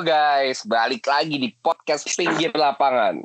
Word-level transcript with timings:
Guys, 0.00 0.64
balik 0.64 1.04
lagi 1.04 1.36
di 1.36 1.52
podcast 1.60 2.08
Pinggir 2.16 2.56
Lapangan. 2.56 3.20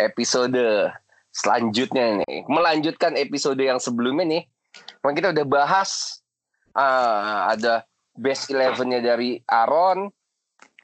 Episode 0.00 0.88
selanjutnya 1.28 2.24
nih. 2.24 2.48
Melanjutkan 2.48 3.20
episode 3.20 3.60
yang 3.60 3.76
sebelumnya 3.76 4.24
nih. 4.24 4.42
Kemarin 4.96 5.16
kita 5.20 5.28
udah 5.36 5.44
bahas 5.44 6.24
uh, 6.72 7.52
ada 7.52 7.84
best 8.16 8.48
elevennya 8.48 9.04
dari 9.04 9.44
Aaron, 9.44 10.08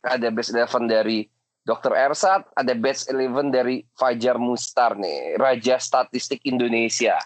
ada 0.05 0.29
best 0.29 0.53
eleven 0.53 0.85
dari 0.85 1.25
Dr. 1.65 1.97
Ersat, 1.97 2.53
ada 2.53 2.77
best 2.77 3.09
eleven 3.09 3.49
dari 3.49 3.81
Fajar 3.97 4.37
Mustar 4.37 5.01
nih, 5.01 5.41
Raja 5.41 5.81
Statistik 5.81 6.45
Indonesia. 6.45 7.17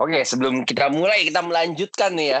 Oke, 0.00 0.24
sebelum 0.24 0.64
kita 0.64 0.88
mulai, 0.88 1.28
kita 1.28 1.44
melanjutkan 1.44 2.16
nih 2.16 2.40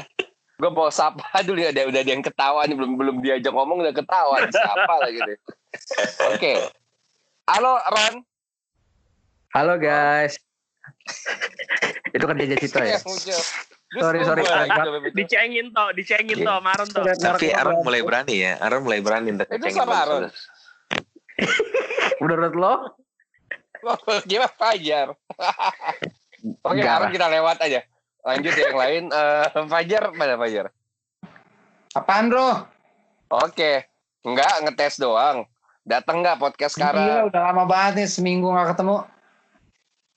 gue 0.54 0.70
mau 0.70 0.90
sapa 0.90 1.42
dulu 1.46 1.58
ya 1.58 1.74
udah 1.74 1.84
udah 1.90 2.00
ada 2.00 2.10
yang 2.14 2.22
ketawa 2.22 2.62
nih 2.66 2.76
belum 2.78 2.94
belum 2.94 3.16
diajak 3.22 3.50
ngomong 3.50 3.82
udah 3.82 3.94
ketawa 3.94 4.46
siapa 4.46 4.94
lagi 5.02 5.18
nih 5.18 5.38
oke. 6.30 6.38
Okay. 6.38 6.56
halo 7.50 7.82
Ron. 7.90 8.14
Halo 9.54 9.78
guys. 9.78 10.34
Itu 12.10 12.26
kan 12.26 12.34
dia 12.42 12.58
Cito 12.58 12.82
ya? 12.82 12.98
Sorry 13.94 14.26
sorry. 14.26 14.42
dicengin 15.14 15.70
toh 15.70 15.94
dicengin 15.94 16.42
toh 16.42 16.58
Maron 16.58 16.90
toh. 16.90 17.06
Tapi 17.06 17.54
Aaron 17.54 17.86
mulai 17.86 18.02
berani 18.02 18.42
ya. 18.42 18.58
Aaron 18.58 18.82
mulai 18.82 18.98
berani 18.98 19.34
untuk 19.34 19.46
itu 19.46 19.66
sama 19.70 20.02
Aaron. 20.02 20.22
Menurut 22.22 22.54
lo? 22.58 22.74
Gimana 24.26 24.50
Fajar? 24.58 25.14
Oke 26.66 26.82
Aaron 26.82 27.14
kita 27.14 27.30
lewat 27.30 27.62
aja 27.62 27.86
lanjut 28.24 28.54
yang 28.56 28.76
lain 28.76 29.02
uh, 29.12 29.46
Fajar 29.68 30.10
mana 30.16 30.40
Fajar? 30.40 30.72
Apaan 31.92 32.32
bro? 32.32 32.64
Oke 33.28 33.84
enggak 34.24 34.64
ngetes 34.64 34.96
doang. 34.98 35.44
Datang 35.84 36.24
nggak 36.24 36.40
podcast 36.40 36.80
sekarang? 36.80 37.04
iya 37.04 37.16
udah 37.28 37.52
lama 37.52 37.68
banget 37.68 38.02
nih 38.02 38.08
seminggu 38.08 38.48
nggak 38.48 38.72
ketemu. 38.72 39.04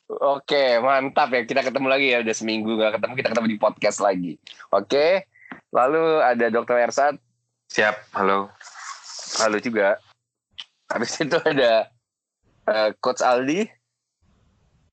Oke 0.08 0.80
mantap 0.80 1.36
ya 1.36 1.44
kita 1.44 1.61
ketemu 1.67 1.88
lagi 1.91 2.08
ya 2.16 2.23
udah 2.23 2.36
seminggu 2.36 2.72
nggak 2.80 2.95
ketemu 2.95 3.14
kita 3.19 3.27
ketemu 3.36 3.47
di 3.52 3.59
podcast 3.59 3.99
lagi. 3.99 4.33
Oke 4.71 5.27
lalu 5.75 6.23
ada 6.23 6.47
Dokter 6.47 6.80
Ersat. 6.80 7.19
Siap 7.67 8.16
halo. 8.16 8.47
Halo 9.44 9.59
juga. 9.59 9.99
Habis 10.88 11.19
itu 11.19 11.36
ada 11.44 11.92
uh, 12.71 12.89
Coach 13.03 13.19
Aldi. 13.19 13.67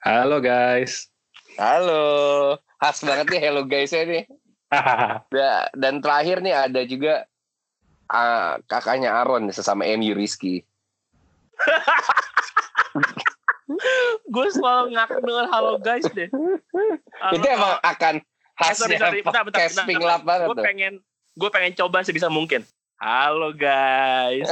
Halo 0.03 0.43
guys. 0.43 1.07
Halo 1.55 2.59
khas 2.85 3.01
banget 3.01 3.33
nih 3.33 3.41
hello 3.41 3.65
guys 3.65 3.97
ini. 3.97 4.29
Dan 5.81 6.05
terakhir 6.05 6.45
nih 6.45 6.53
ada 6.53 6.85
juga 6.85 7.25
uh, 8.13 8.61
kakaknya 8.69 9.09
Aaron 9.09 9.49
sesama 9.49 9.89
MU 9.97 10.13
Rizky. 10.13 10.61
gue 14.29 14.49
selalu 14.53 14.93
ngaku 14.93 15.17
dengan 15.25 15.49
halo 15.49 15.81
guys 15.81 16.05
deh. 16.13 16.29
Halo, 17.25 17.41
Itu 17.41 17.47
emang 17.49 17.81
akan 17.81 18.21
khasnya 18.61 18.77
sorry, 18.77 18.97
sorry. 19.01 19.21
Bentar, 19.25 19.49
bentar, 19.49 19.65
bentar, 19.65 19.85
bentar. 19.89 20.21
banget 20.21 20.49
gue 20.53 20.61
pengen 20.61 20.93
gue 21.41 21.49
pengen 21.49 21.73
coba 21.73 22.05
sebisa 22.05 22.29
mungkin. 22.29 22.69
Halo 23.01 23.57
guys. 23.57 24.45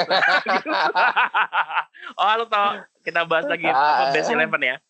oh 2.17 2.25
halo 2.25 2.49
tau 2.49 2.81
kita 3.05 3.29
bahas 3.29 3.45
lagi 3.45 3.69
apa 3.69 4.17
best 4.17 4.33
eleven 4.33 4.65
ya. 4.65 4.81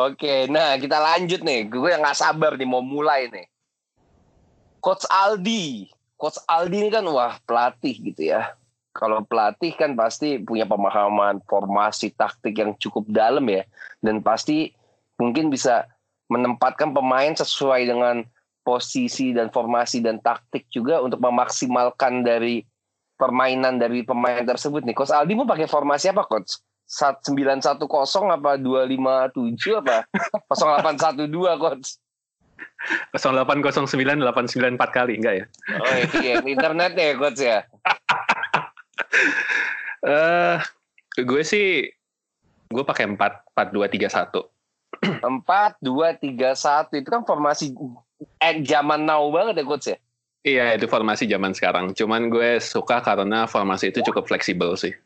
Oke, 0.00 0.48
nah 0.48 0.80
kita 0.80 0.96
lanjut 0.96 1.44
nih. 1.44 1.68
Gue 1.68 1.92
yang 1.92 2.00
gak 2.00 2.16
sabar 2.16 2.56
nih 2.56 2.64
mau 2.64 2.80
mulai 2.80 3.28
nih. 3.28 3.44
Coach 4.80 5.04
Aldi. 5.12 5.92
Coach 6.16 6.40
Aldi 6.48 6.88
ini 6.88 6.88
kan 6.88 7.04
wah 7.04 7.36
pelatih 7.44 8.00
gitu 8.00 8.32
ya. 8.32 8.56
Kalau 8.96 9.20
pelatih 9.28 9.76
kan 9.76 9.92
pasti 9.92 10.40
punya 10.40 10.64
pemahaman 10.64 11.44
formasi 11.44 12.16
taktik 12.16 12.56
yang 12.56 12.72
cukup 12.80 13.04
dalam 13.12 13.44
ya. 13.44 13.68
Dan 14.00 14.24
pasti 14.24 14.72
mungkin 15.20 15.52
bisa 15.52 15.84
menempatkan 16.32 16.96
pemain 16.96 17.36
sesuai 17.36 17.84
dengan 17.84 18.24
posisi 18.64 19.36
dan 19.36 19.52
formasi 19.52 20.00
dan 20.00 20.16
taktik 20.24 20.64
juga 20.72 21.04
untuk 21.04 21.20
memaksimalkan 21.20 22.24
dari 22.24 22.64
permainan 23.20 23.76
dari 23.76 24.00
pemain 24.00 24.40
tersebut 24.48 24.80
nih. 24.80 24.96
Coach 24.96 25.12
Aldi 25.12 25.36
mau 25.36 25.44
pakai 25.44 25.68
formasi 25.68 26.08
apa 26.08 26.24
coach? 26.24 26.56
Sembilan 26.90 27.62
satu 27.62 27.86
kosong 27.86 28.34
apa 28.34 28.58
dua 28.58 28.82
lima 28.82 29.30
tujuh 29.30 29.78
apa? 29.78 30.02
Kosong 30.50 30.74
delapan 30.74 30.96
satu 30.98 31.22
dua 31.30 31.54
coach. 31.54 31.94
Kosong 33.14 33.38
delapan 33.38 33.62
kosong 33.62 33.86
sembilan 33.86 34.18
delapan 34.18 34.50
sembilan 34.50 34.74
empat 34.74 34.90
kali 34.90 35.12
enggak 35.22 35.34
ya? 35.38 35.44
Oh 35.78 35.96
iya 36.18 36.34
internet 36.42 36.92
ya 36.98 37.10
coach 37.14 37.40
ya? 37.40 37.58
Uh, 40.02 40.58
gue 41.30 41.42
sih 41.46 41.86
gue 42.70 42.84
pakai 42.84 43.06
empat 43.06 43.46
empat 43.54 43.68
dua 43.70 43.86
tiga 43.86 44.10
satu. 44.10 44.50
Empat 45.22 45.78
dua 45.78 46.18
tiga 46.18 46.58
satu 46.58 46.98
itu 46.98 47.06
kan 47.06 47.22
formasi 47.22 47.70
eh, 48.42 48.56
zaman 48.66 49.06
now 49.06 49.22
banget 49.30 49.62
ya 49.62 49.64
coach 49.64 49.86
ya? 49.94 49.98
Iya, 50.40 50.80
itu 50.80 50.88
formasi 50.88 51.28
zaman 51.28 51.52
sekarang. 51.52 51.92
Cuman 51.92 52.32
gue 52.32 52.56
suka 52.64 53.04
karena 53.04 53.44
formasi 53.44 53.92
itu 53.92 54.00
cukup 54.00 54.24
fleksibel 54.24 54.72
sih. 54.72 54.96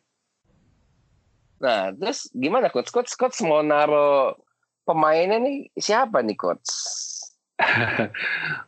Nah, 1.65 1.89
terus 1.97 2.29
gimana 2.37 2.69
coach? 2.69 2.93
Coach, 2.93 3.17
coach 3.17 3.41
mau 3.41 3.65
naro 3.65 4.37
pemainnya 4.85 5.41
nih 5.41 5.73
siapa 5.81 6.21
nih 6.21 6.37
coach? 6.37 6.69
Oke, 7.65 8.11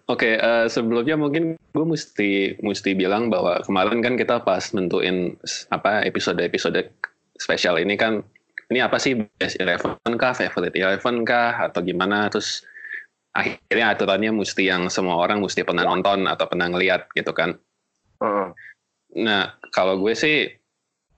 okay, 0.09 0.35
uh, 0.41 0.65
eh, 0.65 0.67
sebelumnya 0.73 1.21
mungkin 1.21 1.61
gue 1.61 1.85
mesti 1.85 2.57
mesti 2.65 2.97
bilang 2.97 3.29
bahwa 3.29 3.61
kemarin 3.61 4.01
kan 4.01 4.15
kita 4.17 4.41
pas 4.41 4.73
nentuin 4.73 5.37
apa 5.69 6.07
episode-episode 6.09 6.89
spesial 7.37 7.77
ini 7.77 7.99
kan 8.01 8.25
ini 8.73 8.81
apa 8.81 8.97
sih 8.97 9.27
best 9.37 9.61
eleven 9.61 10.17
kah, 10.17 10.33
favorite 10.33 10.79
eleven 10.79 11.27
kah 11.29 11.69
atau 11.69 11.85
gimana? 11.85 12.33
Terus 12.33 12.65
akhirnya 13.37 13.93
aturannya 13.93 14.33
mesti 14.33 14.65
yang 14.65 14.89
semua 14.89 15.21
orang 15.21 15.45
mesti 15.45 15.61
pernah 15.67 15.85
nonton 15.85 16.25
atau 16.25 16.49
pernah 16.49 16.73
ngeliat 16.73 17.13
gitu 17.13 17.37
kan? 17.37 17.59
Uh. 18.25 18.57
Nah, 19.17 19.61
kalau 19.77 20.01
gue 20.01 20.17
sih, 20.17 20.49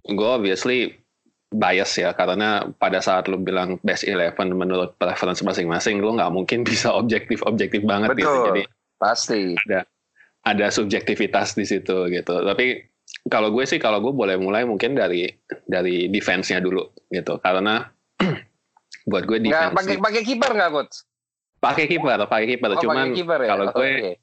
gue 0.08 0.28
obviously 0.28 0.98
bias 1.48 1.96
ya 1.96 2.12
karena 2.12 2.68
pada 2.76 3.00
saat 3.00 3.24
lu 3.24 3.40
bilang 3.40 3.80
best 3.80 4.04
eleven 4.04 4.52
menurut 4.52 4.92
preference 5.00 5.40
masing-masing 5.40 6.04
lu 6.04 6.12
nggak 6.12 6.32
mungkin 6.32 6.60
bisa 6.68 6.92
objektif 6.92 7.40
objektif 7.48 7.80
banget 7.84 8.12
gitu. 8.16 8.28
Betul, 8.28 8.34
gitu 8.36 8.48
jadi 8.52 8.62
pasti 8.98 9.40
ada 9.68 9.80
ada 10.44 10.66
subjektivitas 10.68 11.56
di 11.56 11.64
situ 11.64 12.10
gitu 12.12 12.34
tapi 12.44 12.84
kalau 13.32 13.48
gue 13.48 13.64
sih 13.64 13.80
kalau 13.80 14.04
gue 14.04 14.12
boleh 14.12 14.36
mulai 14.36 14.68
mungkin 14.68 14.92
dari 14.92 15.28
dari 15.64 16.12
defense-nya 16.12 16.60
dulu 16.60 16.84
gitu 17.08 17.40
karena 17.40 17.88
buat 19.10 19.24
gue 19.24 19.38
defense 19.40 19.72
pakai 19.72 19.96
pakai 19.96 20.22
kiper 20.26 20.50
nggak 20.52 20.70
coach 20.72 20.94
pakai 21.58 21.84
kiper 21.88 22.18
pakai 22.28 22.46
kiper 22.54 22.70
oh, 22.76 22.80
cuman 22.82 23.06
ya? 23.16 23.24
kalau 23.48 23.66
gue 23.72 23.88
okay. 23.88 24.14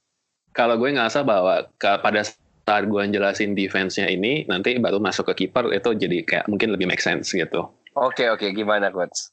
kalau 0.54 0.76
gue 0.78 0.90
ngerasa 0.94 1.26
bahwa 1.26 1.66
pada 1.80 2.22
saat 2.66 2.90
gue 2.90 3.04
jelasin 3.14 3.54
defense-nya 3.54 4.10
ini 4.10 4.44
nanti 4.50 4.74
baru 4.82 4.98
masuk 4.98 5.30
ke 5.32 5.46
kiper 5.46 5.70
itu 5.70 5.94
jadi 5.94 6.18
kayak 6.26 6.46
mungkin 6.50 6.74
lebih 6.74 6.90
make 6.90 7.02
sense 7.02 7.30
gitu. 7.30 7.70
Oke 7.94 8.26
okay, 8.26 8.28
oke 8.34 8.42
okay. 8.42 8.50
gimana 8.58 8.90
coach? 8.90 9.30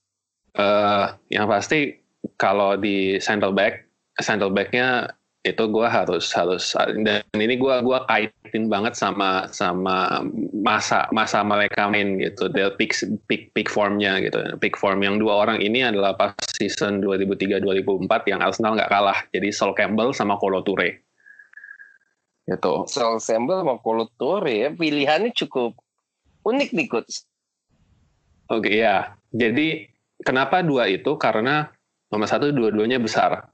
Uh, 0.52 1.16
yang 1.32 1.48
pasti 1.48 1.96
kalau 2.36 2.76
di 2.76 3.16
center 3.18 3.48
back 3.50 3.88
center 4.20 4.52
backnya 4.52 5.08
itu 5.42 5.64
gue 5.66 5.88
harus 5.90 6.30
harus 6.38 6.70
dan 7.02 7.26
ini 7.34 7.58
gue 7.58 7.74
gua 7.82 8.06
kaitin 8.06 8.70
banget 8.70 8.94
sama 8.94 9.50
sama 9.50 10.22
masa 10.54 11.10
masa 11.10 11.42
mereka 11.42 11.90
main 11.90 12.14
gitu 12.22 12.46
dia 12.46 12.70
peak 12.78 12.94
peak 13.26 13.50
peak 13.50 13.66
formnya 13.66 14.22
gitu 14.22 14.38
peak 14.62 14.78
form 14.78 15.02
yang 15.02 15.18
dua 15.18 15.42
orang 15.42 15.58
ini 15.58 15.82
adalah 15.82 16.14
pas 16.14 16.30
season 16.54 17.02
2003 17.02 17.58
2004 17.58 18.30
yang 18.30 18.38
Arsenal 18.38 18.78
nggak 18.78 18.86
kalah 18.86 19.18
jadi 19.34 19.50
Sol 19.50 19.74
Campbell 19.74 20.14
sama 20.14 20.38
Kolo 20.38 20.62
Toure 20.62 21.02
Gitu. 22.42 22.74
Sol 22.90 23.22
Sembel 23.22 23.62
sama 23.62 23.78
Kolo 23.78 24.10
ya 24.46 24.74
pilihannya 24.74 25.30
cukup 25.34 25.78
unik 26.42 26.70
nih 26.74 26.86
coach. 26.90 27.22
Oke 28.50 28.68
okay, 28.68 28.74
ya. 28.82 29.14
Jadi 29.30 29.86
kenapa 30.20 30.60
dua 30.60 30.90
itu? 30.90 31.14
Karena 31.16 31.70
nomor 32.10 32.28
satu 32.28 32.50
dua-duanya 32.52 32.98
besar, 32.98 33.48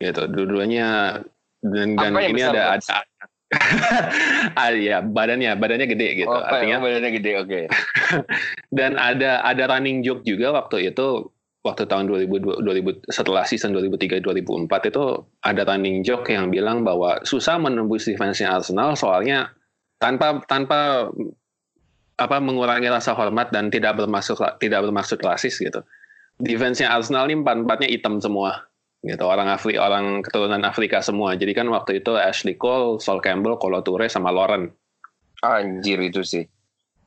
gitu. 0.00 0.26
Dua-duanya 0.26 1.20
dan, 1.62 1.94
dan 1.94 2.12
ini 2.18 2.40
besar, 2.40 2.52
ada 2.56 2.62
coach? 2.74 2.88
ada 2.90 3.10
ah 4.60 4.72
ya 4.72 5.04
badannya 5.04 5.52
badannya 5.60 5.84
gede 5.84 6.24
gitu 6.24 6.32
oh, 6.32 6.40
artinya 6.40 6.80
badannya 6.80 7.10
gede 7.20 7.32
oke 7.36 7.48
okay. 7.48 7.64
dan 8.80 8.96
ada 8.96 9.44
ada 9.44 9.68
running 9.68 10.00
joke 10.00 10.24
juga 10.24 10.56
waktu 10.56 10.88
itu 10.88 11.28
waktu 11.62 11.86
tahun 11.86 12.10
2000, 12.10 12.62
2000 12.62 13.06
setelah 13.06 13.46
season 13.46 13.70
2003 13.74 14.18
2004 14.18 14.90
itu 14.90 15.04
ada 15.46 15.62
running 15.62 16.02
joke 16.02 16.26
yang 16.34 16.50
bilang 16.50 16.82
bahwa 16.82 17.22
susah 17.22 17.58
menembus 17.62 18.06
defense 18.06 18.42
Arsenal 18.42 18.98
soalnya 18.98 19.54
tanpa 20.02 20.42
tanpa 20.50 21.06
apa 22.18 22.36
mengurangi 22.42 22.90
rasa 22.90 23.14
hormat 23.14 23.54
dan 23.54 23.70
tidak 23.70 23.94
bermaksud 23.94 24.36
tidak 24.58 24.80
bermaksud 24.82 25.18
rasis 25.22 25.58
gitu. 25.62 25.86
Defense-nya 26.42 26.90
Arsenal 26.90 27.30
ini 27.30 27.44
empat-empatnya 27.44 27.88
hitam 27.88 28.18
semua 28.18 28.66
gitu 29.02 29.26
orang 29.26 29.50
Afrika 29.50 29.82
orang 29.82 30.22
keturunan 30.26 30.62
Afrika 30.66 30.98
semua. 30.98 31.34
Jadi 31.38 31.54
kan 31.54 31.70
waktu 31.70 32.02
itu 32.02 32.14
Ashley 32.18 32.58
Cole, 32.58 32.98
Sol 32.98 33.22
Campbell, 33.22 33.58
Kolo 33.58 33.82
Toure 33.82 34.10
sama 34.10 34.34
Lauren. 34.34 34.70
Anjir 35.42 35.98
itu 36.02 36.22
sih. 36.22 36.46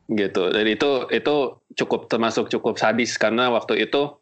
gitu. 0.05 0.53
Jadi 0.53 0.77
itu 0.77 0.91
itu 1.09 1.35
cukup 1.73 2.05
termasuk 2.05 2.47
cukup 2.53 2.77
sadis 2.77 3.17
karena 3.17 3.49
waktu 3.49 3.89
itu 3.89 4.21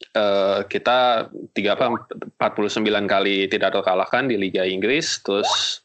eh, 0.00 0.60
kita 0.66 1.28
tiga 1.52 1.76
apa 1.76 1.92
49 2.40 2.84
kali 3.04 3.46
tidak 3.48 3.76
terkalahkan 3.76 4.26
di 4.26 4.36
Liga 4.40 4.64
Inggris, 4.64 5.20
terus 5.20 5.82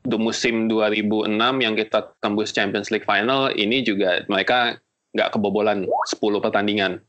di 0.00 0.16
musim 0.16 0.64
2006 0.68 1.28
yang 1.60 1.76
kita 1.76 2.16
tembus 2.24 2.56
Champions 2.56 2.88
League 2.88 3.04
final 3.04 3.52
ini 3.52 3.84
juga 3.84 4.24
mereka 4.32 4.80
nggak 5.12 5.36
kebobolan 5.36 5.84
10 5.84 6.16
pertandingan 6.40 7.04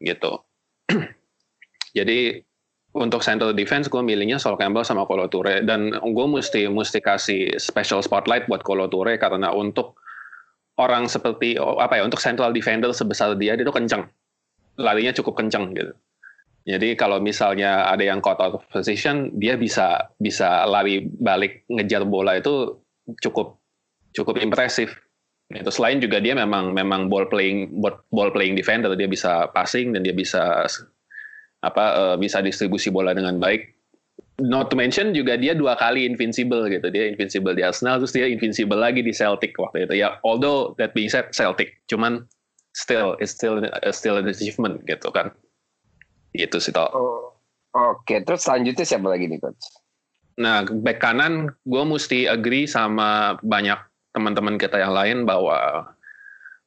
gitu. 0.00 0.40
Jadi 1.98 2.40
untuk 2.92 3.24
central 3.24 3.56
defense 3.56 3.88
gue 3.88 4.00
milihnya 4.04 4.36
Sol 4.36 4.60
Campbell 4.60 4.84
sama 4.84 5.08
Kolo 5.08 5.24
Toure 5.28 5.64
dan 5.64 5.96
gue 5.96 6.26
mesti 6.28 6.68
mesti 6.68 7.00
kasih 7.00 7.56
special 7.56 8.04
spotlight 8.04 8.44
buat 8.48 8.60
Kolo 8.60 8.88
Toure 8.88 9.16
karena 9.16 9.48
untuk 9.52 9.96
orang 10.76 11.08
seperti 11.08 11.56
apa 11.56 12.00
ya 12.00 12.04
untuk 12.04 12.20
central 12.20 12.52
defender 12.52 12.92
sebesar 12.92 13.32
dia 13.36 13.56
dia 13.56 13.64
tuh 13.64 13.76
kenceng 13.76 14.04
larinya 14.78 15.12
cukup 15.16 15.42
kenceng 15.42 15.72
gitu 15.74 15.92
jadi 16.62 16.94
kalau 16.94 17.18
misalnya 17.18 17.90
ada 17.90 18.06
yang 18.06 18.22
caught 18.22 18.38
out 18.38 18.62
of 18.62 18.64
position 18.70 19.34
dia 19.34 19.58
bisa 19.58 20.12
bisa 20.22 20.62
lari 20.64 21.10
balik 21.18 21.66
ngejar 21.66 22.06
bola 22.06 22.38
itu 22.38 22.78
cukup 23.18 23.58
cukup 24.14 24.38
impresif 24.38 24.94
itu 25.52 25.68
selain 25.68 26.00
juga 26.00 26.16
dia 26.22 26.32
memang 26.32 26.72
memang 26.72 27.12
ball 27.12 27.28
playing 27.28 27.76
ball 28.08 28.30
playing 28.32 28.56
defender 28.56 28.94
dia 28.96 29.10
bisa 29.10 29.52
passing 29.52 29.92
dan 29.92 30.00
dia 30.00 30.16
bisa 30.16 30.64
apa 31.62 31.84
uh, 31.94 32.16
bisa 32.18 32.40
distribusi 32.42 32.88
bola 32.90 33.14
dengan 33.14 33.38
baik. 33.38 33.70
Not 34.42 34.72
to 34.72 34.76
mention 34.80 35.14
juga 35.14 35.38
dia 35.38 35.54
dua 35.54 35.78
kali 35.78 36.08
invincible 36.08 36.66
gitu. 36.66 36.90
Dia 36.90 37.06
invincible 37.06 37.54
di 37.54 37.62
Arsenal 37.62 38.02
terus 38.02 38.16
dia 38.16 38.26
invincible 38.26 38.80
lagi 38.80 39.04
di 39.04 39.14
Celtic 39.14 39.54
waktu 39.54 39.86
itu. 39.86 40.02
Ya 40.02 40.18
although 40.26 40.74
that 40.80 40.96
being 40.96 41.12
said 41.12 41.30
Celtic, 41.30 41.78
cuman 41.86 42.26
still 42.72 43.16
it's 43.20 43.32
still 43.32 43.60
uh, 43.60 43.92
still 43.92 44.20
an 44.20 44.28
achievement 44.28 44.84
gitu 44.88 45.08
kan. 45.12 45.32
Gitu 46.32 46.56
sih 46.60 46.72
toh. 46.72 46.88
Oh, 46.92 47.32
Oke, 47.72 48.20
terus 48.20 48.44
selanjutnya 48.44 48.84
siapa 48.84 49.08
lagi 49.08 49.32
nih 49.32 49.40
coach? 49.40 49.64
Nah, 50.36 50.64
back 50.64 51.00
kanan 51.00 51.52
gue 51.64 51.84
mesti 51.84 52.28
agree 52.28 52.68
sama 52.68 53.40
banyak 53.40 53.76
teman-teman 54.12 54.60
kita 54.60 54.76
yang 54.76 54.92
lain 54.92 55.18
bahwa 55.24 55.88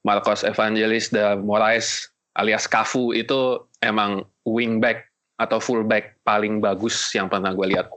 Marcos 0.02 0.42
Evangelis 0.42 1.13
de 1.13 1.38
Moraes 1.38 2.10
alias 2.38 2.66
Cafu 2.66 3.13
itu 3.13 3.62
emang 3.86 4.25
wingback 4.46 5.10
atau 5.38 5.62
fullback 5.62 6.18
paling 6.25 6.57
bagus 6.57 6.98
yang 7.13 7.30
pernah 7.30 7.54
gue 7.54 7.74
lihat. 7.74 7.90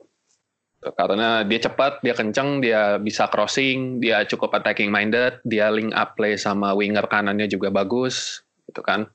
Karena 0.78 1.42
dia 1.42 1.58
cepat, 1.58 1.98
dia 2.06 2.14
kenceng, 2.14 2.62
dia 2.62 3.02
bisa 3.02 3.26
crossing, 3.26 3.98
dia 3.98 4.22
cukup 4.22 4.54
attacking 4.54 4.94
minded, 4.94 5.42
dia 5.42 5.74
link 5.74 5.90
up 5.90 6.14
play 6.14 6.38
sama 6.38 6.70
winger 6.70 7.02
kanannya 7.10 7.50
juga 7.50 7.66
bagus, 7.74 8.46
gitu 8.70 8.78
kan. 8.86 9.10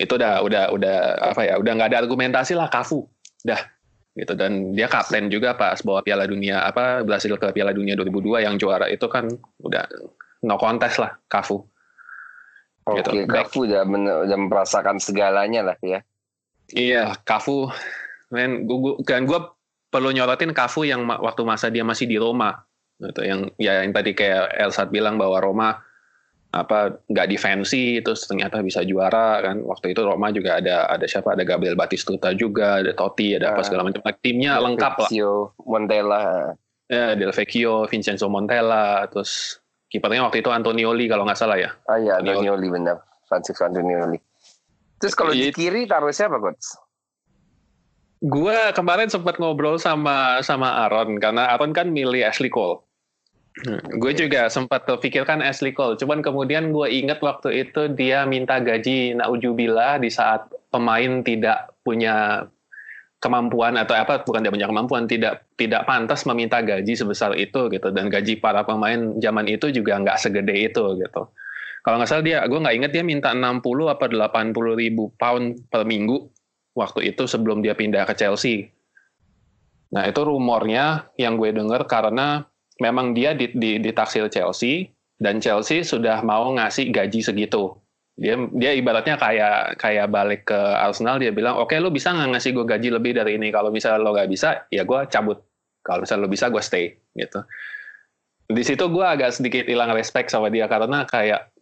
Itu 0.00 0.16
udah 0.16 0.40
udah 0.40 0.64
udah 0.72 0.96
apa 1.36 1.44
ya, 1.44 1.54
udah 1.60 1.72
nggak 1.76 1.92
ada 1.92 2.00
argumentasi 2.00 2.56
lah 2.56 2.72
Kafu. 2.72 3.04
Dah 3.44 3.60
gitu 4.12 4.36
dan 4.36 4.76
dia 4.76 4.92
kapten 4.92 5.32
juga 5.32 5.56
pas 5.56 5.80
bawa 5.80 6.04
Piala 6.04 6.28
Dunia 6.28 6.60
apa 6.68 7.00
berhasil 7.00 7.32
ke 7.32 7.48
Piala 7.56 7.72
Dunia 7.72 7.96
2002 7.96 8.44
yang 8.44 8.60
juara 8.60 8.84
itu 8.92 9.08
kan 9.08 9.24
udah 9.64 9.88
no 10.44 10.60
contest 10.60 11.00
lah 11.00 11.16
Kafu. 11.32 11.64
Oke, 12.82 12.98
gitu. 12.98 13.30
Kafu 13.30 13.70
udah, 13.70 13.86
udah 14.26 14.38
merasakan 14.50 14.98
segalanya 14.98 15.62
lah 15.62 15.76
ya. 15.86 16.02
Iya, 16.74 17.14
Kafu, 17.22 17.70
men, 18.34 18.66
gua, 18.66 18.98
kan 19.06 19.22
gue 19.22 19.38
perlu 19.92 20.08
nyorotin 20.08 20.56
Kafu 20.56 20.88
yang 20.88 21.04
waktu 21.04 21.44
masa 21.44 21.68
dia 21.68 21.84
masih 21.84 22.08
di 22.08 22.16
Roma, 22.16 22.56
gitu. 22.96 23.20
Yang 23.20 23.52
ya 23.60 23.84
yang 23.84 23.92
tadi 23.92 24.16
kayak 24.16 24.56
Elsat 24.56 24.88
bilang 24.88 25.20
bahwa 25.20 25.36
Roma 25.44 25.68
apa 26.52 27.00
nggak 27.08 27.28
defensi 27.32 28.04
terus 28.04 28.24
ternyata 28.24 28.64
bisa 28.64 28.80
juara 28.84 29.44
kan. 29.44 29.60
Waktu 29.60 29.92
itu 29.92 30.00
Roma 30.00 30.32
juga 30.32 30.56
ada 30.64 30.88
ada 30.88 31.04
siapa? 31.04 31.36
Ada 31.36 31.44
Gabriel 31.44 31.76
Batistuta 31.76 32.32
juga 32.32 32.80
ada 32.80 32.96
Totti 32.96 33.36
ada 33.36 33.52
apa 33.52 33.60
ah. 33.60 33.66
segala 33.68 33.84
macam. 33.84 34.00
Timnya 34.24 34.56
Del 34.56 34.64
lengkap 34.72 34.94
Vecchio, 34.96 35.28
lah 35.28 35.68
Montella. 35.68 36.24
Ya 36.88 37.06
Del 37.12 37.32
Vecchio 37.36 37.84
Vincenzo 37.84 38.32
Montella 38.32 39.04
terus 39.12 39.60
kipernya 39.92 40.24
waktu 40.24 40.40
itu 40.40 40.48
Antonioli 40.48 41.04
kalau 41.04 41.28
nggak 41.28 41.36
salah 41.36 41.60
ya. 41.60 41.68
Ah 41.84 42.00
iya 42.00 42.16
Antonioli. 42.20 42.68
Benar. 42.72 42.96
Francisco 43.28 43.64
Antonioli. 43.64 44.20
Terus 45.00 45.16
kalau 45.16 45.32
di 45.32 45.48
kiri 45.50 45.88
taruh 45.88 46.12
siapa 46.12 46.36
coach? 46.38 46.78
Gue 48.22 48.54
kemarin 48.78 49.10
sempat 49.10 49.42
ngobrol 49.42 49.82
sama 49.82 50.38
sama 50.46 50.86
Aaron 50.86 51.18
karena 51.18 51.50
Aaron 51.50 51.74
kan 51.74 51.90
milih 51.90 52.22
Ashley 52.22 52.54
Cole. 52.54 52.78
Hmm, 53.66 53.82
gue 53.98 54.14
juga 54.14 54.48
sempat 54.48 54.86
terpikirkan 54.88 55.42
Ashley 55.44 55.76
Cole, 55.76 55.98
cuman 56.00 56.24
kemudian 56.24 56.72
gue 56.72 56.88
inget 56.88 57.20
waktu 57.20 57.68
itu 57.68 57.90
dia 57.92 58.24
minta 58.24 58.56
gaji 58.62 59.12
naujubila 59.12 60.00
di 60.00 60.08
saat 60.08 60.48
pemain 60.72 61.20
tidak 61.20 61.68
punya 61.84 62.48
kemampuan 63.20 63.76
atau 63.76 63.92
apa 63.92 64.24
bukan 64.24 64.40
tidak 64.40 64.54
punya 64.56 64.68
kemampuan 64.70 65.04
tidak 65.04 65.44
tidak 65.54 65.84
pantas 65.84 66.24
meminta 66.24 66.64
gaji 66.64 66.94
sebesar 66.96 67.36
itu 67.36 67.68
gitu. 67.68 67.90
Dan 67.90 68.08
gaji 68.08 68.38
para 68.38 68.62
pemain 68.64 69.18
zaman 69.18 69.50
itu 69.50 69.68
juga 69.74 69.98
nggak 70.00 70.16
segede 70.16 70.72
itu 70.72 70.96
gitu. 70.96 71.28
Kalau 71.82 71.98
nggak 71.98 72.08
salah 72.08 72.24
dia 72.24 72.46
gue 72.46 72.56
nggak 72.56 72.76
inget 72.78 72.92
dia 72.94 73.04
minta 73.04 73.34
60 73.34 73.66
apa 73.90 74.06
80 74.06 74.54
ribu 74.78 75.10
pound 75.18 75.66
per 75.68 75.82
minggu 75.82 76.30
waktu 76.72 77.12
itu 77.12 77.28
sebelum 77.28 77.60
dia 77.60 77.76
pindah 77.76 78.04
ke 78.08 78.14
Chelsea. 78.16 78.72
Nah 79.92 80.08
itu 80.08 80.20
rumornya 80.24 81.12
yang 81.20 81.36
gue 81.36 81.52
denger 81.52 81.84
karena 81.84 82.48
memang 82.80 83.12
dia 83.12 83.36
ditaksir 83.36 84.26
Chelsea 84.32 84.88
dan 85.20 85.38
Chelsea 85.38 85.84
sudah 85.84 86.24
mau 86.24 86.48
ngasih 86.56 86.88
gaji 86.90 87.20
segitu. 87.20 87.76
Dia 88.16 88.36
dia 88.52 88.76
ibaratnya 88.76 89.16
kayak 89.16 89.80
kayak 89.80 90.06
balik 90.12 90.42
ke 90.48 90.56
Arsenal 90.56 91.16
dia 91.16 91.32
bilang 91.32 91.56
oke 91.56 91.72
okay, 91.72 91.80
lo 91.80 91.88
bisa 91.88 92.12
nggak 92.12 92.36
ngasih 92.36 92.50
gue 92.56 92.64
gaji 92.66 92.88
lebih 92.92 93.12
dari 93.16 93.36
ini? 93.36 93.52
Kalau 93.52 93.68
misalnya 93.68 94.00
lo 94.00 94.16
nggak 94.16 94.28
bisa 94.28 94.64
ya 94.72 94.84
gue 94.84 95.00
cabut. 95.08 95.40
Kalau 95.84 96.04
misalnya 96.04 96.24
lo 96.24 96.30
bisa 96.32 96.48
gue 96.48 96.62
stay 96.64 96.96
gitu. 97.16 97.40
Di 98.52 98.62
situ 98.64 98.84
gue 98.88 99.04
agak 99.04 99.32
sedikit 99.32 99.64
hilang 99.64 99.92
respect 99.96 100.28
sama 100.28 100.52
dia 100.52 100.68
karena 100.68 101.08
kayak 101.08 101.52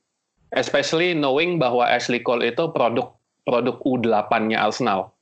especially 0.55 1.15
knowing 1.15 1.59
bahwa 1.59 1.87
Ashley 1.87 2.23
Cole 2.23 2.51
itu 2.51 2.67
produk 2.75 3.20
produk 3.45 3.77
U8-nya 3.83 4.65
Arsenal. 4.65 5.15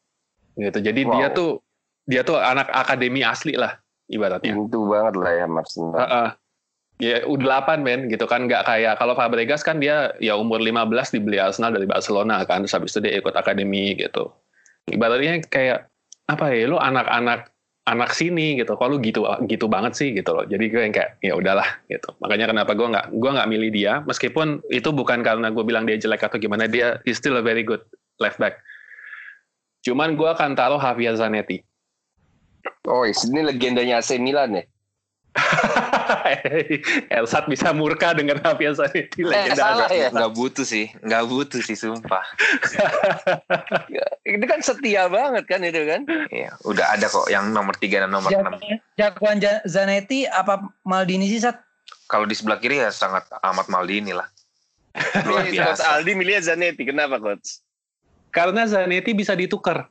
Gitu. 0.59 0.79
Jadi 0.83 1.01
wow. 1.07 1.13
dia 1.15 1.29
tuh 1.31 1.51
dia 2.09 2.23
tuh 2.25 2.41
anak 2.41 2.73
akademi 2.73 3.23
asli 3.23 3.55
lah 3.55 3.79
ibaratnya. 4.11 4.57
Itu 4.57 4.89
banget 4.89 5.15
lah 5.21 5.33
ya 5.33 5.47
Arsenal. 5.47 5.93
Uh 5.95 6.03
-uh. 6.03 6.29
Ya 6.99 7.23
U8 7.23 7.79
men 7.79 8.11
gitu 8.11 8.27
kan 8.27 8.51
nggak 8.51 8.67
kayak 8.67 8.99
kalau 8.99 9.15
Fabregas 9.15 9.63
kan 9.63 9.79
dia 9.79 10.19
ya 10.19 10.35
umur 10.35 10.59
15 10.59 11.15
dibeli 11.15 11.39
Arsenal 11.39 11.71
dari 11.71 11.87
Barcelona 11.87 12.43
kan 12.43 12.67
terus 12.67 12.75
habis 12.75 12.91
itu 12.97 13.07
dia 13.07 13.15
ikut 13.23 13.35
akademi 13.39 13.95
gitu. 13.95 14.35
Ibaratnya 14.91 15.47
kayak 15.47 15.87
apa 16.27 16.51
ya 16.53 16.67
lu 16.67 16.77
anak-anak 16.77 17.55
anak 17.89 18.13
sini 18.13 18.61
gitu 18.61 18.77
kalau 18.77 19.01
gitu 19.01 19.25
gitu 19.49 19.65
banget 19.65 19.97
sih 19.97 20.13
gitu 20.13 20.37
loh 20.37 20.45
jadi 20.45 20.61
gue 20.69 20.83
yang 20.85 20.95
kayak 20.95 21.17
ya 21.25 21.33
udahlah 21.33 21.65
gitu 21.89 22.13
makanya 22.21 22.53
kenapa 22.53 22.77
gue 22.77 22.85
nggak 22.85 23.07
gue 23.17 23.31
nggak 23.33 23.49
milih 23.49 23.71
dia 23.73 23.93
meskipun 24.05 24.61
itu 24.69 24.93
bukan 24.93 25.25
karena 25.25 25.49
gue 25.49 25.65
bilang 25.65 25.89
dia 25.89 25.97
jelek 25.97 26.29
atau 26.29 26.37
gimana 26.37 26.69
dia 26.69 27.01
still 27.09 27.41
a 27.41 27.43
very 27.43 27.65
good 27.65 27.81
left 28.19 28.39
back. 28.39 28.61
Cuman 29.87 30.19
gue 30.19 30.29
akan 30.29 30.59
taruh 30.59 30.83
Javier 30.83 31.15
Zanetti. 31.15 31.63
Oh 32.85 33.07
ini 33.07 33.41
legendanya 33.41 34.03
AC 34.03 34.19
Milan 34.19 34.59
ya? 34.59 34.65
Elsat 37.15 37.47
bisa 37.47 37.71
murka 37.71 38.11
dengan 38.11 38.43
Javier 38.43 38.75
Zanetti 38.75 39.23
eh, 39.23 39.29
legenda 39.29 39.55
salah 39.55 39.91
ya? 39.93 40.11
nggak 40.11 40.33
butuh 40.35 40.67
sih 40.67 40.91
nggak 41.07 41.25
butuh 41.31 41.61
sih 41.63 41.79
sumpah. 41.79 42.27
Itu 44.27 44.45
kan 44.45 44.61
setia 44.61 45.07
banget 45.07 45.47
kan 45.47 45.63
itu 45.63 45.87
kan? 45.87 46.03
Iya 46.35 46.59
udah 46.67 46.99
ada 46.99 47.07
kok 47.07 47.31
yang 47.31 47.55
nomor 47.55 47.73
tiga 47.79 48.03
dan 48.05 48.11
nomor 48.11 48.35
enam. 48.35 48.59
Jagoan 48.99 49.39
Zanetti 49.65 50.27
apa 50.27 50.69
Maldini 50.83 51.31
sih 51.31 51.41
Sat? 51.41 51.65
kalau 52.09 52.25
di 52.25 52.33
sebelah 52.33 52.57
kiri 52.57 52.81
ya 52.81 52.89
sangat 52.89 53.29
amat 53.45 53.69
Maldini 53.69 54.17
lah. 54.17 54.25
Luar 55.29 55.45
biasa. 55.45 56.01
Aldi 56.01 56.13
milih 56.17 56.41
Zanetti. 56.41 56.89
Kenapa 56.89 57.21
coach 57.21 57.61
karena 58.31 58.69
Zanetti 58.69 59.13
bisa 59.17 59.33
ditukar 59.35 59.89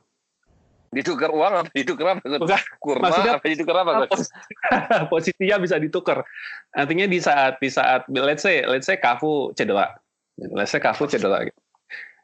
ditukar 0.88 1.28
uang 1.28 1.52
apa 1.64 1.70
ditukar 1.76 2.16
apa? 2.16 2.24
Bukan, 2.24 2.60
Kurma 2.80 3.12
maksudnya, 3.12 3.32
apa 3.36 3.44
ditukar 3.44 3.76
apa? 3.84 4.08
posisinya 5.12 5.56
bisa 5.60 5.76
ditukar. 5.76 6.24
Artinya 6.72 7.04
di 7.04 7.20
saat 7.20 7.60
di 7.60 7.68
saat 7.68 8.08
let's 8.08 8.40
say 8.40 8.64
let's 8.64 8.88
say 8.88 8.96
Kafu 8.96 9.52
cedera. 9.52 9.92
Let's 10.40 10.72
say 10.72 10.80
Kafu 10.80 11.04
cedera 11.04 11.44
gitu. 11.44 11.60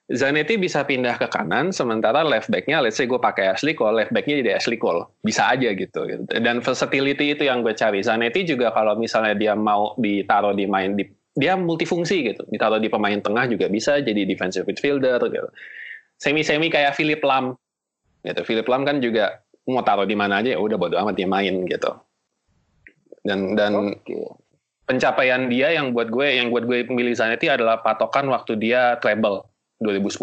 Zanetti 0.05 0.61
bisa 0.61 0.85
pindah 0.85 1.17
ke 1.17 1.33
kanan, 1.33 1.73
sementara 1.73 2.21
left 2.21 2.53
backnya, 2.53 2.77
let's 2.85 3.01
say 3.01 3.09
gue 3.09 3.17
pakai 3.17 3.57
Ashley 3.57 3.73
Cole, 3.73 4.05
left 4.05 4.13
backnya 4.13 4.45
jadi 4.45 4.61
Ashley 4.61 4.77
Cole, 4.77 5.09
bisa 5.25 5.49
aja 5.49 5.73
gitu. 5.73 6.05
gitu. 6.05 6.29
Dan 6.29 6.61
versatility 6.61 7.33
itu 7.33 7.49
yang 7.49 7.65
gue 7.65 7.73
cari. 7.73 8.05
Zanetti 8.05 8.45
juga 8.45 8.69
kalau 8.77 9.01
misalnya 9.01 9.33
dia 9.33 9.57
mau 9.57 9.97
ditaruh 9.97 10.53
di 10.53 10.69
main 10.69 10.93
di 10.93 11.09
dia 11.33 11.57
multifungsi 11.57 12.21
gitu, 12.21 12.45
ditaruh 12.53 12.85
di 12.85 12.93
pemain 12.93 13.17
tengah 13.17 13.49
juga 13.49 13.67
bisa 13.73 13.97
jadi 14.05 14.29
defensive 14.29 14.69
midfielder 14.69 15.25
gitu. 15.33 15.49
Semi-semi 16.19 16.71
kayak 16.71 16.95
Philip 16.95 17.23
Lam 17.23 17.55
gitu 18.25 18.41
Philip 18.47 18.69
Lam 18.69 18.89
kan 18.89 19.05
juga 19.05 19.45
mau 19.69 19.85
taruh 19.85 20.09
di 20.09 20.17
mana 20.17 20.41
aja 20.41 20.57
ya 20.57 20.59
udah 20.61 20.77
bodo 20.77 20.97
amat 20.97 21.17
dia 21.17 21.29
main 21.29 21.65
gitu 21.69 21.93
dan 23.25 23.57
dan 23.57 23.97
okay. 23.97 24.21
pencapaian 24.85 25.49
dia 25.49 25.73
yang 25.73 25.97
buat 25.97 26.13
gue 26.13 26.37
yang 26.37 26.53
buat 26.53 26.69
gue 26.69 26.85
memilih 26.93 27.17
Zanetti 27.17 27.49
adalah 27.49 27.81
patokan 27.81 28.29
waktu 28.29 28.61
dia 28.61 29.01
treble 29.01 29.49
2010. 29.81 30.21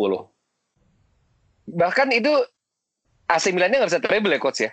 Bahkan 1.71 2.07
itu 2.13 2.29
AC 3.25 3.49
Milannya 3.49 3.81
nggak 3.81 3.89
bisa 3.89 4.05
treble 4.05 4.37
ya 4.37 4.39
coach 4.39 4.61
ya? 4.61 4.71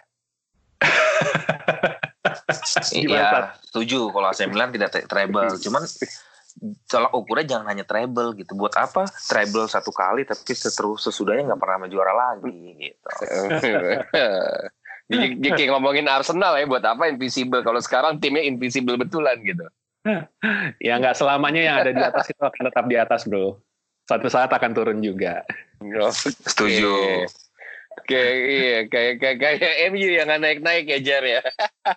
Gimana? 2.93 3.17
Iya, 3.17 3.33
setuju 3.65 4.13
kalau 4.13 4.29
AC 4.29 4.45
Milan 4.45 4.77
tidak 4.77 4.93
treble. 5.09 5.49
Cuman 5.57 5.89
tolak 6.91 7.13
ukurnya 7.15 7.57
jangan 7.57 7.67
hanya 7.73 7.85
treble 7.87 8.35
gitu. 8.35 8.55
Buat 8.59 8.75
apa 8.77 9.07
treble 9.31 9.67
satu 9.71 9.95
kali 9.95 10.27
tapi 10.27 10.53
seterus 10.55 11.07
sesudahnya 11.07 11.55
nggak 11.55 11.61
pernah 11.61 11.89
juara 11.89 12.13
lagi 12.13 12.77
gitu. 12.77 13.09
Jadi 15.09 15.41
jadi 15.41 15.57
kayak 15.57 15.71
ngomongin 15.73 16.05
Arsenal 16.05 16.53
ya 16.61 16.69
buat 16.69 16.85
apa 16.85 17.09
invisible 17.09 17.65
kalau 17.65 17.81
sekarang 17.81 18.21
timnya 18.21 18.45
invisible 18.45 19.01
betulan 19.01 19.41
gitu. 19.41 19.65
Ya 20.85 21.01
nggak 21.01 21.17
selamanya 21.17 21.61
yang 21.65 21.77
ada 21.81 21.91
di 21.93 22.03
atas 22.05 22.29
itu 22.29 22.41
akan 22.41 22.63
tetap 22.69 22.85
di 22.89 22.97
atas 22.97 23.21
bro. 23.25 23.57
Suatu 24.09 24.29
saat 24.29 24.53
akan 24.53 24.71
turun 24.73 25.01
juga. 25.01 25.45
Setuju. 26.45 27.25
Kayak 28.09 28.35
iya 28.41 28.79
kayak 28.89 29.15
kayak 29.21 29.37
kayak 29.37 29.75
MU 29.93 30.09
yang 30.09 30.27
nggak 30.33 30.41
naik-naik 30.41 30.85
ya 30.89 30.99
Jar 31.05 31.25
ya. 31.29 31.45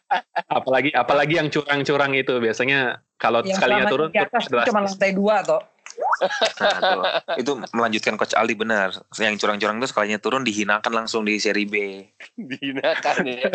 Apalagi 0.60 0.92
apalagi 0.92 1.40
yang 1.40 1.48
curang-curang 1.48 2.12
itu 2.20 2.36
biasanya 2.36 3.00
kalau 3.16 3.40
Yang 3.40 3.56
sekalinya 3.56 3.88
turun 3.88 4.12
di 4.12 4.20
atas 4.20 4.44
cuma 4.52 4.84
lantai 4.84 5.16
dua 5.16 5.40
toh. 5.48 5.64
Nah, 6.60 6.78
tuh. 6.80 7.04
itu 7.42 7.52
melanjutkan 7.72 8.20
coach 8.20 8.36
Ali 8.36 8.60
benar. 8.60 8.92
Yang 9.16 9.40
curang-curang 9.40 9.80
itu 9.80 9.88
sekalinya 9.88 10.20
turun 10.20 10.44
dihinakan 10.44 10.92
langsung 11.04 11.24
di 11.24 11.40
seri 11.40 11.64
B. 11.64 12.04
Dihinakan 12.50 13.16
ya. 13.28 13.48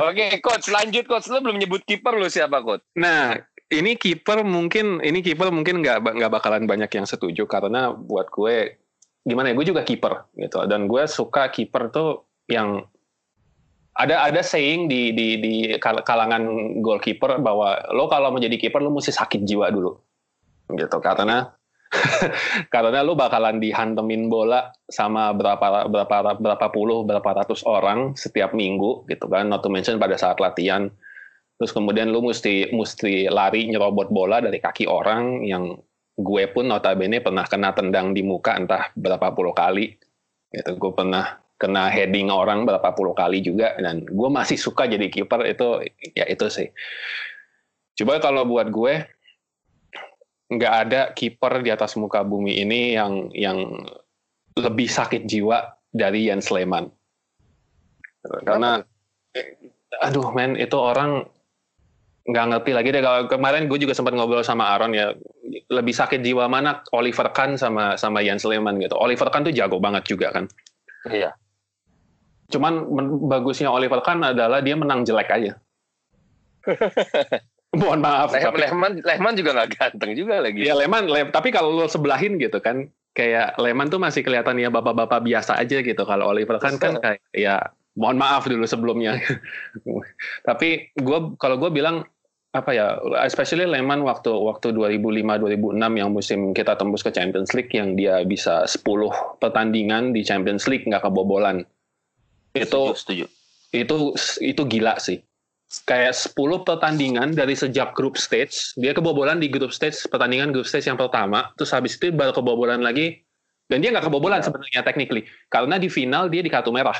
Oke, 0.00 0.40
coach 0.40 0.72
lanjut 0.72 1.04
coach 1.04 1.28
lu 1.28 1.44
belum 1.44 1.60
nyebut 1.60 1.84
kiper 1.84 2.16
lu 2.16 2.28
siapa 2.32 2.64
coach? 2.64 2.84
Nah, 2.96 3.36
ini 3.68 3.98
kiper 3.98 4.46
mungkin 4.46 5.02
ini 5.02 5.20
kiper 5.20 5.50
mungkin 5.50 5.82
nggak 5.82 5.98
nggak 6.00 6.32
bakalan 6.32 6.64
banyak 6.64 6.88
yang 6.88 7.06
setuju 7.08 7.44
karena 7.50 7.92
buat 7.92 8.30
gue 8.30 8.85
gimana 9.26 9.50
ya 9.50 9.54
gue 9.58 9.66
juga 9.66 9.82
kiper 9.82 10.30
gitu. 10.38 10.62
Dan 10.70 10.86
gue 10.86 11.02
suka 11.10 11.50
kiper 11.50 11.90
tuh 11.90 12.30
yang 12.46 12.86
ada 13.98 14.22
ada 14.22 14.40
saying 14.44 14.86
di 14.86 15.10
di 15.10 15.42
di 15.42 15.54
kal- 15.82 16.06
kalangan 16.06 16.46
goalkeeper 16.78 17.42
bahwa 17.42 17.80
lo 17.90 18.06
kalau 18.06 18.30
mau 18.30 18.38
jadi 18.38 18.54
kiper 18.54 18.78
lo 18.78 18.94
mesti 18.94 19.10
sakit 19.10 19.42
jiwa 19.42 19.66
dulu. 19.74 19.98
Gitu 20.70 20.98
karena 21.02 21.50
karena 22.74 23.02
lo 23.02 23.18
bakalan 23.18 23.58
dihantemin 23.58 24.30
bola 24.30 24.70
sama 24.86 25.34
berapa 25.34 25.90
berapa 25.90 26.38
berapa 26.38 26.66
puluh 26.70 27.02
berapa 27.02 27.42
ratus 27.42 27.66
orang 27.66 28.14
setiap 28.14 28.54
minggu 28.54 29.10
gitu 29.10 29.26
kan. 29.26 29.50
Not 29.50 29.66
to 29.66 29.68
mention 29.74 29.98
pada 29.98 30.14
saat 30.14 30.38
latihan. 30.38 30.86
Terus 31.56 31.72
kemudian 31.72 32.12
lu 32.12 32.20
mesti 32.20 32.68
mesti 32.70 33.32
lari 33.32 33.64
nyerobot 33.72 34.12
bola 34.12 34.44
dari 34.44 34.60
kaki 34.60 34.84
orang 34.84 35.40
yang 35.48 35.72
gue 36.16 36.44
pun 36.48 36.64
notabene 36.64 37.20
pernah 37.20 37.44
kena 37.44 37.76
tendang 37.76 38.16
di 38.16 38.24
muka 38.24 38.56
entah 38.56 38.90
berapa 38.96 39.32
puluh 39.36 39.52
kali. 39.52 39.96
Gitu 40.50 40.72
gue 40.76 40.92
pernah 40.96 41.36
kena 41.60 41.92
heading 41.92 42.32
orang 42.32 42.64
berapa 42.64 42.92
puluh 42.96 43.12
kali 43.12 43.44
juga. 43.44 43.76
Dan 43.76 44.02
gue 44.02 44.28
masih 44.32 44.56
suka 44.56 44.88
jadi 44.88 45.06
kiper 45.12 45.44
itu 45.44 45.84
ya 46.16 46.24
itu 46.26 46.46
sih. 46.48 46.68
Coba 47.96 48.20
kalau 48.20 48.48
buat 48.48 48.68
gue 48.72 49.04
nggak 50.46 50.74
ada 50.86 51.00
kiper 51.10 51.58
di 51.58 51.74
atas 51.74 51.98
muka 51.98 52.22
bumi 52.22 52.62
ini 52.62 52.94
yang 52.94 53.34
yang 53.34 53.66
lebih 54.54 54.86
sakit 54.86 55.26
jiwa 55.26 55.74
dari 55.90 56.30
Jens 56.30 56.54
Lehmann 56.54 56.86
karena 58.46 58.78
aduh 60.02 60.30
men 60.30 60.54
itu 60.54 60.78
orang 60.78 61.26
nggak 62.26 62.46
ngerti 62.50 62.70
lagi 62.74 62.88
deh. 62.90 63.02
Kalau 63.02 63.30
kemarin 63.30 63.70
gue 63.70 63.78
juga 63.78 63.94
sempat 63.94 64.12
ngobrol 64.12 64.42
sama 64.42 64.66
Aaron 64.74 64.92
ya 64.92 65.14
lebih 65.70 65.94
sakit 65.94 66.20
jiwa 66.20 66.50
mana? 66.50 66.82
Oliver 66.90 67.30
Kahn 67.30 67.54
sama 67.54 67.94
sama 67.94 68.18
Jens 68.22 68.42
Lehmann 68.42 68.82
gitu. 68.82 68.98
Oliver 68.98 69.30
Kahn 69.30 69.46
tuh 69.46 69.54
jago 69.54 69.78
banget 69.78 70.06
juga 70.10 70.34
kan. 70.34 70.50
Iya. 71.06 71.30
cuman 72.46 72.86
bagusnya 73.26 73.74
Oliver 73.74 73.98
Kahn 74.06 74.22
adalah 74.22 74.62
dia 74.62 74.78
menang 74.78 75.02
jelek 75.02 75.30
aja. 75.30 75.58
Mohon 77.74 78.00
maaf 78.06 78.30
Leh- 78.30 78.42
tapi 78.42 78.58
Lehman 78.62 78.92
Lehman 79.02 79.34
juga 79.34 79.50
nggak 79.54 79.70
ganteng 79.74 80.14
juga 80.14 80.38
lagi. 80.38 80.62
ya 80.62 80.78
Lehmann 80.78 81.10
Le- 81.10 81.34
tapi 81.34 81.50
kalau 81.50 81.74
lo 81.74 81.90
sebelahin 81.90 82.38
gitu 82.38 82.62
kan 82.62 82.86
kayak 83.18 83.58
Lehmann 83.58 83.90
tuh 83.90 83.98
masih 83.98 84.22
kelihatan 84.22 84.62
ya 84.62 84.70
bapak-bapak 84.70 85.26
biasa 85.26 85.58
aja 85.58 85.82
gitu. 85.82 86.02
Kalau 86.06 86.30
Oliver 86.30 86.62
Kahn 86.62 86.78
kan 86.78 87.02
kayak 87.02 87.18
ya 87.34 87.58
mohon 87.98 88.14
maaf 88.14 88.46
dulu 88.46 88.62
sebelumnya. 88.62 89.18
Tapi 90.48 90.94
gue 90.94 91.18
kalau 91.42 91.58
gue 91.58 91.70
bilang 91.74 92.06
apa 92.56 92.72
ya 92.72 92.96
especially 93.28 93.68
Lehmann 93.68 94.00
waktu 94.00 94.32
waktu 94.32 94.72
2005 94.72 95.20
2006 95.44 96.00
yang 96.00 96.08
musim 96.08 96.40
kita 96.56 96.72
tembus 96.80 97.04
ke 97.04 97.12
Champions 97.12 97.52
League 97.52 97.68
yang 97.76 97.92
dia 97.92 98.24
bisa 98.24 98.64
10 98.64 98.80
pertandingan 99.36 100.16
di 100.16 100.24
Champions 100.24 100.64
League 100.64 100.88
nggak 100.88 101.04
kebobolan. 101.04 101.68
Itu 102.56 102.96
setuju. 102.96 103.28
itu 103.76 104.16
itu 104.40 104.62
gila 104.64 104.96
sih. 104.96 105.20
Kayak 105.84 106.16
10 106.16 106.64
pertandingan 106.64 107.36
dari 107.36 107.52
sejak 107.52 107.92
group 107.92 108.16
stage 108.16 108.72
dia 108.80 108.96
kebobolan 108.96 109.36
di 109.36 109.52
group 109.52 109.76
stage 109.76 110.08
pertandingan 110.08 110.48
group 110.56 110.64
stage 110.64 110.88
yang 110.88 110.96
pertama 110.96 111.52
terus 111.60 111.76
habis 111.76 112.00
itu 112.00 112.08
baru 112.08 112.32
kebobolan 112.32 112.80
lagi. 112.80 113.20
Dan 113.66 113.82
dia 113.82 113.90
nggak 113.90 114.06
kebobolan 114.08 114.40
sebenarnya 114.40 114.80
technically 114.86 115.26
karena 115.50 115.76
di 115.76 115.90
final 115.90 116.30
dia 116.30 116.40
di 116.40 116.48
kartu 116.48 116.70
merah 116.70 116.96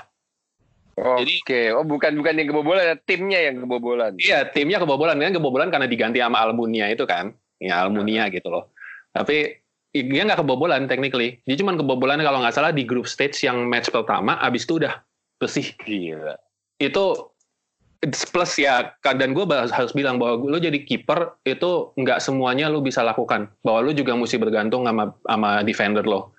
Oke, 0.97 1.76
oh 1.76 1.85
bukan 1.85 2.17
bukan 2.17 2.41
yang 2.41 2.49
kebobolan, 2.49 2.85
ya, 2.88 2.97
timnya 2.97 3.41
yang 3.45 3.69
kebobolan. 3.69 4.17
iya 4.17 4.49
timnya 4.49 4.81
kebobolan. 4.81 5.21
Kan 5.21 5.37
kebobolan 5.37 5.69
karena 5.69 5.85
diganti 5.85 6.25
sama 6.25 6.41
Almunia 6.41 6.88
itu 6.88 7.05
kan. 7.05 7.37
Ya 7.61 7.85
Almunia 7.85 8.33
gitu 8.33 8.49
loh. 8.49 8.73
Tapi 9.12 9.61
dia 9.93 10.25
nggak 10.25 10.41
kebobolan 10.41 10.88
technically. 10.88 11.37
Dia 11.45 11.61
cuma 11.61 11.76
kebobolan 11.76 12.21
kalau 12.25 12.41
nggak 12.41 12.57
salah 12.57 12.73
di 12.73 12.88
group 12.88 13.05
stage 13.05 13.37
yang 13.45 13.69
match 13.69 13.93
pertama 13.93 14.41
abis 14.41 14.65
itu 14.65 14.81
udah 14.81 15.05
bersih. 15.37 15.69
Gila. 15.85 16.37
itu 16.76 17.05
plus 18.05 18.53
ya. 18.57 18.97
Dan 19.00 19.37
gue 19.37 19.45
harus 19.53 19.93
bilang 19.93 20.17
bahwa 20.17 20.49
lo 20.49 20.57
jadi 20.57 20.81
kiper 20.81 21.41
itu 21.45 21.93
nggak 21.97 22.25
semuanya 22.25 22.73
lo 22.73 22.81
bisa 22.81 23.05
lakukan. 23.05 23.53
Bahwa 23.61 23.85
lo 23.85 23.93
juga 23.93 24.17
mesti 24.17 24.41
bergantung 24.41 24.88
sama 24.88 25.12
sama 25.29 25.61
defender 25.61 26.09
lo. 26.09 26.33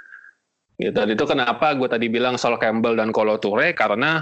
Gitu. 0.82 0.94
Dan 0.94 1.14
itu 1.14 1.26
kenapa 1.30 1.74
gue 1.78 1.90
tadi 1.90 2.10
bilang 2.10 2.38
Sol 2.42 2.58
Campbell 2.62 2.98
dan 2.98 3.10
Kolo 3.10 3.42
Toure 3.42 3.74
karena 3.74 4.22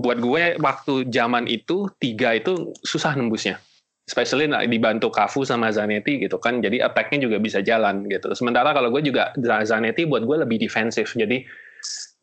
buat 0.00 0.18
gue 0.18 0.58
waktu 0.58 1.06
zaman 1.12 1.46
itu 1.46 1.86
tiga 2.02 2.34
itu 2.34 2.74
susah 2.82 3.14
nembusnya. 3.14 3.62
Especially 4.04 4.44
nah, 4.44 4.60
dibantu 4.60 5.08
Cafu 5.08 5.48
sama 5.48 5.72
Zanetti 5.72 6.20
gitu 6.20 6.36
kan 6.36 6.60
jadi 6.60 6.84
attack-nya 6.84 7.24
juga 7.24 7.36
bisa 7.40 7.64
jalan 7.64 8.04
gitu. 8.10 8.34
Sementara 8.36 8.76
kalau 8.76 8.92
gue 8.92 9.00
juga 9.00 9.32
Zanetti 9.40 10.04
buat 10.04 10.26
gue 10.28 10.44
lebih 10.44 10.60
defensif 10.60 11.16
jadi 11.16 11.46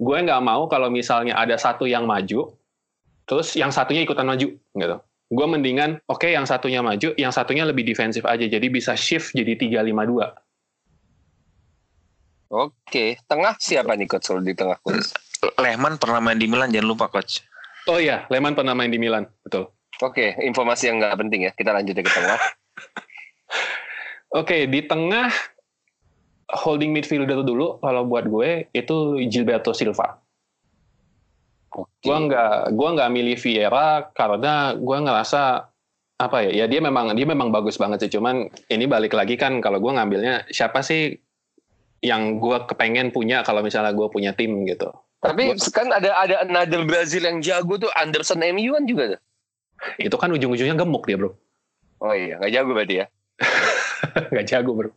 gue 0.01 0.17
nggak 0.25 0.41
mau 0.41 0.69
kalau 0.69 0.93
misalnya 0.93 1.37
ada 1.37 1.57
satu 1.57 1.85
yang 1.89 2.05
maju 2.05 2.53
terus 3.25 3.53
yang 3.57 3.73
satunya 3.73 4.05
ikutan 4.05 4.29
maju 4.29 4.47
gitu. 4.53 4.97
Gue 5.31 5.47
mendingan 5.47 6.03
oke 6.05 6.27
yang 6.27 6.45
satunya 6.45 6.83
maju 6.85 7.15
yang 7.17 7.33
satunya 7.33 7.65
lebih 7.65 7.87
defensif 7.87 8.27
aja. 8.29 8.45
Jadi 8.45 8.67
bisa 8.69 8.93
shift 8.93 9.33
jadi 9.33 9.57
352 9.57 10.51
Oke, 12.51 13.15
tengah 13.31 13.55
siapa 13.63 13.95
nih 13.95 14.11
coach 14.11 14.27
kalau 14.27 14.43
di 14.43 14.51
tengah 14.51 14.75
coach? 14.83 15.15
Lehman 15.55 15.95
pernah 15.95 16.19
main 16.19 16.35
di 16.35 16.51
Milan 16.51 16.67
jangan 16.67 16.91
lupa 16.91 17.07
coach. 17.07 17.39
Oh 17.89 17.97
iya 17.97 18.27
Lehmann 18.29 18.53
pernah 18.53 18.75
main 18.77 18.91
di 18.91 19.01
Milan 19.01 19.25
betul 19.41 19.71
Oke, 20.01 20.33
informasi 20.41 20.89
yang 20.89 20.97
nggak 20.97 21.19
penting 21.21 21.41
ya. 21.45 21.51
Kita 21.53 21.77
lanjut 21.77 21.93
ya 21.93 22.01
ke 22.01 22.09
tengah. 22.11 22.39
Oke, 24.41 24.57
di 24.65 24.81
tengah 24.89 25.29
holding 26.65 26.89
midfielder 26.89 27.45
dulu 27.45 27.77
kalau 27.77 28.09
buat 28.09 28.25
gue 28.25 28.71
itu 28.73 29.21
Gilberto 29.29 29.77
Silva. 29.77 30.17
Gua 32.03 32.17
nggak 32.27 32.75
gua 32.75 32.89
nggak 32.99 33.11
milih 33.15 33.37
Vieira 33.39 34.11
karena 34.11 34.75
gua 34.75 34.97
ngerasa 34.99 35.71
apa 36.19 36.37
ya? 36.49 36.51
Ya 36.51 36.65
dia 36.67 36.83
memang 36.83 37.15
dia 37.15 37.23
memang 37.23 37.53
bagus 37.53 37.79
banget 37.79 38.03
sih. 38.03 38.11
Cuman 38.17 38.49
ini 38.67 38.89
balik 38.89 39.15
lagi 39.15 39.39
kan 39.39 39.63
kalau 39.63 39.79
gua 39.79 40.01
ngambilnya 40.01 40.51
siapa 40.51 40.83
sih 40.83 41.15
yang 42.03 42.41
gua 42.43 42.67
kepengen 42.67 43.15
punya 43.15 43.45
kalau 43.47 43.63
misalnya 43.63 43.95
gua 43.95 44.11
punya 44.11 44.35
tim 44.35 44.65
gitu. 44.67 44.91
Tapi 45.21 45.53
kan 45.69 45.87
ada 45.93 46.17
ada 46.17 46.35
another 46.41 46.81
Brazil 46.81 47.29
yang 47.29 47.45
jago 47.45 47.77
tuh 47.77 47.93
Anderson 47.93 48.41
MU 48.41 48.73
kan 48.73 48.83
juga 48.89 49.03
tuh. 49.15 49.21
Itu 50.01 50.15
kan 50.17 50.33
ujung-ujungnya 50.33 50.73
gemuk 50.73 51.05
dia 51.05 51.17
bro. 51.17 51.37
Oh 52.01 52.13
iya, 52.13 52.41
nggak 52.41 52.53
jago 52.53 52.71
berarti 52.73 52.95
ya. 53.05 53.05
nggak 54.33 54.45
jago 54.49 54.71
bro. 54.73 54.91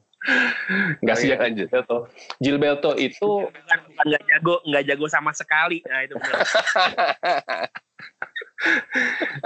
Nggak 1.04 1.16
Oh 1.16 1.20
sih 1.20 1.28
iya, 1.28 1.36
lanjut. 1.36 1.68
Gilberto. 1.68 1.98
Gilberto 2.40 2.90
itu 2.96 3.30
bukan 3.44 3.78
bukan 3.92 4.04
nggak 4.08 4.24
jago 4.24 4.54
nggak 4.64 4.84
jago 4.88 5.06
sama 5.12 5.30
sekali 5.36 5.84
nah 5.84 6.00
itu 6.00 6.16
benar. 6.16 6.40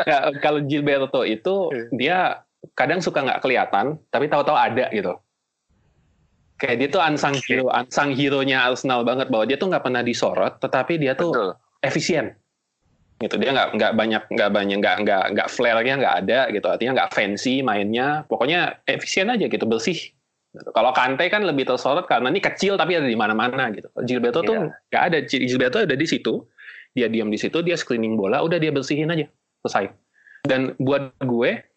ya, 0.06 0.18
kalau 0.44 0.62
Gilberto 0.62 1.26
itu 1.26 1.74
dia 1.90 2.46
kadang 2.78 3.02
suka 3.02 3.26
nggak 3.26 3.42
kelihatan 3.42 3.98
tapi 4.14 4.30
tahu-tahu 4.30 4.54
ada 4.54 4.86
gitu 4.94 5.18
kayak 6.58 6.76
dia 6.82 6.88
tuh 6.90 7.00
unsung 7.00 7.34
hero 7.38 7.70
unsung 7.70 8.10
hero-nya 8.12 8.66
Arsenal 8.66 9.06
banget 9.06 9.30
bahwa 9.30 9.46
dia 9.46 9.56
tuh 9.56 9.70
nggak 9.70 9.84
pernah 9.86 10.02
disorot 10.02 10.58
tetapi 10.58 10.98
dia 10.98 11.14
tuh 11.14 11.30
Betul. 11.32 11.50
efisien. 11.86 12.34
Gitu 13.18 13.34
dia 13.38 13.50
nggak 13.50 13.74
nggak 13.74 13.92
banyak 13.98 14.22
nggak 14.30 14.50
banyak 14.50 14.76
nggak 14.78 14.96
nggak 15.02 15.24
nggak 15.34 15.48
flare-nya 15.50 15.94
nggak 15.98 16.14
ada 16.26 16.40
gitu. 16.50 16.66
Artinya 16.66 16.92
nggak 17.02 17.10
fancy 17.14 17.62
mainnya. 17.62 18.22
Pokoknya 18.26 18.82
efisien 18.86 19.30
aja 19.30 19.46
gitu 19.46 19.64
bersih. 19.66 19.98
Gitu. 20.48 20.72
kalau 20.72 20.96
Kante 20.96 21.28
kan 21.28 21.44
lebih 21.44 21.68
tersorot 21.68 22.08
karena 22.08 22.32
ini 22.32 22.40
kecil 22.40 22.80
tapi 22.80 22.96
ada 22.96 23.04
di 23.04 23.14
mana-mana 23.14 23.68
gitu. 23.68 23.92
Gilberto 24.00 24.40
tuh 24.42 24.56
Iya. 24.56 24.74
nggak 24.90 25.02
ada. 25.12 25.18
Gilberto 25.28 25.76
ada 25.84 25.94
di 25.94 26.06
situ. 26.08 26.42
Dia 26.96 27.06
diam 27.06 27.28
di 27.28 27.36
situ 27.38 27.60
dia 27.60 27.76
screening 27.76 28.16
bola 28.16 28.40
udah 28.42 28.56
dia 28.58 28.72
bersihin 28.72 29.12
aja. 29.12 29.28
Selesai. 29.62 29.92
Dan 30.48 30.72
buat 30.80 31.14
gue 31.20 31.67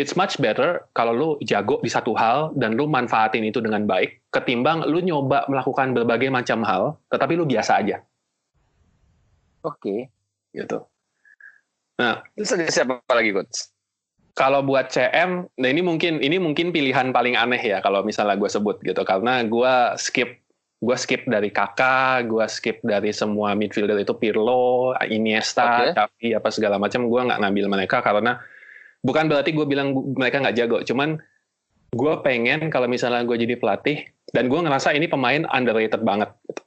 it's 0.00 0.16
much 0.16 0.40
better 0.40 0.88
kalau 0.96 1.12
lu 1.12 1.28
jago 1.44 1.76
di 1.84 1.92
satu 1.92 2.16
hal 2.16 2.56
dan 2.56 2.74
lu 2.74 2.88
manfaatin 2.88 3.44
itu 3.44 3.60
dengan 3.60 3.84
baik 3.84 4.24
ketimbang 4.32 4.88
lu 4.88 5.04
nyoba 5.04 5.44
melakukan 5.52 5.92
berbagai 5.92 6.32
macam 6.32 6.64
hal 6.64 6.96
tetapi 7.12 7.36
lu 7.36 7.44
biasa 7.44 7.84
aja 7.84 8.00
Oke. 9.60 10.08
gitu 10.56 10.80
Terus 12.32 12.56
ada 12.56 12.64
siapa 12.72 12.96
lagi 13.12 13.28
coach? 13.36 13.68
kalau 14.40 14.64
buat 14.64 14.88
CM, 14.88 15.44
nah 15.60 15.68
ini 15.68 15.84
mungkin 15.84 16.22
ini 16.24 16.40
mungkin 16.40 16.72
pilihan 16.72 17.12
paling 17.12 17.36
aneh 17.36 17.60
ya 17.60 17.84
kalau 17.84 18.00
misalnya 18.00 18.40
gue 18.40 18.48
sebut 18.48 18.80
gitu 18.80 19.04
karena 19.04 19.44
gue 19.44 19.74
skip 20.00 20.40
gue 20.80 20.96
skip 20.96 21.28
dari 21.28 21.52
Kakak, 21.52 22.24
gue 22.24 22.46
skip 22.48 22.80
dari 22.80 23.12
semua 23.12 23.52
midfielder 23.52 24.00
itu 24.00 24.16
Pirlo, 24.16 24.96
Iniesta, 25.12 25.92
Oke. 25.92 25.92
Xavi 25.92 26.28
apa 26.32 26.48
segala 26.48 26.80
macam 26.80 27.04
gue 27.04 27.20
nggak 27.20 27.36
ngambil 27.36 27.66
mereka 27.68 28.00
karena 28.00 28.40
bukan 29.04 29.28
berarti 29.28 29.50
gue 29.52 29.66
bilang 29.66 29.92
mereka 30.16 30.40
nggak 30.40 30.56
jago, 30.56 30.78
cuman 30.84 31.20
gue 31.90 32.12
pengen 32.22 32.70
kalau 32.70 32.86
misalnya 32.86 33.26
gue 33.26 33.36
jadi 33.36 33.58
pelatih 33.58 34.06
dan 34.30 34.46
gue 34.46 34.60
ngerasa 34.62 34.94
ini 34.94 35.10
pemain 35.10 35.42
underrated 35.50 36.02
banget. 36.06 36.30
Gitu. 36.46 36.62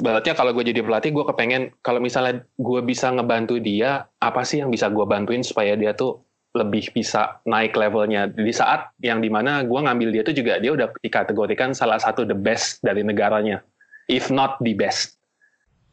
Berarti 0.00 0.32
kalau 0.32 0.56
gue 0.56 0.64
jadi 0.64 0.80
pelatih 0.80 1.12
gue 1.12 1.24
kepengen 1.28 1.76
kalau 1.84 2.00
misalnya 2.00 2.40
gue 2.56 2.80
bisa 2.80 3.12
ngebantu 3.12 3.60
dia 3.60 4.08
apa 4.16 4.44
sih 4.48 4.64
yang 4.64 4.72
bisa 4.72 4.88
gue 4.88 5.04
bantuin 5.04 5.44
supaya 5.44 5.76
dia 5.76 5.92
tuh 5.92 6.24
lebih 6.56 6.90
bisa 6.90 7.38
naik 7.46 7.78
levelnya 7.78 8.26
di 8.26 8.50
saat 8.50 8.90
yang 9.04 9.22
di 9.22 9.30
mana 9.30 9.62
gue 9.62 9.76
ngambil 9.76 10.08
dia 10.10 10.22
tuh 10.26 10.34
juga 10.34 10.58
dia 10.58 10.74
udah 10.74 10.90
dikategorikan 10.98 11.76
salah 11.76 12.00
satu 12.00 12.26
the 12.26 12.34
best 12.34 12.82
dari 12.82 13.06
negaranya 13.06 13.62
if 14.10 14.34
not 14.34 14.58
the 14.58 14.74
best 14.74 15.14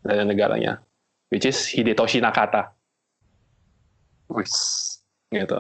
dari 0.02 0.26
negaranya 0.26 0.82
which 1.30 1.46
is 1.46 1.68
Hidetoshi 1.70 2.24
Nakata. 2.24 2.74
Gitu. 5.32 5.60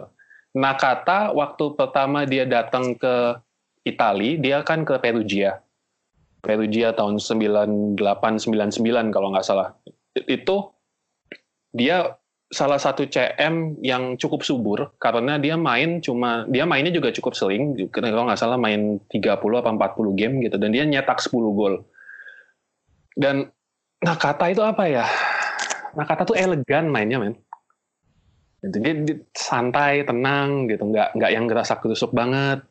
Nakata 0.57 1.35
waktu 1.35 1.75
pertama 1.77 2.23
dia 2.25 2.47
datang 2.47 2.95
ke 2.97 3.37
Itali 3.87 4.35
dia 4.39 4.63
kan 4.67 4.83
ke 4.83 4.99
Perugia. 4.99 5.63
Perugia 6.43 6.91
tahun 6.95 7.19
9899 7.19 7.99
kalau 9.13 9.27
nggak 9.31 9.47
salah. 9.47 9.75
Itu 10.15 10.71
dia 11.75 12.15
salah 12.47 12.79
satu 12.79 13.03
CM 13.03 13.75
yang 13.83 14.15
cukup 14.15 14.39
subur 14.39 14.95
karena 15.03 15.35
dia 15.35 15.59
main 15.59 15.99
cuma 15.99 16.47
dia 16.47 16.63
mainnya 16.63 16.95
juga 16.95 17.11
cukup 17.11 17.35
sering 17.35 17.75
kalau 17.91 18.23
nggak 18.23 18.39
salah 18.39 18.55
main 18.55 19.03
30 19.11 19.35
apa 19.35 19.91
40 19.99 20.15
game 20.15 20.39
gitu 20.47 20.55
dan 20.55 20.71
dia 20.71 20.87
nyetak 20.87 21.19
10 21.19 21.31
gol. 21.53 21.83
Dan 23.17 23.51
Nakata 23.97 24.53
itu 24.53 24.61
apa 24.61 24.85
ya? 24.85 25.09
Nakata 25.97 26.21
tuh 26.29 26.37
elegan 26.37 26.93
mainnya 26.93 27.17
men 27.17 27.33
gitu. 28.67 28.77
dia, 28.83 29.15
santai 29.31 30.03
tenang 30.03 30.67
gitu. 30.67 30.83
Nggak 30.83 31.15
nggak 31.15 31.31
yang 31.31 31.45
gerasa 31.47 31.79
kerusuk 31.79 32.11
banget. 32.11 32.61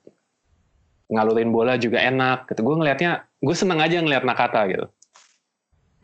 Ngalurin 1.09 1.51
bola 1.51 1.81
juga 1.81 2.03
enak 2.03 2.51
gitu. 2.51 2.61
Gue 2.66 2.77
ngelihatnya 2.83 3.25
gue 3.40 3.57
seneng 3.57 3.81
aja 3.81 4.03
ngelihat 4.03 4.25
Nakata 4.27 4.61
gitu. 4.68 4.87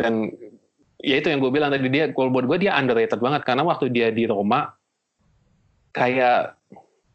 Dan 0.01 0.33
ya 1.03 1.21
itu 1.21 1.29
yang 1.29 1.43
gue 1.43 1.53
bilang 1.53 1.71
tadi 1.75 1.91
dia 1.91 2.09
kalau 2.11 2.31
buat 2.33 2.47
gue 2.47 2.59
dia 2.65 2.73
underrated 2.75 3.21
banget. 3.21 3.43
Karena 3.45 3.63
waktu 3.67 3.91
dia 3.91 4.09
di 4.09 4.25
Roma 4.25 4.71
kayak 5.93 6.57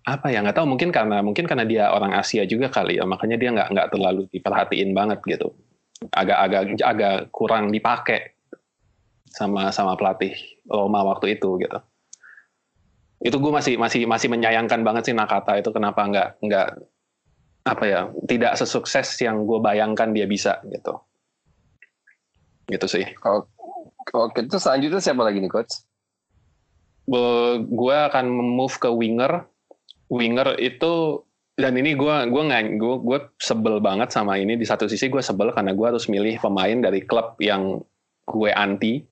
apa 0.08 0.32
ya 0.32 0.40
nggak 0.40 0.56
tahu 0.56 0.68
mungkin 0.70 0.94
karena 0.94 1.20
mungkin 1.20 1.44
karena 1.44 1.68
dia 1.68 1.92
orang 1.92 2.16
Asia 2.16 2.46
juga 2.46 2.70
kali 2.70 3.00
ya. 3.00 3.08
Makanya 3.08 3.36
dia 3.40 3.50
nggak 3.56 3.68
nggak 3.74 3.88
terlalu 3.92 4.30
diperhatiin 4.30 4.92
banget 4.94 5.20
gitu. 5.26 5.52
Agak-agak 6.14 6.78
agak 6.86 7.16
kurang 7.34 7.74
dipakai 7.74 8.38
sama 9.32 9.70
sama 9.70 9.94
pelatih 9.94 10.34
Roma 10.68 11.04
waktu 11.04 11.38
itu 11.40 11.62
gitu 11.62 11.80
itu 13.18 13.34
gue 13.34 13.52
masih 13.52 13.82
masih 13.82 14.06
masih 14.06 14.30
menyayangkan 14.30 14.86
banget 14.86 15.10
sih 15.10 15.16
Nakata 15.18 15.58
itu 15.58 15.74
kenapa 15.74 16.06
nggak 16.06 16.30
nggak 16.46 16.68
apa 17.68 17.84
ya 17.84 18.02
tidak 18.30 18.56
sesukses 18.56 19.18
yang 19.20 19.44
gue 19.44 19.60
bayangkan 19.60 20.14
dia 20.14 20.30
bisa 20.30 20.62
gitu. 20.70 21.02
Gitu 22.68 22.88
sih. 22.88 23.06
Oke, 24.16 24.48
terus 24.48 24.64
selanjutnya 24.64 25.04
siapa 25.04 25.24
lagi 25.24 25.44
nih 25.44 25.52
coach? 25.52 25.84
gue 27.64 27.98
akan 28.12 28.28
move 28.28 28.76
ke 28.84 28.92
winger. 28.92 29.48
Winger 30.12 30.60
itu 30.60 31.24
dan 31.56 31.80
ini 31.80 31.96
gue 31.96 32.16
gue 32.28 32.44
nggak 32.44 32.64
gue 32.76 32.96
gue 33.04 33.20
sebel 33.40 33.80
banget 33.80 34.12
sama 34.12 34.36
ini. 34.40 34.60
Di 34.60 34.68
satu 34.68 34.88
sisi 34.88 35.08
gue 35.08 35.24
sebel 35.24 35.56
karena 35.56 35.72
gue 35.72 35.88
harus 35.88 36.12
milih 36.12 36.40
pemain 36.40 36.80
dari 36.80 37.04
klub 37.04 37.40
yang 37.40 37.80
gue 38.28 38.52
anti 38.52 39.04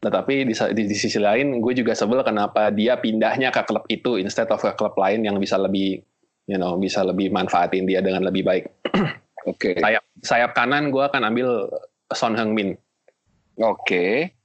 tetapi 0.00 0.44
di, 0.46 0.54
di, 0.54 0.82
di 0.86 0.96
sisi 0.96 1.16
lain 1.16 1.58
gue 1.58 1.72
juga 1.72 1.96
sebel 1.96 2.20
kenapa 2.20 2.68
dia 2.70 3.00
pindahnya 3.00 3.48
ke 3.48 3.64
klub 3.64 3.84
itu 3.88 4.20
instead 4.20 4.46
of 4.52 4.60
ke 4.60 4.72
klub 4.76 4.92
lain 5.00 5.24
yang 5.24 5.40
bisa 5.40 5.56
lebih 5.56 6.04
you 6.46 6.58
know 6.60 6.76
bisa 6.76 7.00
lebih 7.00 7.32
manfaatin 7.32 7.88
dia 7.88 8.04
dengan 8.04 8.22
lebih 8.24 8.44
baik 8.44 8.64
Oke. 9.50 9.78
sayap 9.80 10.04
sayap 10.20 10.50
kanan 10.52 10.92
gue 10.92 11.00
akan 11.00 11.22
ambil 11.32 11.70
Son 12.12 12.36
Heung-min 12.36 12.76
Oke. 13.56 14.36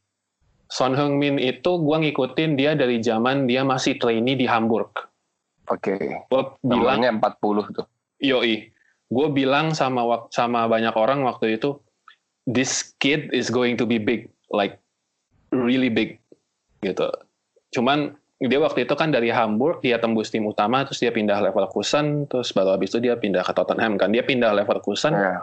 Son 0.71 0.95
Heung-min 0.95 1.35
itu 1.35 1.71
gue 1.83 1.97
ngikutin 1.99 2.55
dia 2.55 2.71
dari 2.79 3.03
zaman 3.03 3.43
dia 3.43 3.67
masih 3.67 3.99
trainee 3.99 4.39
di 4.39 4.47
Hamburg 4.47 5.11
Oke. 5.71 5.95
gue 6.27 6.41
bilang 6.65 6.99
Namanya 6.99 7.31
40 7.39 7.75
tuh. 7.75 7.85
Yoi, 8.21 8.69
gue 9.07 9.27
bilang 9.31 9.71
sama 9.71 10.27
sama 10.29 10.67
banyak 10.67 10.93
orang 10.93 11.23
waktu 11.23 11.57
itu, 11.57 11.79
this 12.43 12.91
kid 12.99 13.31
is 13.31 13.47
going 13.47 13.79
to 13.79 13.87
be 13.87 13.97
big, 13.97 14.27
like 14.51 14.80
really 15.51 15.91
big, 15.91 16.17
gitu. 16.81 17.07
Cuman 17.75 18.15
dia 18.41 18.57
waktu 18.57 18.89
itu 18.89 18.95
kan 18.97 19.13
dari 19.13 19.29
Hamburg, 19.29 19.85
dia 19.85 20.01
tembus 20.01 20.33
tim 20.33 20.47
utama, 20.49 20.81
terus 20.81 20.97
dia 20.97 21.13
pindah 21.13 21.37
Leverkusen, 21.45 22.25
terus 22.25 22.49
baru 22.55 22.73
habis 22.73 22.89
itu 22.89 23.03
dia 23.03 23.13
pindah 23.13 23.45
ke 23.45 23.53
Tottenham 23.53 24.01
kan. 24.01 24.09
Dia 24.09 24.25
pindah 24.25 24.55
Leverkusen, 24.57 25.13
Ya. 25.13 25.37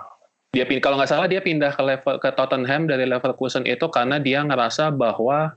dia 0.51 0.65
kalau 0.81 0.97
nggak 0.99 1.13
salah 1.13 1.29
dia 1.29 1.45
pindah 1.45 1.77
ke 1.77 1.83
level 1.85 2.17
ke 2.19 2.33
Tottenham 2.33 2.89
dari 2.89 3.05
Leverkusen 3.05 3.69
itu 3.69 3.85
karena 3.93 4.17
dia 4.17 4.41
ngerasa 4.41 4.91
bahwa 4.91 5.53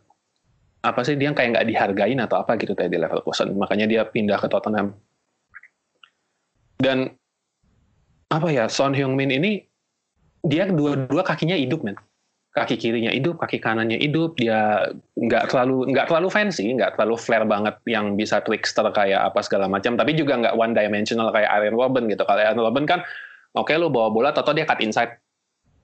apa 0.81 1.01
sih 1.05 1.15
dia 1.15 1.31
kayak 1.31 1.55
nggak 1.55 1.67
dihargain 1.71 2.19
atau 2.19 2.41
apa 2.41 2.57
gitu 2.57 2.73
tadi 2.75 2.97
di 2.97 2.99
Leverkusen 2.99 3.53
makanya 3.55 3.87
dia 3.87 4.01
pindah 4.03 4.35
ke 4.41 4.51
Tottenham 4.51 4.91
dan 6.81 7.13
apa 8.27 8.47
ya 8.49 8.65
Son 8.65 8.91
Heung-min 8.91 9.29
ini 9.29 9.63
dia 10.41 10.65
dua-dua 10.67 11.21
kakinya 11.21 11.53
hidup 11.53 11.85
men 11.85 11.95
kaki 12.51 12.75
kirinya 12.75 13.15
hidup 13.15 13.39
kaki 13.39 13.63
kanannya 13.63 13.95
hidup 13.95 14.35
dia 14.35 14.91
nggak 15.15 15.55
terlalu 15.55 15.87
nggak 15.95 16.11
terlalu 16.11 16.27
fancy 16.27 16.67
nggak 16.75 16.99
terlalu 16.99 17.15
flare 17.15 17.47
banget 17.47 17.79
yang 17.87 18.19
bisa 18.19 18.43
trickster 18.43 18.83
kayak 18.91 19.31
apa 19.31 19.39
segala 19.39 19.71
macam. 19.71 19.95
Tapi 19.95 20.11
juga 20.19 20.35
nggak 20.35 20.55
one 20.59 20.75
dimensional 20.75 21.31
kayak 21.31 21.47
Aaron 21.47 21.79
Robben 21.79 22.11
gitu. 22.11 22.27
Kalau 22.27 22.43
Aaron 22.43 22.59
Robben 22.59 22.83
kan 22.83 22.99
oke 23.55 23.71
lu 23.79 23.87
bawa 23.87 24.11
bola 24.11 24.29
atau 24.35 24.51
dia 24.51 24.67
cut 24.67 24.83
inside 24.83 25.15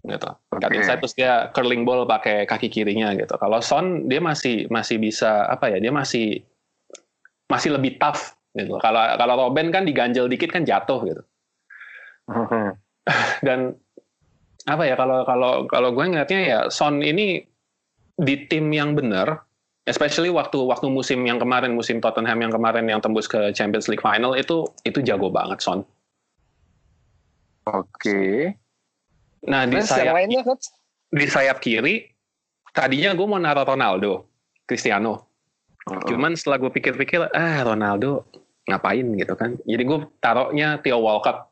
gitu. 0.03 0.27
Cut 0.27 0.71
Oke. 0.71 0.75
inside 0.75 0.99
terus 0.99 1.15
dia 1.15 1.47
curling 1.56 1.88
ball 1.88 2.03
pakai 2.03 2.43
kaki 2.43 2.67
kirinya 2.67 3.15
gitu. 3.15 3.39
Kalau 3.39 3.63
Son 3.63 4.12
dia 4.12 4.19
masih 4.19 4.67
masih 4.67 4.99
bisa 4.99 5.47
apa 5.47 5.71
ya 5.71 5.80
dia 5.80 5.95
masih 5.95 6.43
masih 7.47 7.80
lebih 7.80 7.95
tough 7.95 8.36
gitu. 8.60 8.75
Kalau 8.84 8.99
kalau 9.15 9.36
Robben 9.47 9.71
kan 9.71 9.88
diganjel 9.88 10.27
dikit 10.27 10.51
kan 10.51 10.67
jatuh 10.67 10.99
gitu. 11.08 11.23
Dan 13.47 13.80
apa 14.67 14.84
ya 14.84 14.95
kalau 14.99 15.23
kalau 15.23 15.51
kalau 15.71 15.89
gue 15.95 16.06
ngeliatnya 16.06 16.41
ya 16.43 16.60
Son 16.67 16.99
ini 16.99 17.39
di 18.19 18.36
tim 18.51 18.67
yang 18.69 18.93
benar 18.93 19.47
especially 19.88 20.27
waktu 20.27 20.60
waktu 20.60 20.91
musim 20.91 21.23
yang 21.23 21.39
kemarin 21.39 21.71
musim 21.71 22.03
Tottenham 22.03 22.43
yang 22.43 22.51
kemarin 22.51 22.84
yang 22.91 22.99
tembus 22.99 23.32
ke 23.32 23.56
Champions 23.56 23.88
League 23.88 24.03
final 24.03 24.36
itu 24.36 24.67
itu 24.84 24.99
jago 24.99 25.32
banget 25.32 25.63
Son. 25.63 25.88
Oke. 27.67 28.51
Nah 29.47 29.63
di 29.63 29.80
Terus 29.80 29.88
sayap 29.88 30.13
lainnya 30.15 30.43
di 31.08 31.25
sayap 31.27 31.63
kiri 31.63 32.03
tadinya 32.75 33.15
gue 33.15 33.25
mau 33.25 33.39
naruh 33.39 33.65
Ronaldo, 33.65 34.27
Cristiano. 34.67 35.25
Cuman 35.88 36.36
setelah 36.36 36.60
gue 36.60 36.71
pikir-pikir, 36.71 37.32
ah 37.32 37.63
Ronaldo 37.63 38.27
ngapain 38.67 39.08
gitu 39.15 39.34
kan. 39.39 39.56
Jadi 39.63 39.84
gue 39.88 39.99
taruhnya 40.19 40.77
Theo 40.84 40.99
Walcott. 40.99 41.46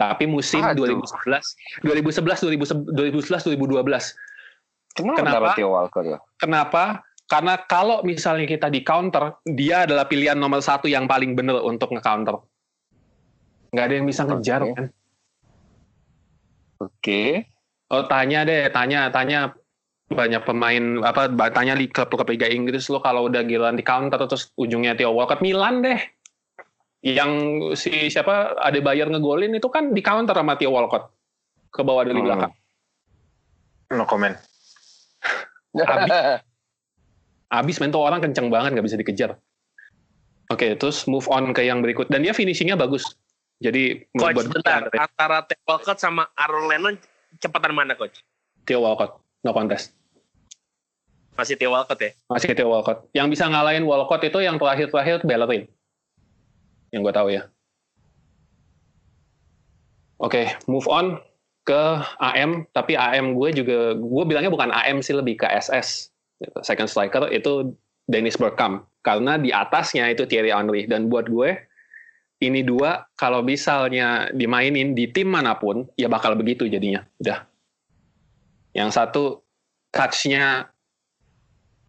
Tapi 0.00 0.24
musim 0.24 0.64
Aduh. 0.64 0.88
2011, 0.88 1.84
2011, 1.84 2.48
2011, 2.88 3.52
2012 3.52 4.16
Kenapa, 4.96 5.18
Kenapa? 5.22 5.48
Theo 5.54 5.70
Walcott 5.70 6.06
ya? 6.08 6.18
Kenapa? 6.40 7.04
Karena 7.30 7.54
kalau 7.62 8.02
misalnya 8.02 8.42
kita 8.48 8.66
di 8.66 8.82
counter, 8.82 9.38
dia 9.46 9.86
adalah 9.86 10.10
pilihan 10.10 10.34
nomor 10.34 10.58
satu 10.58 10.90
yang 10.90 11.06
paling 11.06 11.38
benar 11.38 11.62
untuk 11.62 11.94
nge-counter. 11.94 12.42
Nggak 13.70 13.84
ada 13.86 13.94
yang 13.94 14.06
bisa 14.08 14.26
ngejar 14.26 14.60
Oke. 14.66 14.72
kan. 14.74 14.86
Oke. 16.82 17.22
Oh 17.92 18.02
tanya 18.10 18.42
deh, 18.42 18.66
tanya, 18.74 19.14
tanya 19.14 19.54
banyak 20.10 20.42
pemain 20.42 21.06
apa 21.06 21.30
tanya 21.54 21.78
di 21.78 21.86
klub-klub 21.86 22.26
Liga 22.26 22.50
Inggris 22.50 22.90
lo 22.90 22.98
kalau 22.98 23.30
udah 23.30 23.46
gila 23.46 23.70
di 23.70 23.86
counter 23.86 24.18
terus 24.26 24.50
ujungnya 24.58 24.98
Theo 24.98 25.14
Walcott 25.14 25.38
Milan 25.38 25.86
deh 25.86 26.02
yang 27.00 27.30
si 27.72 28.08
siapa 28.08 28.56
ada 28.56 28.76
bayar 28.78 29.08
ngegolin 29.08 29.52
itu 29.52 29.68
kan 29.68 29.90
di 29.90 30.00
counter 30.00 30.36
sama 30.36 30.54
Theo 30.54 30.70
Walcott. 30.70 31.08
Ke 31.70 31.80
bawah 31.80 32.04
dari 32.04 32.18
Hmm. 32.18 32.26
belakang. 32.26 32.52
No 33.90 34.04
comment. 34.04 34.36
abis. 37.50 37.76
Men 37.78 37.90
tuh 37.90 38.02
orang 38.02 38.20
kenceng 38.20 38.50
banget 38.50 38.74
nggak 38.74 38.86
bisa 38.86 38.98
dikejar. 38.98 39.30
Oke 40.50 40.74
terus 40.74 41.06
move 41.06 41.26
on 41.26 41.54
ke 41.54 41.62
yang 41.62 41.80
berikut. 41.80 42.10
Dan 42.10 42.20
dia 42.20 42.34
finishingnya 42.34 42.74
bagus. 42.74 43.14
Jadi 43.60 44.08
Coach, 44.12 44.34
buat- 44.36 44.50
bentar. 44.50 44.88
Antara 44.90 45.44
Theo 45.44 45.60
Walcott 45.64 46.00
sama 46.00 46.26
Aaron 46.32 46.64
Lennon, 46.66 46.96
cepatan 47.36 47.76
mana, 47.76 47.92
Coach? 47.92 48.24
Theo 48.64 48.80
Walcott. 48.80 49.20
No 49.40 49.52
contest. 49.52 49.92
Masih 51.36 51.56
Theo 51.56 51.72
Walcott 51.72 52.00
ya? 52.00 52.10
masih 52.28 52.52
Theo 52.52 52.68
Walcott. 52.68 53.08
Yang 53.12 53.36
bisa 53.36 53.48
ngalahin 53.48 53.84
Walcott 53.84 54.20
itu 54.22 54.40
yang 54.40 54.56
terakhir-terakhir 54.56 55.24
Bellerin 55.24 55.64
yang 56.90 57.06
gue 57.06 57.14
tahu 57.14 57.28
ya. 57.32 57.46
Oke 60.20 60.54
move 60.68 60.86
on 60.90 61.16
ke 61.64 61.82
AM 62.20 62.66
tapi 62.74 62.98
AM 62.98 63.36
gue 63.36 63.62
juga 63.62 63.94
gue 63.94 64.24
bilangnya 64.26 64.52
bukan 64.52 64.74
AM 64.74 65.00
sih 65.00 65.14
lebih 65.14 65.40
ke 65.40 65.46
SS 65.46 66.10
second 66.64 66.88
striker 66.88 67.28
itu 67.28 67.76
Dennis 68.10 68.34
Bergkamp. 68.34 68.88
Karena 69.00 69.40
di 69.40 69.54
atasnya 69.54 70.10
itu 70.12 70.26
Thierry 70.28 70.52
Henry. 70.52 70.84
Dan 70.84 71.08
buat 71.08 71.30
gue 71.30 71.56
ini 72.40 72.64
dua 72.64 73.04
kalau 73.16 73.44
misalnya 73.44 74.32
dimainin 74.32 74.96
di 74.96 75.08
tim 75.08 75.28
mana 75.30 75.56
pun 75.56 75.86
ya 75.96 76.10
bakal 76.10 76.34
begitu 76.36 76.66
jadinya. 76.66 77.06
Udah. 77.22 77.46
Yang 78.74 78.90
satu 78.98 79.24
touch-nya 79.94 80.68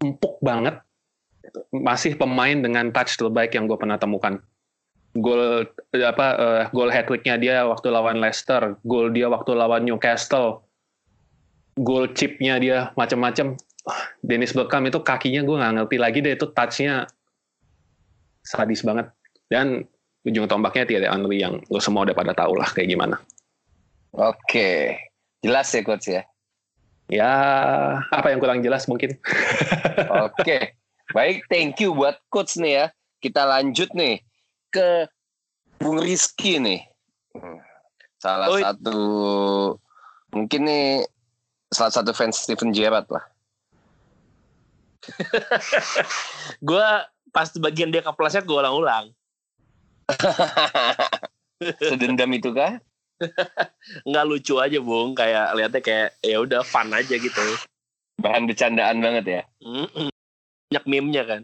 empuk 0.00 0.38
banget. 0.40 0.80
Masih 1.68 2.16
pemain 2.16 2.56
dengan 2.56 2.88
touch 2.94 3.18
terbaik 3.18 3.52
yang 3.52 3.68
gue 3.68 3.76
pernah 3.76 4.00
temukan 4.00 4.40
gol 5.12 5.68
eh, 5.92 6.06
apa 6.06 6.26
eh, 6.36 6.62
gol 6.72 6.88
hat 6.88 7.08
tricknya 7.08 7.36
dia 7.36 7.56
waktu 7.68 7.92
lawan 7.92 8.20
Leicester 8.20 8.80
gol 8.86 9.12
dia 9.12 9.28
waktu 9.28 9.52
lawan 9.52 9.84
Newcastle 9.84 10.64
gol 11.76 12.08
chipnya 12.12 12.56
dia 12.60 12.92
macam-macam 12.96 13.56
Dennis 14.22 14.54
Bergkamp 14.54 14.86
itu 14.86 15.00
kakinya 15.02 15.42
gue 15.42 15.56
nggak 15.58 15.72
ngerti 15.74 15.96
lagi 15.98 16.18
deh 16.22 16.34
itu 16.38 16.46
touchnya 16.54 17.10
sadis 18.46 18.82
banget. 18.86 19.10
Dan 19.50 19.86
ujung 20.22 20.46
tombaknya 20.46 20.86
Thierry 20.86 21.08
Henry 21.10 21.42
yang 21.42 21.58
lo 21.66 21.82
semua 21.82 22.06
udah 22.06 22.14
pada 22.14 22.34
tahu 22.34 22.54
lah 22.54 22.70
kayak 22.70 22.90
gimana. 22.94 23.16
Oke, 24.12 25.00
jelas 25.40 25.72
ya 25.72 25.82
coach 25.82 26.08
ya. 26.12 26.22
ya 27.10 27.32
apa 28.08 28.30
yang 28.30 28.38
kurang 28.38 28.62
jelas 28.62 28.86
mungkin. 28.86 29.18
Oke, 30.26 30.78
baik, 31.10 31.48
thank 31.50 31.80
you 31.82 31.96
buat 31.96 32.20
coach 32.30 32.60
nih 32.60 32.72
ya. 32.78 32.86
Kita 33.22 33.46
lanjut 33.46 33.90
nih 33.94 34.22
ke 34.72 35.06
Bung 35.76 36.00
Rizky 36.00 36.56
nih. 36.56 36.80
Hmm, 37.36 37.60
Salah 38.16 38.48
Oi. 38.48 38.62
satu 38.64 38.98
mungkin 40.32 40.64
nih 40.64 41.04
salah 41.68 41.92
satu 41.92 42.16
fans 42.16 42.40
Steven 42.40 42.72
Gerrard 42.72 43.08
lah. 43.12 43.24
Gue 46.68 46.86
pas 47.32 47.48
bagian 47.58 47.90
dia 47.90 48.04
kepleset 48.04 48.46
gue 48.46 48.54
ulang-ulang. 48.54 49.10
Sedendam 51.90 52.30
itu 52.36 52.52
kah? 52.52 52.78
Nggak 54.08 54.26
lucu 54.28 54.58
aja, 54.58 54.78
Bung. 54.78 55.14
Kayak 55.16 55.54
lihatnya 55.56 55.80
kayak 55.80 56.08
ya 56.22 56.36
udah 56.42 56.60
fun 56.62 56.90
aja 56.92 57.16
gitu. 57.16 57.42
Bahan 58.20 58.46
bercandaan 58.46 59.02
banget 59.02 59.24
ya. 59.26 59.42
Banyak 59.62 60.84
meme-nya 60.86 61.22
kan. 61.26 61.42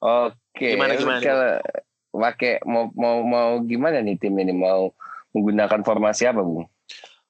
Oke. 0.00 0.76
Gimana, 0.76 0.96
gimana? 0.96 1.20
Kalau 1.20 1.52
pakai 2.10 2.58
mau 2.66 2.90
mau 2.96 3.22
mau 3.22 3.50
gimana 3.62 4.02
nih 4.02 4.18
tim 4.18 4.34
ini 4.40 4.50
mau 4.50 4.90
menggunakan 5.36 5.84
formasi 5.84 6.26
apa, 6.26 6.42
Bung? 6.42 6.66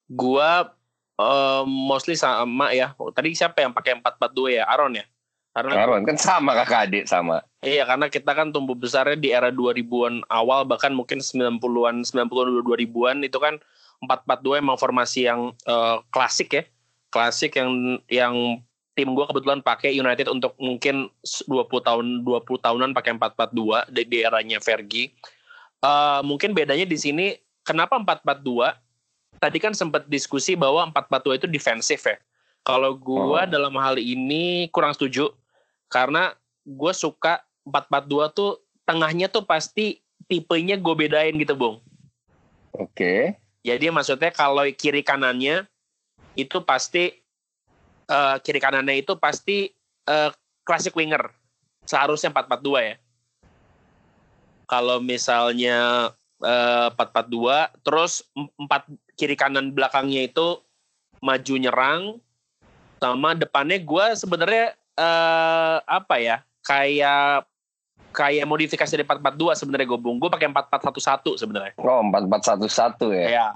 Gua 0.09 0.71
eh, 1.19 1.63
mostly 1.67 2.15
sama 2.15 2.71
ya. 2.71 2.95
Tadi 3.13 3.35
siapa 3.35 3.61
yang 3.61 3.75
pakai 3.75 3.99
442 3.99 4.57
ya? 4.57 4.63
Aaron 4.65 4.97
ya? 4.97 5.05
Karena 5.51 5.83
Aaron 5.83 6.07
kan 6.07 6.15
sama 6.15 6.55
kakak 6.55 6.87
adik 6.87 7.05
sama. 7.11 7.43
Iya, 7.59 7.83
karena 7.83 8.07
kita 8.07 8.31
kan 8.31 8.55
tumbuh 8.55 8.73
besarnya 8.73 9.19
di 9.19 9.35
era 9.35 9.51
2000-an 9.51 10.23
awal 10.31 10.63
bahkan 10.63 10.95
mungkin 10.95 11.19
90-an, 11.19 12.07
90-an 12.07 12.47
2000-an 12.63 13.17
itu 13.27 13.35
kan 13.35 13.59
442 14.07 14.63
emang 14.63 14.79
formasi 14.79 15.27
yang 15.27 15.51
eh, 15.67 15.97
klasik 16.09 16.55
ya. 16.55 16.63
Klasik 17.11 17.59
yang 17.59 17.99
yang 18.07 18.63
tim 18.93 19.15
gua 19.15 19.27
kebetulan 19.27 19.63
pakai 19.63 19.95
United 19.95 20.27
untuk 20.27 20.55
mungkin 20.59 21.07
20 21.23 21.47
tahun 21.87 22.05
20 22.27 22.65
tahunan 22.65 22.91
pakai 22.91 23.15
442 23.15 23.87
di, 23.91 24.01
di 24.07 24.17
eranya 24.23 24.59
Fergie. 24.59 25.15
Eh, 25.81 26.21
mungkin 26.21 26.51
bedanya 26.51 26.83
di 26.85 26.97
sini 26.99 27.33
kenapa 27.63 27.97
442? 27.97 28.77
Tadi 29.41 29.57
kan 29.57 29.73
sempat 29.73 30.05
diskusi 30.05 30.53
bahwa 30.53 30.85
442 30.91 31.39
itu 31.41 31.47
defensif 31.49 32.05
ya. 32.05 32.19
Kalau 32.61 32.93
gua 32.93 33.43
Oh. 33.43 33.49
dalam 33.49 33.73
hal 33.81 33.97
ini 33.97 34.69
kurang 34.69 34.93
setuju 34.93 35.33
karena 35.89 36.37
gue 36.61 36.93
suka 36.93 37.41
442 37.65 38.29
tuh 38.37 38.51
tengahnya 38.85 39.27
tuh 39.27 39.43
pasti 39.45 39.99
tipenya 40.29 40.77
gue 40.77 40.93
bedain 40.93 41.33
gitu, 41.35 41.57
Bung. 41.57 41.81
Oke. 42.77 43.35
Jadi 43.61 43.89
maksudnya 43.93 44.33
kalau 44.33 44.65
kiri 44.73 45.05
kanannya 45.05 45.65
itu 46.33 46.57
pasti 46.65 47.20
eh, 48.11 48.35
kiri 48.43 48.59
kanannya 48.59 48.99
itu 48.99 49.15
pasti 49.15 49.71
eh, 50.05 50.29
classic 50.67 50.91
winger. 50.93 51.31
Seharusnya 51.87 52.35
442 52.35 52.89
ya. 52.91 52.95
Kalau 54.67 54.99
misalnya 54.99 56.11
eh, 56.43 56.87
442 56.91 57.83
terus 57.87 58.27
em- 58.35 58.51
empat 58.59 58.87
kiri 59.15 59.39
kanan 59.39 59.71
belakangnya 59.71 60.27
itu 60.27 60.59
maju 61.21 61.53
nyerang 61.55 62.01
sama 62.97 63.33
depannya 63.33 63.81
gue 63.81 64.05
sebenarnya 64.19 64.75
eh 64.99 65.77
apa 65.87 66.15
ya? 66.19 66.43
Kayak 66.61 67.49
kayak 68.11 68.45
modifikasi 68.45 68.91
dari 68.91 69.07
442 69.07 69.59
sebenarnya 69.59 69.87
gue 69.87 69.99
bung. 69.99 70.19
Gue 70.19 70.29
pakai 70.29 70.51
4411 70.51 71.41
sebenarnya. 71.41 71.73
Oh, 71.79 72.03
4411 72.03 73.07
ya. 73.15 73.27
Ya. 73.31 73.49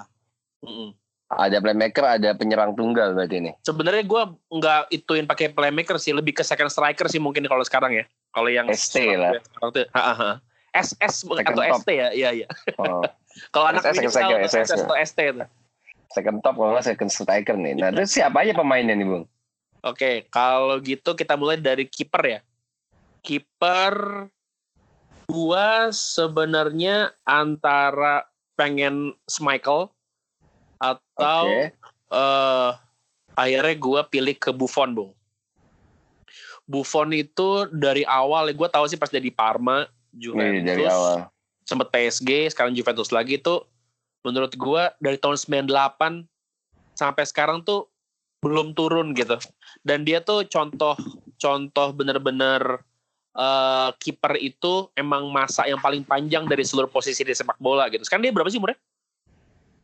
Mm-mm. 0.64 0.96
Ada 1.26 1.58
playmaker, 1.58 2.06
ada 2.06 2.38
penyerang 2.38 2.78
tunggal 2.78 3.18
berarti 3.18 3.42
ini. 3.42 3.52
Sebenarnya 3.66 4.06
gue 4.06 4.22
nggak 4.54 4.82
ituin 4.94 5.26
pakai 5.26 5.50
playmaker 5.50 5.98
sih, 5.98 6.14
lebih 6.14 6.38
ke 6.38 6.46
second 6.46 6.70
striker 6.70 7.10
sih 7.10 7.18
mungkin 7.18 7.50
kalau 7.50 7.66
sekarang 7.66 7.98
ya. 7.98 8.06
Kalau 8.30 8.50
yang 8.54 8.70
ST 8.70 9.18
lah. 9.18 9.34
Sekarang 9.42 9.70
tuh, 9.74 9.86
ha, 9.98 10.14
ha. 10.14 10.32
SS 10.76 11.24
Second 11.26 11.56
atau 11.56 11.64
top. 11.66 11.82
ST 11.82 11.90
ya, 11.96 12.08
iya 12.14 12.30
iya. 12.36 12.48
Oh, 12.78 13.02
Kalau 13.54 13.66
anak 13.72 13.84
SS, 13.84 13.98
ini 14.00 14.08
second 14.08 14.12
striker, 14.14 14.38
SS 14.46 14.70
atau 14.86 14.96
ST 15.00 15.20
itu. 15.20 15.46
second 16.14 16.40
top 16.40 16.56
kalau 16.56 16.72
nggak 16.78 16.88
second 16.88 17.12
striker 17.12 17.56
nih. 17.60 17.74
Nah, 17.76 17.92
terus 17.92 18.16
siapa 18.16 18.46
aja 18.46 18.56
pemainnya 18.56 18.96
nih, 18.96 19.08
Bung? 19.08 19.26
Oke, 19.84 20.30
kalau 20.32 20.80
gitu 20.80 21.12
kita 21.18 21.36
mulai 21.36 21.60
dari 21.60 21.90
kiper 21.90 22.24
ya. 22.24 22.40
Kiper 23.26 24.28
gua 25.26 25.90
sebenarnya 25.90 27.12
antara 27.26 28.30
pengen 28.56 29.12
Schmeichel 29.28 29.92
atau 30.80 31.46
Oke. 31.48 31.74
eh 32.12 32.72
akhirnya 33.36 33.76
gue 33.76 34.02
pilih 34.10 34.36
ke 34.40 34.52
Buffon, 34.56 34.96
Bung. 34.96 35.12
Buffon 36.66 37.14
itu 37.14 37.70
dari 37.70 38.02
awal, 38.08 38.50
gue 38.50 38.70
tahu 38.72 38.90
sih 38.90 38.98
pas 38.98 39.12
jadi 39.12 39.30
Parma, 39.30 39.86
Nih, 39.86 40.18
Juventus, 40.18 40.66
dari 40.66 40.84
awal. 40.88 41.18
sempet 41.62 41.88
PSG, 41.94 42.50
sekarang 42.50 42.74
Juventus 42.74 43.14
lagi 43.14 43.38
tuh, 43.38 43.68
menurut 44.26 44.56
gue 44.58 44.84
dari 44.98 45.22
tahun 45.22 45.38
98 45.38 46.26
sampai 46.98 47.24
sekarang 47.28 47.62
tuh 47.62 47.86
belum 48.42 48.74
turun 48.74 49.14
gitu. 49.14 49.38
Dan 49.86 50.02
dia 50.08 50.24
tuh 50.26 50.48
contoh, 50.50 50.98
contoh 51.38 51.88
bener-bener 51.94 52.82
eh, 53.38 53.90
kiper 54.02 54.34
itu 54.42 54.90
emang 54.98 55.30
masa 55.30 55.70
yang 55.70 55.78
paling 55.78 56.02
panjang 56.02 56.50
dari 56.50 56.66
seluruh 56.66 56.90
posisi 56.90 57.22
di 57.22 57.36
sepak 57.38 57.62
bola 57.62 57.86
gitu. 57.94 58.02
Sekarang 58.02 58.26
dia 58.26 58.34
berapa 58.34 58.50
sih 58.50 58.58
umurnya? 58.58 58.80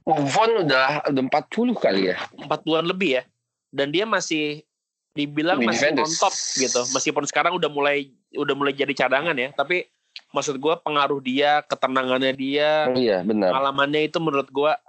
Buffon 0.02 0.66
udah 0.66 1.06
udah 1.10 1.24
40 1.30 1.78
kali 1.78 2.02
ya. 2.14 2.18
40-an 2.48 2.86
lebih 2.90 3.22
ya. 3.22 3.24
Dan 3.70 3.94
dia 3.94 4.04
masih 4.04 4.66
dibilang 5.14 5.60
Di 5.62 5.68
masih 5.68 5.94
on 5.96 6.12
top 6.18 6.34
gitu. 6.58 6.82
Meskipun 6.96 7.24
sekarang 7.28 7.54
udah 7.56 7.70
mulai 7.70 8.12
udah 8.34 8.56
mulai 8.56 8.74
jadi 8.74 8.92
cadangan 8.96 9.36
ya, 9.36 9.52
tapi 9.54 9.88
maksud 10.32 10.60
gua 10.60 10.80
pengaruh 10.80 11.20
dia, 11.20 11.64
ketenangannya 11.68 12.34
dia, 12.36 12.88
Oh 12.88 12.96
iya, 12.96 13.24
benar. 13.24 13.52
pengalamannya 13.52 14.08
itu 14.08 14.18
menurut 14.24 14.48
gua 14.52 14.80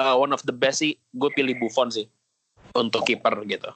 uh, 0.00 0.16
one 0.16 0.32
of 0.32 0.44
the 0.44 0.54
best 0.54 0.84
sih. 0.84 0.96
Gue 1.16 1.32
pilih 1.32 1.56
Buffon 1.60 1.88
sih 1.92 2.06
untuk 2.76 3.04
kiper 3.04 3.34
gitu. 3.48 3.70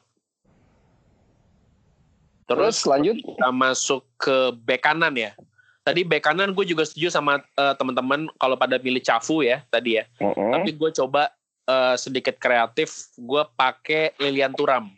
Terus 2.49 2.83
lanjut. 2.83 3.15
kita 3.15 3.49
masuk 3.55 4.03
ke 4.19 4.53
bek 4.67 4.83
kanan 4.83 5.15
ya. 5.15 5.33
Tadi 5.81 6.05
bek 6.05 6.21
kanan 6.21 6.53
gue 6.53 6.64
juga 6.69 6.85
setuju 6.85 7.09
sama 7.09 7.40
uh, 7.57 7.75
teman-teman 7.75 8.29
kalau 8.37 8.55
pada 8.55 8.77
milih 8.77 9.01
Cafu 9.01 9.40
ya 9.40 9.64
tadi 9.73 9.97
ya. 9.97 10.05
Heeh. 10.21 10.53
Tapi 10.61 10.71
gue 10.77 10.90
coba 10.93 11.33
eh, 11.71 11.97
sedikit 11.97 12.37
kreatif, 12.37 13.14
gue 13.14 13.43
pakai 13.55 14.12
Lilian 14.19 14.53
Turam. 14.53 14.90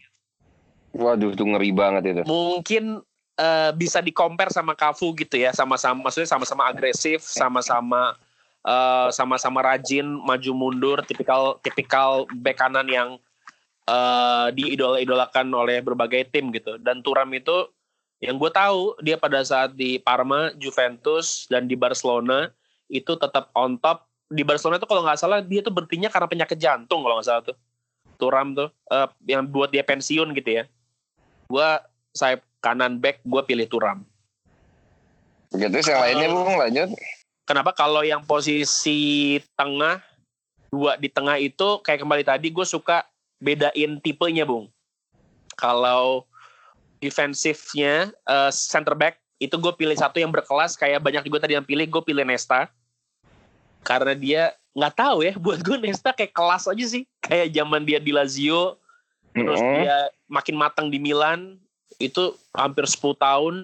Waduh, 0.93 1.33
tuh 1.33 1.49
ngeri 1.49 1.73
banget 1.73 2.03
itu. 2.13 2.23
Mungkin 2.29 3.01
eh, 3.37 3.71
bisa 3.77 4.01
di 4.05 4.13
compare 4.13 4.53
sama 4.53 4.77
Cafu 4.77 5.13
gitu 5.17 5.37
ya, 5.37 5.53
sama-sama 5.53 6.09
maksudnya 6.09 6.29
sama-sama 6.29 6.69
agresif, 6.69 7.25
sama-sama 7.25 8.17
eh, 8.65 9.09
sama-sama 9.13 9.61
rajin, 9.65 10.05
maju 10.05 10.53
mundur, 10.53 10.99
tipikal 11.05 11.57
tipikal 11.65 12.29
bek 12.29 12.61
kanan 12.61 12.89
yang 12.89 13.09
eh, 13.89 14.47
diidol-idolakan 14.53 15.49
oleh 15.53 15.81
berbagai 15.81 16.29
tim 16.33 16.53
gitu. 16.53 16.77
Dan 16.81 17.01
Turam 17.05 17.29
itu 17.33 17.69
yang 18.23 18.39
gue 18.39 18.51
tahu 18.55 18.95
dia 19.03 19.19
pada 19.19 19.43
saat 19.43 19.75
di 19.75 19.99
Parma, 19.99 20.55
Juventus 20.55 21.51
dan 21.51 21.67
di 21.67 21.75
Barcelona 21.75 22.55
itu 22.87 23.19
tetap 23.19 23.51
on 23.59 23.75
top. 23.83 24.07
Di 24.31 24.47
Barcelona 24.47 24.79
itu 24.79 24.87
kalau 24.87 25.03
nggak 25.03 25.19
salah 25.19 25.43
dia 25.43 25.59
tuh 25.59 25.75
berhentinya 25.75 26.07
karena 26.07 26.31
penyakit 26.31 26.57
jantung 26.63 27.03
kalau 27.03 27.19
nggak 27.19 27.27
salah 27.27 27.43
tuh. 27.43 27.59
Turam 28.23 28.55
tuh 28.55 28.71
eh, 28.71 29.09
yang 29.27 29.43
buat 29.51 29.75
dia 29.75 29.83
pensiun 29.83 30.31
gitu 30.39 30.63
ya. 30.63 30.65
Gue 31.51 31.69
sayap 32.15 32.47
kanan 32.63 33.03
back 33.03 33.27
gue 33.27 33.43
pilih 33.43 33.67
Turam. 33.67 34.07
Gitu 35.51 35.83
yang 35.83 36.01
lainnya 36.07 36.31
Bung 36.31 36.55
lanjut. 36.55 36.89
Kenapa 37.43 37.75
kalau 37.75 38.07
yang 38.07 38.23
posisi 38.23 39.43
tengah 39.59 39.99
dua 40.71 40.95
di 40.95 41.11
tengah 41.11 41.37
itu 41.43 41.83
kayak 41.83 42.07
kembali 42.07 42.23
tadi 42.23 42.49
gue 42.55 42.65
suka 42.65 43.03
bedain 43.43 43.99
tipenya 43.99 44.47
bung. 44.47 44.71
Kalau 45.59 46.25
defensifnya 47.03 48.15
eh, 48.15 48.51
center 48.55 48.95
back 48.95 49.19
itu 49.43 49.59
gue 49.59 49.73
pilih 49.75 49.99
satu 49.99 50.23
yang 50.23 50.31
berkelas 50.31 50.79
kayak 50.79 51.03
banyak 51.03 51.27
juga 51.27 51.43
tadi 51.43 51.59
yang 51.59 51.67
pilih 51.67 51.83
gue 51.91 52.03
pilih 52.07 52.23
Nesta 52.23 52.71
karena 53.83 54.15
dia 54.15 54.43
nggak 54.79 54.95
tahu 54.95 55.27
ya 55.27 55.35
buat 55.45 55.59
gue 55.61 55.77
Nesta 55.83 56.15
kayak 56.15 56.31
kelas 56.31 56.71
aja 56.71 56.85
sih 56.87 57.03
kayak 57.19 57.51
zaman 57.51 57.83
dia 57.83 57.99
di 57.99 58.15
Lazio 58.15 58.79
terus 59.35 59.59
Mm-mm. 59.59 59.83
dia 59.83 59.97
makin 60.31 60.55
matang 60.55 60.87
di 60.89 61.03
Milan 61.03 61.59
itu 61.99 62.39
hampir 62.55 62.87
10 62.87 63.03
tahun 63.19 63.55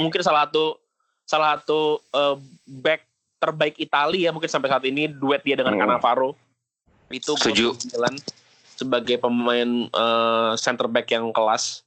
mungkin 0.00 0.20
salah 0.24 0.48
satu 0.48 0.80
salah 1.28 1.60
satu 1.60 2.00
eh, 2.16 2.36
back 2.80 3.04
terbaik 3.36 3.76
Italia 3.76 4.28
ya 4.28 4.30
mungkin 4.32 4.48
sampai 4.48 4.72
saat 4.72 4.84
ini 4.88 5.12
duet 5.12 5.44
dia 5.44 5.60
dengan 5.60 5.76
Mm. 5.76 5.80
Cannavaro 5.84 6.32
itu 7.12 7.38
Setuju. 7.38 7.76
Milan 7.92 8.16
sebagai 8.74 9.20
pemain 9.20 9.70
eh, 9.86 10.52
center 10.56 10.88
back 10.88 11.12
yang 11.12 11.28
kelas 11.30 11.85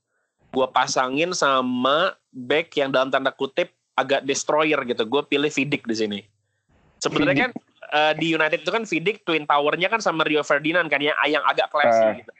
gue 0.49 0.67
pasangin 0.73 1.29
sama 1.31 2.17
back 2.33 2.73
yang 2.77 2.89
dalam 2.89 3.13
tanda 3.13 3.29
kutip 3.29 3.69
agak 3.93 4.25
destroyer 4.25 4.79
gitu. 4.85 5.05
Gue 5.05 5.21
pilih 5.25 5.49
Vidic 5.49 5.85
di 5.85 5.95
sini. 5.95 6.19
Sebenarnya 6.99 7.49
kan 7.49 7.51
eh, 7.93 8.13
di 8.17 8.33
United 8.33 8.65
itu 8.65 8.71
kan 8.71 8.83
Vidic 8.83 9.23
twin 9.23 9.45
towernya 9.45 9.87
kan 9.87 10.01
sama 10.01 10.25
Rio 10.25 10.41
Ferdinand 10.41 10.89
kan 10.89 10.99
yang, 10.99 11.15
yang 11.29 11.43
agak 11.45 11.69
classy 11.69 12.03
Ah, 12.03 12.15
gitu. 12.17 12.31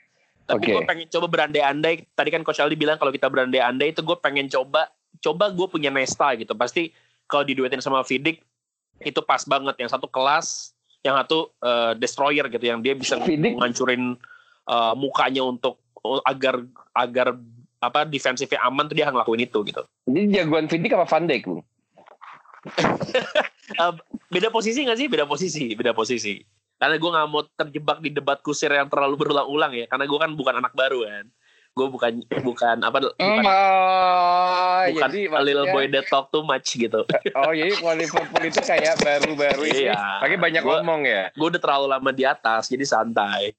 Tapi 0.50 0.66
oke. 0.66 0.70
gue 0.74 0.82
pengen 0.82 1.06
coba 1.06 1.26
berandai-andai 1.30 2.10
tadi 2.18 2.28
kan 2.34 2.42
Coach 2.42 2.58
Aldi 2.58 2.74
bilang 2.74 2.98
kalau 2.98 3.14
kita 3.14 3.30
berandai-andai 3.30 3.94
itu 3.94 4.02
gue 4.02 4.16
pengen 4.18 4.50
coba 4.50 4.90
coba 5.22 5.44
gue 5.54 5.66
punya 5.70 5.94
Nesta 5.94 6.34
gitu. 6.34 6.52
Pasti 6.58 6.90
kalau 7.30 7.46
diduetin 7.46 7.78
sama 7.78 8.02
Vidic 8.02 8.42
itu 9.06 9.20
pas 9.22 9.40
banget. 9.46 9.78
Yang 9.78 9.94
satu 9.94 10.10
kelas 10.10 10.74
yang 11.06 11.14
satu 11.16 11.54
eh, 11.62 11.92
destroyer 11.96 12.50
gitu 12.50 12.64
yang 12.66 12.82
dia 12.82 12.98
bisa 12.98 13.16
Vidic- 13.22 13.54
ngancurin 13.54 14.18
eh, 14.66 14.94
mukanya 14.98 15.46
untuk 15.46 15.78
agar 16.26 16.64
agar 16.96 17.36
apa 17.80 18.04
defensifnya 18.04 18.60
aman 18.60 18.84
tuh 18.84 18.92
dia 18.92 19.04
akan 19.04 19.16
ngelakuin 19.16 19.42
itu 19.42 19.58
gitu 19.64 19.82
Jadi 20.04 20.20
jagoan 20.30 20.66
Vidic 20.66 20.92
apa 20.92 21.06
Van 21.06 21.24
Dijk, 21.24 21.42
Bung? 21.44 21.60
Eh, 23.70 23.92
beda 24.28 24.50
posisi 24.50 24.82
nggak 24.82 24.98
sih 24.98 25.06
beda 25.06 25.24
posisi 25.24 25.72
beda 25.72 25.92
posisi 25.92 26.42
karena 26.74 26.96
gue 26.96 27.06
nggak 27.08 27.28
mau 27.28 27.46
terjebak 27.46 27.98
di 27.98 28.10
debat 28.10 28.36
kusir 28.38 28.66
yang 28.68 28.84
terlalu 28.86 29.14
berulang-ulang 29.16 29.70
ya 29.72 29.86
karena 29.86 30.04
gue 30.04 30.18
kan 30.18 30.30
bukan 30.32 30.54
anak 30.56 30.72
baru 30.72 31.00
kan 31.02 31.24
gue 31.70 31.86
bukan 31.88 32.12
bukan 32.42 32.76
apa 32.82 32.98
bukan, 33.00 33.44
Oh, 33.46 34.82
bukan 34.90 35.06
jadi 35.06 35.20
a 35.28 35.38
little 35.38 35.64
maksudnya- 35.64 35.72
boy 35.72 35.94
that 35.94 36.04
talk 36.04 36.28
too 36.28 36.42
much 36.42 36.66
gitu 36.68 37.06
Oh, 37.38 37.52
jadi 37.52 37.70
kalau 37.72 37.94
Liverpool 37.94 38.42
itu 38.44 38.60
kayak 38.60 38.94
baru-baru 38.98 39.62
ini. 39.64 39.80
Iya. 39.86 40.02
Pakai 40.18 40.36
banyak 40.36 40.62
Gua- 40.62 40.82
ngomong 40.82 41.00
ya. 41.04 41.22
gue 41.30 41.46
udah 41.48 41.60
terlalu 41.60 41.86
lama 41.88 42.10
di 42.10 42.24
atas 42.24 42.66
jadi 42.66 42.82
santai 42.82 43.54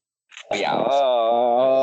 Ya. 0.52 0.76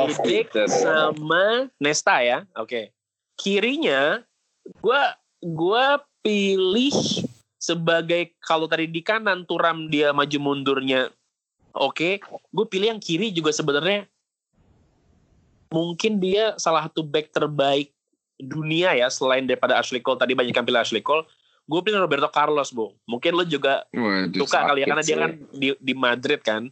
Vidic 0.05 0.53
gitu. 0.53 0.65
sama 0.69 1.69
Nesta 1.81 2.21
ya 2.21 2.45
oke 2.53 2.93
kirinya 3.39 4.21
gue 4.83 5.01
gua 5.41 6.03
pilih 6.21 6.93
sebagai 7.55 8.35
kalau 8.43 8.67
tadi 8.67 8.85
di 8.85 9.01
kanan 9.01 9.47
Turam 9.47 9.87
dia 9.87 10.11
maju 10.13 10.37
mundurnya 10.37 11.09
oke 11.73 12.21
gue 12.25 12.65
pilih 12.69 12.93
yang 12.93 13.01
kiri 13.01 13.31
juga 13.33 13.49
sebenarnya 13.55 14.05
mungkin 15.69 16.17
dia 16.17 16.57
salah 16.57 16.85
satu 16.89 17.05
back 17.05 17.29
terbaik 17.33 17.93
dunia 18.39 18.95
ya 18.95 19.07
selain 19.11 19.45
daripada 19.45 19.77
Ashley 19.77 20.01
Cole 20.01 20.17
tadi 20.17 20.33
banyak 20.33 20.55
yang 20.55 20.65
pilih 20.65 20.81
Ashley 20.81 21.03
Cole 21.03 21.27
gue 21.69 21.79
pilih 21.85 22.01
Roberto 22.01 22.29
Carlos 22.33 22.73
bu 22.73 22.95
mungkin 23.05 23.37
lo 23.37 23.45
juga 23.45 23.85
Waduh, 23.93 24.41
suka 24.41 24.59
kali 24.73 24.81
ya 24.83 24.87
karena 24.89 25.03
dia 25.05 25.15
sih. 25.15 25.21
kan 25.21 25.31
di, 25.53 25.67
di 25.77 25.93
Madrid 25.93 26.41
kan 26.41 26.71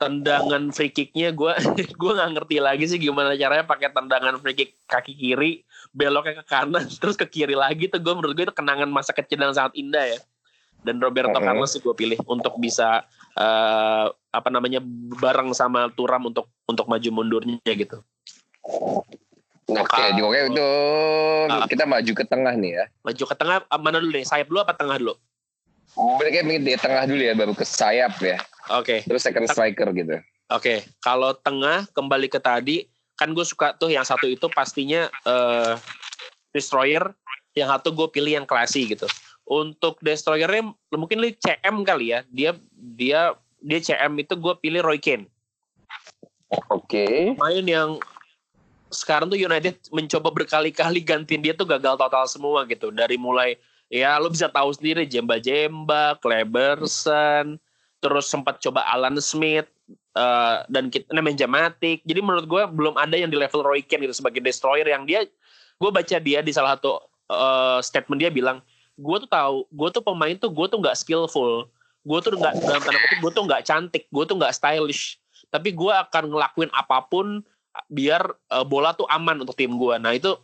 tendangan 0.00 0.72
free 0.72 0.88
kicknya 0.88 1.28
gue 1.30 1.52
gue 2.00 2.12
nggak 2.16 2.30
ngerti 2.40 2.56
lagi 2.56 2.84
sih 2.88 2.96
gimana 2.96 3.36
caranya 3.36 3.68
pakai 3.68 3.92
tendangan 3.92 4.40
free 4.40 4.56
kick 4.56 4.70
kaki 4.88 5.12
kiri 5.12 5.60
beloknya 5.92 6.40
ke 6.40 6.44
kanan 6.48 6.88
terus 7.04 7.20
ke 7.20 7.28
kiri 7.28 7.52
lagi 7.52 7.92
tuh 7.92 8.00
gue 8.00 8.14
menurut 8.16 8.32
gue 8.32 8.48
itu 8.48 8.54
kenangan 8.56 8.88
masa 8.88 9.12
kecil 9.12 9.36
yang 9.36 9.52
sangat 9.52 9.76
indah 9.76 10.16
ya 10.16 10.18
dan 10.80 10.96
Roberto 10.96 11.36
Mm-mm. 11.36 11.44
Carlos 11.44 11.76
sih 11.76 11.84
gue 11.84 11.92
pilih 11.92 12.16
untuk 12.24 12.56
bisa 12.56 13.04
eh, 13.36 14.06
apa 14.08 14.48
namanya 14.48 14.80
bareng 15.20 15.52
sama 15.52 15.92
Turam 15.92 16.32
untuk 16.32 16.48
untuk 16.64 16.88
maju 16.88 17.08
mundurnya 17.12 17.60
gitu 17.76 18.00
Oke, 19.70 20.02
oke 20.18 20.38
itu 20.50 20.68
Ah. 21.50 21.66
kita 21.66 21.82
maju 21.86 22.12
ke 22.14 22.24
tengah 22.26 22.54
nih 22.54 22.72
ya. 22.78 22.84
maju 23.02 23.22
ke 23.26 23.34
tengah 23.34 23.56
ah, 23.66 23.80
mana 23.80 23.98
dulu 23.98 24.14
nih 24.14 24.26
sayap 24.26 24.46
dulu 24.50 24.62
apa 24.62 24.74
tengah 24.78 24.96
dulu 25.02 25.14
Mereka 25.96 26.46
di 26.46 26.74
tengah 26.78 27.04
dulu 27.08 27.22
ya, 27.22 27.34
baru 27.34 27.52
ke 27.54 27.66
sayap 27.66 28.18
ya. 28.22 28.38
oke 28.70 29.02
Terus 29.04 29.22
second 29.22 29.46
striker 29.50 29.90
gitu. 29.94 30.20
Oke, 30.50 30.82
kalau 30.98 31.30
tengah 31.38 31.86
kembali 31.94 32.26
ke 32.26 32.42
tadi, 32.42 32.86
kan 33.14 33.30
gue 33.30 33.46
suka 33.46 33.78
tuh 33.78 33.94
yang 33.94 34.02
satu 34.02 34.26
itu 34.26 34.50
pastinya 34.50 35.06
eh 35.26 35.74
destroyer, 36.50 37.14
yang 37.54 37.70
satu 37.70 37.94
gue 37.94 38.10
pilih 38.10 38.42
yang 38.42 38.46
classy 38.46 38.90
gitu. 38.90 39.06
Untuk 39.46 40.02
destroyernya 40.02 40.74
mungkin 40.94 41.22
li 41.22 41.34
CM 41.38 41.86
kali 41.86 42.14
ya, 42.14 42.26
dia 42.30 42.58
dia 42.74 43.34
dia 43.62 43.78
CM 43.78 44.18
itu 44.18 44.34
gue 44.34 44.54
pilih 44.58 44.82
Roy 44.82 44.98
Keane, 44.98 45.30
Oke. 46.70 47.38
main 47.38 47.62
yang 47.62 48.02
sekarang 48.90 49.30
tuh 49.30 49.38
United 49.38 49.78
mencoba 49.94 50.34
berkali-kali 50.34 50.98
gantiin 51.06 51.42
dia 51.46 51.54
tuh 51.54 51.66
gagal 51.66 51.94
total 51.94 52.26
semua 52.26 52.66
gitu. 52.66 52.90
Dari 52.90 53.14
mulai 53.14 53.54
ya 53.90 54.16
lo 54.22 54.30
bisa 54.30 54.46
tahu 54.48 54.70
sendiri 54.72 55.04
Jemba 55.04 55.42
Jemba, 55.42 56.16
Kleberson, 56.22 57.58
terus 58.00 58.30
sempat 58.30 58.62
coba 58.62 58.86
Alan 58.88 59.18
Smith 59.18 59.68
eh, 60.16 60.56
dan 60.70 60.88
kita 60.88 61.10
namanya 61.12 61.44
Jamatik. 61.44 62.00
Jadi 62.06 62.20
menurut 62.22 62.46
gue 62.46 62.62
belum 62.70 62.94
ada 62.96 63.18
yang 63.18 63.28
di 63.28 63.36
level 63.36 63.66
Roy 63.66 63.82
Keane 63.82 64.08
gitu 64.08 64.16
sebagai 64.16 64.40
destroyer 64.40 64.86
yang 64.86 65.04
dia 65.04 65.26
gue 65.80 65.90
baca 65.90 66.16
dia 66.20 66.40
di 66.40 66.54
salah 66.54 66.78
satu 66.78 67.02
eh, 67.28 67.78
statement 67.82 68.22
dia 68.22 68.30
bilang 68.32 68.62
gue 69.00 69.16
tuh 69.26 69.30
tahu 69.30 69.64
gue 69.68 69.88
tuh 69.92 70.02
pemain 70.04 70.34
tuh 70.38 70.48
gue 70.48 70.66
tuh 70.70 70.78
nggak 70.80 70.96
skillful. 70.96 71.68
Gue 72.00 72.18
tuh 72.24 72.32
nggak 72.32 72.64
dalam 72.64 72.80
tanda 72.80 72.96
kutip 72.96 73.18
gue 73.20 73.32
tuh 73.36 73.44
nggak 73.44 73.62
cantik 73.68 74.04
gue 74.08 74.24
tuh 74.24 74.36
nggak 74.40 74.56
stylish. 74.56 75.20
Tapi 75.50 75.74
gue 75.74 75.92
akan 75.92 76.30
ngelakuin 76.32 76.70
apa 76.72 77.04
pun 77.10 77.42
biar 77.90 78.22
eh, 78.50 78.64
bola 78.66 78.94
tuh 78.94 79.06
aman 79.10 79.42
untuk 79.42 79.54
tim 79.54 79.70
gue 79.74 79.94
nah 80.02 80.10
itu 80.14 80.34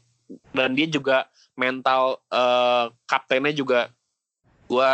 dan 0.54 0.74
dia 0.74 0.86
juga 0.90 1.30
mental 1.56 2.20
eh, 2.30 2.86
kaptennya 3.08 3.54
juga 3.54 3.90
gue 4.66 4.90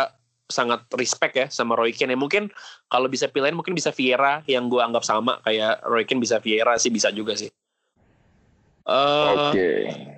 sangat 0.51 0.85
respect 0.93 1.33
ya 1.33 1.47
sama 1.49 1.73
Roy 1.73 1.89
Keane. 1.95 2.13
Ya 2.13 2.19
mungkin 2.19 2.53
kalau 2.87 3.09
bisa 3.09 3.25
pilihin 3.25 3.57
mungkin 3.57 3.73
bisa 3.73 3.89
Vieira 3.89 4.45
yang 4.45 4.69
gue 4.69 4.79
anggap 4.79 5.01
sama. 5.01 5.41
Kayak 5.41 5.81
Roy 5.87 6.05
Keane 6.05 6.21
bisa 6.21 6.37
Vieira 6.37 6.77
sih 6.77 6.93
bisa 6.93 7.09
juga 7.09 7.33
sih. 7.33 7.49
Eh, 8.83 9.31
Oke. 9.31 9.69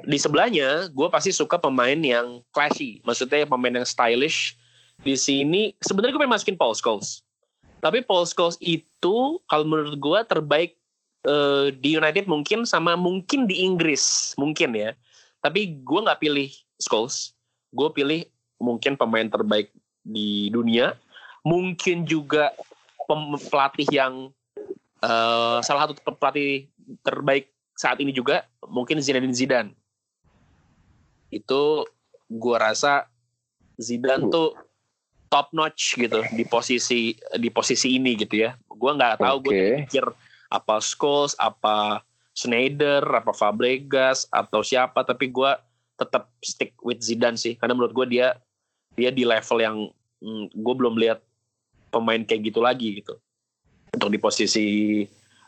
di 0.10 0.18
sebelahnya 0.18 0.90
gue 0.90 1.08
pasti 1.14 1.30
suka 1.30 1.62
pemain 1.62 1.98
yang 1.98 2.42
classy. 2.50 3.00
Maksudnya 3.06 3.46
pemain 3.46 3.82
yang 3.82 3.88
stylish. 3.88 4.58
Di 5.06 5.14
sini 5.16 5.76
sebenarnya 5.84 6.16
gue 6.16 6.22
pengen 6.24 6.36
masukin 6.36 6.58
Paul 6.58 6.76
Scholes. 6.76 7.22
Tapi 7.80 8.02
Paul 8.02 8.26
Scholes 8.26 8.58
itu 8.64 9.38
kalau 9.46 9.66
menurut 9.68 9.96
gue 9.96 10.20
terbaik 10.26 10.72
eh, 11.30 11.68
di 11.78 11.96
United 11.96 12.26
mungkin 12.26 12.66
sama 12.66 12.98
mungkin 12.98 13.46
di 13.46 13.64
Inggris. 13.64 14.34
Mungkin 14.36 14.74
ya 14.74 14.92
tapi 15.46 15.78
gue 15.86 16.00
nggak 16.02 16.22
pilih 16.22 16.50
Scholes 16.82 17.38
gue 17.70 17.90
pilih 17.94 18.26
mungkin 18.58 18.98
pemain 18.98 19.30
terbaik 19.30 19.70
di 20.02 20.50
dunia 20.50 20.98
mungkin 21.46 22.10
juga 22.10 22.50
pelatih 23.54 23.86
yang 23.94 24.34
eh, 25.06 25.58
salah 25.62 25.86
satu 25.86 25.94
pelatih 26.18 26.66
terbaik 27.06 27.54
saat 27.78 28.00
ini 28.00 28.16
juga 28.16 28.48
mungkin 28.66 29.04
Zinedine 29.04 29.36
Zidane. 29.36 29.72
Itu 31.30 31.86
gua 32.32 32.72
rasa 32.72 33.06
Zidane 33.76 34.32
tuh 34.32 34.56
top 35.28 35.52
notch 35.52 36.00
gitu 36.00 36.24
di 36.32 36.48
posisi 36.48 37.14
di 37.38 37.50
posisi 37.52 38.00
ini 38.00 38.16
gitu 38.16 38.48
ya. 38.48 38.56
Gue 38.72 38.92
nggak 38.96 39.20
tahu 39.20 39.38
gue 39.46 39.52
Oke. 39.52 39.66
pikir 39.86 40.06
apa 40.48 40.80
Scholes, 40.80 41.36
apa 41.36 42.05
Schneider, 42.36 43.00
apa 43.02 43.32
Fabregas 43.32 44.28
atau 44.28 44.60
siapa, 44.60 45.08
tapi 45.08 45.32
gue 45.32 45.52
tetap 45.96 46.28
stick 46.44 46.76
with 46.84 47.00
Zidane 47.00 47.40
sih, 47.40 47.56
karena 47.56 47.72
menurut 47.72 47.96
gue 47.96 48.20
dia 48.20 48.36
dia 49.00 49.08
di 49.08 49.24
level 49.24 49.60
yang 49.64 49.78
gue 50.52 50.76
belum 50.76 51.00
lihat 51.00 51.24
pemain 51.88 52.20
kayak 52.20 52.52
gitu 52.52 52.60
lagi 52.60 53.00
gitu 53.00 53.16
untuk 53.96 54.12
di 54.12 54.20
posisi 54.20 54.68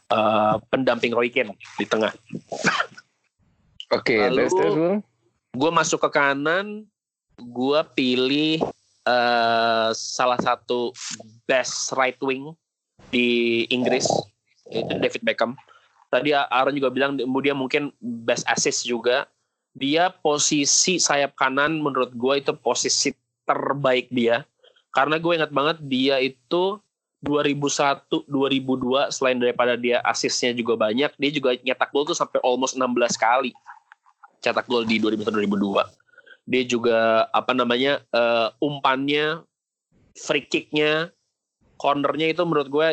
eh, 0.08 0.56
pendamping 0.72 1.12
Roy 1.12 1.28
Keane 1.28 1.52
di 1.76 1.84
tengah. 1.84 2.16
Oke, 3.92 4.16
Lalu- 4.16 4.48
terus 4.48 4.56
Bung. 4.56 5.00
gue 5.52 5.72
masuk 5.76 6.00
ke 6.08 6.10
kanan, 6.16 6.88
gue 7.36 7.80
pilih 7.92 8.64
eh, 9.04 9.90
salah 9.92 10.40
satu 10.40 10.96
best 11.44 11.92
right 12.00 12.20
wing 12.24 12.56
di 13.12 13.64
Inggris, 13.68 14.08
itu 14.72 14.96
David 15.04 15.24
Beckham. 15.28 15.60
Tadi 16.08 16.32
Aaron 16.32 16.76
juga 16.76 16.90
bilang 16.92 17.20
dia 17.20 17.56
mungkin 17.56 17.92
best 18.00 18.48
assist 18.48 18.88
juga. 18.88 19.28
Dia 19.78 20.10
posisi 20.10 20.98
sayap 20.98 21.38
kanan 21.38 21.78
menurut 21.78 22.16
gue 22.16 22.34
itu 22.42 22.52
posisi 22.58 23.14
terbaik 23.46 24.10
dia. 24.10 24.48
Karena 24.96 25.22
gue 25.22 25.34
ingat 25.38 25.54
banget 25.54 25.78
dia 25.86 26.18
itu 26.18 26.82
2001, 27.22 28.30
2002 28.30 29.14
selain 29.14 29.38
daripada 29.38 29.74
dia 29.74 30.02
asisnya 30.06 30.54
juga 30.54 30.78
banyak, 30.78 31.12
dia 31.18 31.32
juga 31.34 31.58
nyetak 31.60 31.90
gol 31.90 32.06
tuh 32.06 32.18
sampai 32.18 32.38
almost 32.46 32.78
16 32.78 32.94
kali 33.18 33.52
cetak 34.42 34.70
gol 34.70 34.86
di 34.86 35.02
2001-2002. 35.02 35.86
Dia 36.48 36.64
juga 36.64 37.28
apa 37.34 37.52
namanya 37.52 38.00
eh, 38.14 38.48
umpannya, 38.62 39.42
free 40.14 40.46
kicknya, 40.46 41.10
cornernya 41.82 42.32
itu 42.32 42.46
menurut 42.46 42.70
gue 42.70 42.88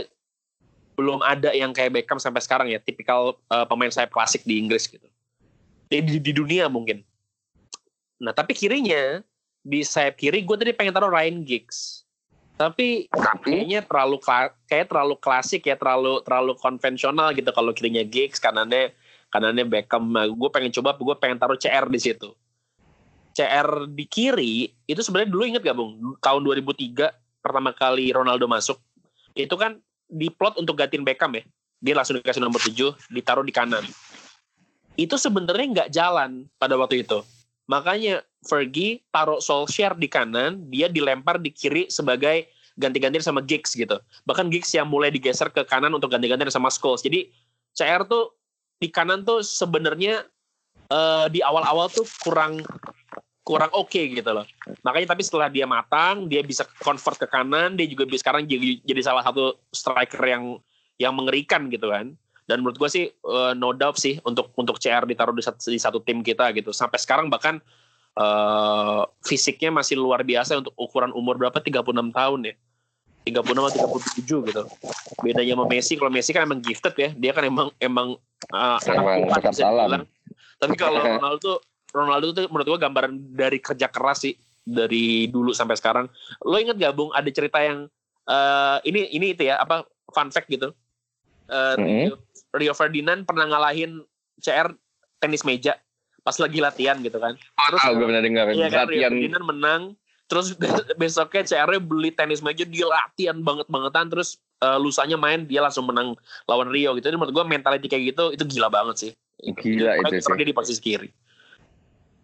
belum 0.94 1.20
ada 1.26 1.50
yang 1.50 1.74
kayak 1.74 1.94
Beckham 1.94 2.22
sampai 2.22 2.42
sekarang 2.42 2.70
ya, 2.70 2.78
tipikal 2.78 3.38
eh, 3.50 3.66
pemain 3.66 3.90
sayap 3.90 4.14
klasik 4.14 4.46
di 4.46 4.58
Inggris 4.62 4.86
gitu. 4.86 5.06
Di, 5.90 6.00
di, 6.00 6.16
di 6.18 6.32
dunia 6.32 6.70
mungkin. 6.70 7.02
Nah 8.22 8.32
tapi 8.32 8.56
kirinya 8.56 9.20
di 9.64 9.80
sayap 9.84 10.16
kiri 10.16 10.44
gue 10.44 10.56
tadi 10.56 10.72
pengen 10.72 10.94
taruh 10.94 11.12
Ryan 11.12 11.42
Giggs. 11.42 12.06
Tapi 12.54 13.10
Tapi 13.10 13.42
kayaknya 13.42 13.82
terlalu 13.82 14.22
kayak 14.70 14.86
terlalu 14.86 15.18
klasik 15.18 15.66
ya 15.66 15.74
terlalu 15.74 16.22
terlalu 16.22 16.54
konvensional 16.54 17.34
gitu 17.34 17.50
kalau 17.50 17.74
kirinya 17.74 18.06
Giggs 18.06 18.38
kanannya 18.38 18.94
kanannya 19.34 19.66
Beckham 19.66 20.06
gue 20.14 20.50
pengen 20.54 20.70
coba 20.70 20.94
gue 20.94 21.16
pengen 21.18 21.42
taruh 21.42 21.58
CR 21.58 21.90
di 21.90 21.98
situ 21.98 22.30
CR 23.34 23.90
di 23.90 24.06
kiri 24.06 24.70
itu 24.86 25.00
sebenarnya 25.02 25.30
dulu 25.34 25.42
inget 25.42 25.62
gak 25.66 25.74
bung 25.74 25.98
tahun 26.22 26.46
2003 26.46 27.42
pertama 27.42 27.74
kali 27.74 28.14
Ronaldo 28.14 28.46
masuk 28.46 28.78
itu 29.34 29.52
kan 29.58 29.82
diplot 30.08 30.58
untuk 30.60 30.78
gantiin 30.78 31.02
Beckham 31.02 31.34
ya. 31.36 31.42
Dia 31.84 31.94
langsung 31.96 32.16
dikasih 32.16 32.40
nomor 32.40 32.60
7 32.60 32.96
ditaruh 33.12 33.44
di 33.44 33.52
kanan. 33.52 33.84
Itu 34.94 35.18
sebenarnya 35.18 35.66
nggak 35.74 35.90
jalan 35.92 36.48
pada 36.56 36.78
waktu 36.78 37.04
itu. 37.04 37.20
Makanya 37.68 38.24
Fergie 38.44 39.00
taruh 39.08 39.40
Solskjaer 39.40 39.96
di 39.96 40.08
kanan 40.08 40.68
dia 40.68 40.86
dilempar 40.88 41.40
di 41.40 41.48
kiri 41.48 41.88
sebagai 41.88 42.48
ganti-gantian 42.76 43.24
sama 43.24 43.40
Giggs 43.40 43.72
gitu. 43.72 43.96
Bahkan 44.28 44.52
Giggs 44.52 44.70
yang 44.74 44.90
mulai 44.90 45.08
digeser 45.08 45.48
ke 45.48 45.64
kanan 45.64 45.94
untuk 45.96 46.12
ganti-gantian 46.12 46.52
sama 46.52 46.68
Scholes. 46.68 47.00
Jadi 47.00 47.30
CR 47.74 48.04
tuh 48.06 48.34
di 48.78 48.90
kanan 48.90 49.24
tuh 49.24 49.40
sebenarnya 49.40 50.26
eh, 50.92 51.26
di 51.32 51.40
awal-awal 51.40 51.88
tuh 51.88 52.04
kurang 52.20 52.60
kurang 53.44 53.70
oke 53.76 54.00
gitu 54.00 54.30
loh. 54.32 54.48
Makanya 54.80 55.12
tapi 55.12 55.22
setelah 55.22 55.52
dia 55.52 55.68
matang, 55.68 56.26
dia 56.26 56.40
bisa 56.40 56.64
convert 56.80 57.20
ke 57.20 57.28
kanan, 57.28 57.76
dia 57.76 57.84
juga 57.84 58.08
bisa 58.08 58.24
sekarang 58.24 58.48
jadi, 58.48 58.80
jadi 58.80 59.00
salah 59.04 59.20
satu 59.20 59.60
striker 59.68 60.24
yang 60.24 60.56
yang 60.96 61.12
mengerikan 61.12 61.68
gitu 61.68 61.92
kan. 61.92 62.16
Dan 62.48 62.64
menurut 62.64 62.80
gue 62.80 62.88
sih 62.88 63.04
eh, 63.12 63.52
no 63.54 63.76
doubt 63.76 64.00
sih 64.00 64.16
untuk 64.24 64.50
untuk 64.56 64.80
CR 64.80 65.04
ditaruh 65.04 65.36
di 65.36 65.44
satu, 65.44 65.60
di 65.68 65.76
satu 65.76 66.00
tim 66.00 66.24
kita 66.24 66.56
gitu. 66.56 66.72
Sampai 66.72 66.96
sekarang 66.96 67.28
bahkan 67.28 67.60
eh, 68.16 69.02
fisiknya 69.20 69.68
masih 69.76 70.00
luar 70.00 70.24
biasa 70.24 70.64
untuk 70.64 70.72
ukuran 70.80 71.12
umur 71.12 71.36
berapa 71.36 71.60
36 71.60 71.84
tahun 72.16 72.40
ya. 72.48 72.56
36 73.24 73.40
atau 73.56 73.96
37 74.20 74.48
gitu. 74.52 74.62
Bedanya 75.24 75.56
sama 75.56 75.64
Messi, 75.68 75.96
kalau 75.96 76.12
Messi 76.12 76.32
kan 76.32 76.44
emang 76.44 76.60
gifted 76.60 76.92
ya. 76.96 77.08
Dia 77.12 77.32
kan 77.32 77.44
emang 77.48 77.68
emang 77.80 78.16
Emang 78.52 79.32
anak 79.32 79.52
bisa 79.52 79.64
dibilang. 79.72 80.04
Tapi 80.60 80.74
kalau 80.76 81.00
Ronaldo 81.00 81.52
Ronaldo 81.94 82.34
tuh 82.34 82.44
menurut 82.50 82.66
gua 82.74 82.80
gambaran 82.82 83.12
dari 83.32 83.62
kerja 83.62 83.86
keras 83.86 84.26
sih 84.26 84.34
dari 84.66 85.30
dulu 85.30 85.54
sampai 85.54 85.78
sekarang. 85.78 86.10
Lo 86.42 86.58
inget 86.58 86.74
gak 86.74 86.96
Bung 86.98 87.14
ada 87.14 87.30
cerita 87.30 87.62
yang 87.62 87.86
eh 88.24 88.78
ini 88.88 89.14
ini 89.14 89.36
itu 89.36 89.46
ya 89.46 89.62
apa 89.62 89.86
fun 90.10 90.34
fact 90.34 90.50
gitu. 90.50 90.74
Eh, 91.46 91.76
Mhm. 91.78 91.86
Rio, 92.10 92.16
Rio 92.56 92.72
Ferdinand 92.74 93.22
pernah 93.22 93.46
ngalahin 93.46 94.02
CR 94.42 94.74
tenis 95.22 95.46
meja 95.46 95.78
pas 96.24 96.34
lagi 96.40 96.58
latihan 96.58 96.96
gitu 97.04 97.20
kan. 97.20 97.36
Terus 97.36 97.82
ah, 97.84 97.92
gue 97.92 98.06
pernah 98.08 98.24
dengar 98.24 98.44
Iya 98.50 98.68
kan 98.72 98.88
Rio 98.88 99.06
Ferdinand 99.12 99.44
menang 99.44 99.82
terus 100.24 100.56
besoknya 101.00 101.44
CR 101.44 101.70
beli 101.84 102.10
tenis 102.16 102.40
meja 102.40 102.64
dia 102.64 102.88
latihan 102.88 103.36
banget-bangetan 103.44 104.08
terus 104.08 104.40
eh, 104.64 104.78
lusanya 104.80 105.20
main 105.20 105.44
dia 105.44 105.60
langsung 105.60 105.84
menang 105.84 106.16
lawan 106.48 106.72
Rio 106.72 106.96
gitu. 106.96 107.12
Jadi 107.12 107.16
menurut 107.20 107.36
gua 107.36 107.44
mentality 107.44 107.86
kayak 107.86 108.16
gitu 108.16 108.24
itu 108.32 108.44
gila 108.56 108.72
banget 108.72 108.96
sih. 108.96 109.10
Gila 109.44 110.00
itu 110.00 110.08
Apalagi 110.08 110.24
sih. 110.24 110.32
Dia 110.40 110.48
di 110.48 110.56
posisi 110.56 110.80
kiri. 110.80 111.08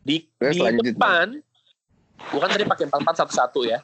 Di 0.00 0.26
Terus 0.40 0.56
di 0.56 0.60
lanjut, 0.60 0.84
depan 0.94 1.26
gua 2.30 2.40
kan 2.44 2.50
tadi 2.52 2.64
pakai 2.68 2.84
4411 2.88 3.72
ya. 3.72 3.78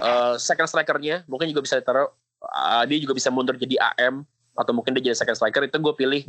Eh, 0.00 0.34
second 0.38 0.68
strikernya 0.70 1.26
mungkin 1.26 1.50
juga 1.50 1.62
bisa 1.66 1.78
ditaruh 1.78 2.08
eh, 2.42 2.84
dia 2.86 2.98
juga 3.02 3.14
bisa 3.14 3.28
mundur 3.28 3.58
jadi 3.58 3.76
AM 3.94 4.22
atau 4.54 4.72
mungkin 4.74 4.94
dia 4.98 5.10
jadi 5.10 5.18
second 5.18 5.36
striker 5.38 5.62
itu 5.66 5.76
gue 5.78 5.94
pilih 5.94 6.22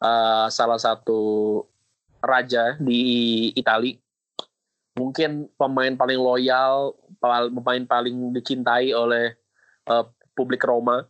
eh, 0.00 0.46
salah 0.48 0.78
satu 0.78 1.62
raja 2.22 2.78
di 2.78 3.50
Itali 3.58 3.98
mungkin 4.92 5.48
pemain 5.56 5.96
paling 5.96 6.20
loyal 6.20 6.92
pemain 7.18 7.82
paling 7.88 8.36
dicintai 8.36 8.92
oleh 8.92 9.32
eh, 9.88 10.04
publik 10.36 10.62
Roma 10.64 11.04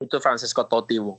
itu 0.00 0.20
Francesco 0.20 0.64
Totti 0.68 1.00
Bung. 1.00 1.16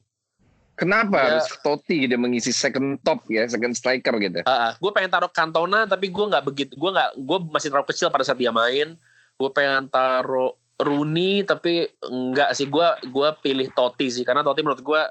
Kenapa 0.78 1.18
Ya. 1.18 1.26
harus 1.42 1.50
Totti 1.60 2.06
dia 2.06 2.22
mengisi 2.22 2.54
second 2.54 3.02
top 3.02 3.26
ya, 3.28 3.50
second 3.50 3.74
striker 3.74 4.14
gitu. 4.22 4.46
gue 4.78 4.92
pengen 4.94 5.10
taruh 5.10 5.32
Cantona 5.34 5.90
tapi 5.90 6.14
gue 6.14 6.26
nggak 6.30 6.44
begitu 6.46 6.72
gue 6.78 6.92
nggak 6.94 7.18
gue 7.18 7.38
masih 7.50 7.74
terlalu 7.74 7.90
kecil 7.90 8.14
pada 8.14 8.22
saat 8.22 8.38
dia 8.38 8.54
main 8.54 8.94
gue 9.38 9.50
pengen 9.50 9.90
taruh 9.90 10.54
Rooney 10.78 11.42
tapi 11.42 11.90
enggak 12.06 12.54
sih 12.54 12.70
gue 12.70 12.88
gue 13.10 13.30
pilih 13.42 13.68
Totti 13.74 14.14
sih 14.14 14.22
karena 14.22 14.46
Totti 14.46 14.62
menurut 14.62 14.86
gue 14.86 15.02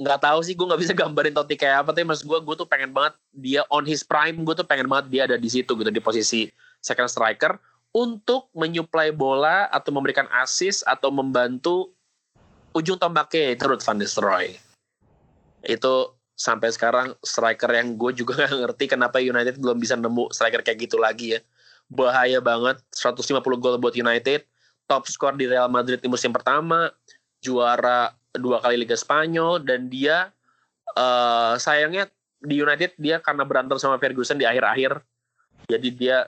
nggak 0.00 0.20
tahu 0.20 0.40
sih 0.44 0.52
gue 0.52 0.66
nggak 0.68 0.80
bisa 0.80 0.92
gambarin 1.00 1.32
Totti 1.32 1.56
kayak 1.56 1.84
apa 1.84 1.96
tapi 1.96 2.04
maksud 2.04 2.28
gue 2.28 2.38
gue 2.44 2.54
tuh 2.56 2.68
pengen 2.68 2.92
banget 2.92 3.16
dia 3.32 3.64
on 3.72 3.88
his 3.88 4.04
prime 4.04 4.44
gue 4.44 4.52
tuh 4.52 4.68
pengen 4.68 4.88
banget 4.88 5.06
dia 5.08 5.22
ada 5.24 5.40
di 5.40 5.48
situ 5.48 5.72
gitu 5.72 5.88
di 5.88 6.00
posisi 6.00 6.48
second 6.80 7.08
striker 7.08 7.56
untuk 7.90 8.52
menyuplai 8.52 9.10
bola 9.10 9.66
atau 9.68 9.90
memberikan 9.90 10.28
assist 10.36 10.84
atau 10.84 11.08
membantu 11.08 11.90
ujung 12.74 12.98
tombaknya 12.98 13.54
itu 13.58 13.64
Ruud 13.66 13.82
van 13.82 13.96
Nistelrooy. 13.98 14.48
Itu 15.66 16.14
sampai 16.38 16.72
sekarang 16.72 17.12
striker 17.20 17.68
yang 17.68 18.00
gue 18.00 18.16
juga 18.16 18.40
nggak 18.46 18.72
ngerti 18.72 18.84
kenapa 18.88 19.20
United 19.20 19.60
belum 19.60 19.76
bisa 19.76 19.98
nemu 19.98 20.30
striker 20.32 20.62
kayak 20.62 20.90
gitu 20.90 20.96
lagi 20.96 21.38
ya. 21.38 21.40
Bahaya 21.90 22.38
banget 22.38 22.78
150 22.94 23.42
gol 23.58 23.76
buat 23.82 23.94
United. 23.98 24.46
Top 24.86 25.06
skor 25.06 25.38
di 25.38 25.46
Real 25.46 25.70
Madrid 25.70 26.02
di 26.02 26.10
musim 26.10 26.34
pertama 26.34 26.90
juara 27.42 28.10
dua 28.34 28.58
kali 28.62 28.82
Liga 28.82 28.94
Spanyol 28.98 29.62
dan 29.62 29.86
dia 29.90 30.30
eh, 30.94 31.54
sayangnya 31.58 32.10
di 32.40 32.58
United 32.58 32.96
dia 32.96 33.20
karena 33.20 33.44
berantem 33.44 33.78
sama 33.78 33.98
Ferguson 33.98 34.38
di 34.38 34.46
akhir-akhir. 34.46 35.02
Jadi 35.70 35.88
dia 35.94 36.26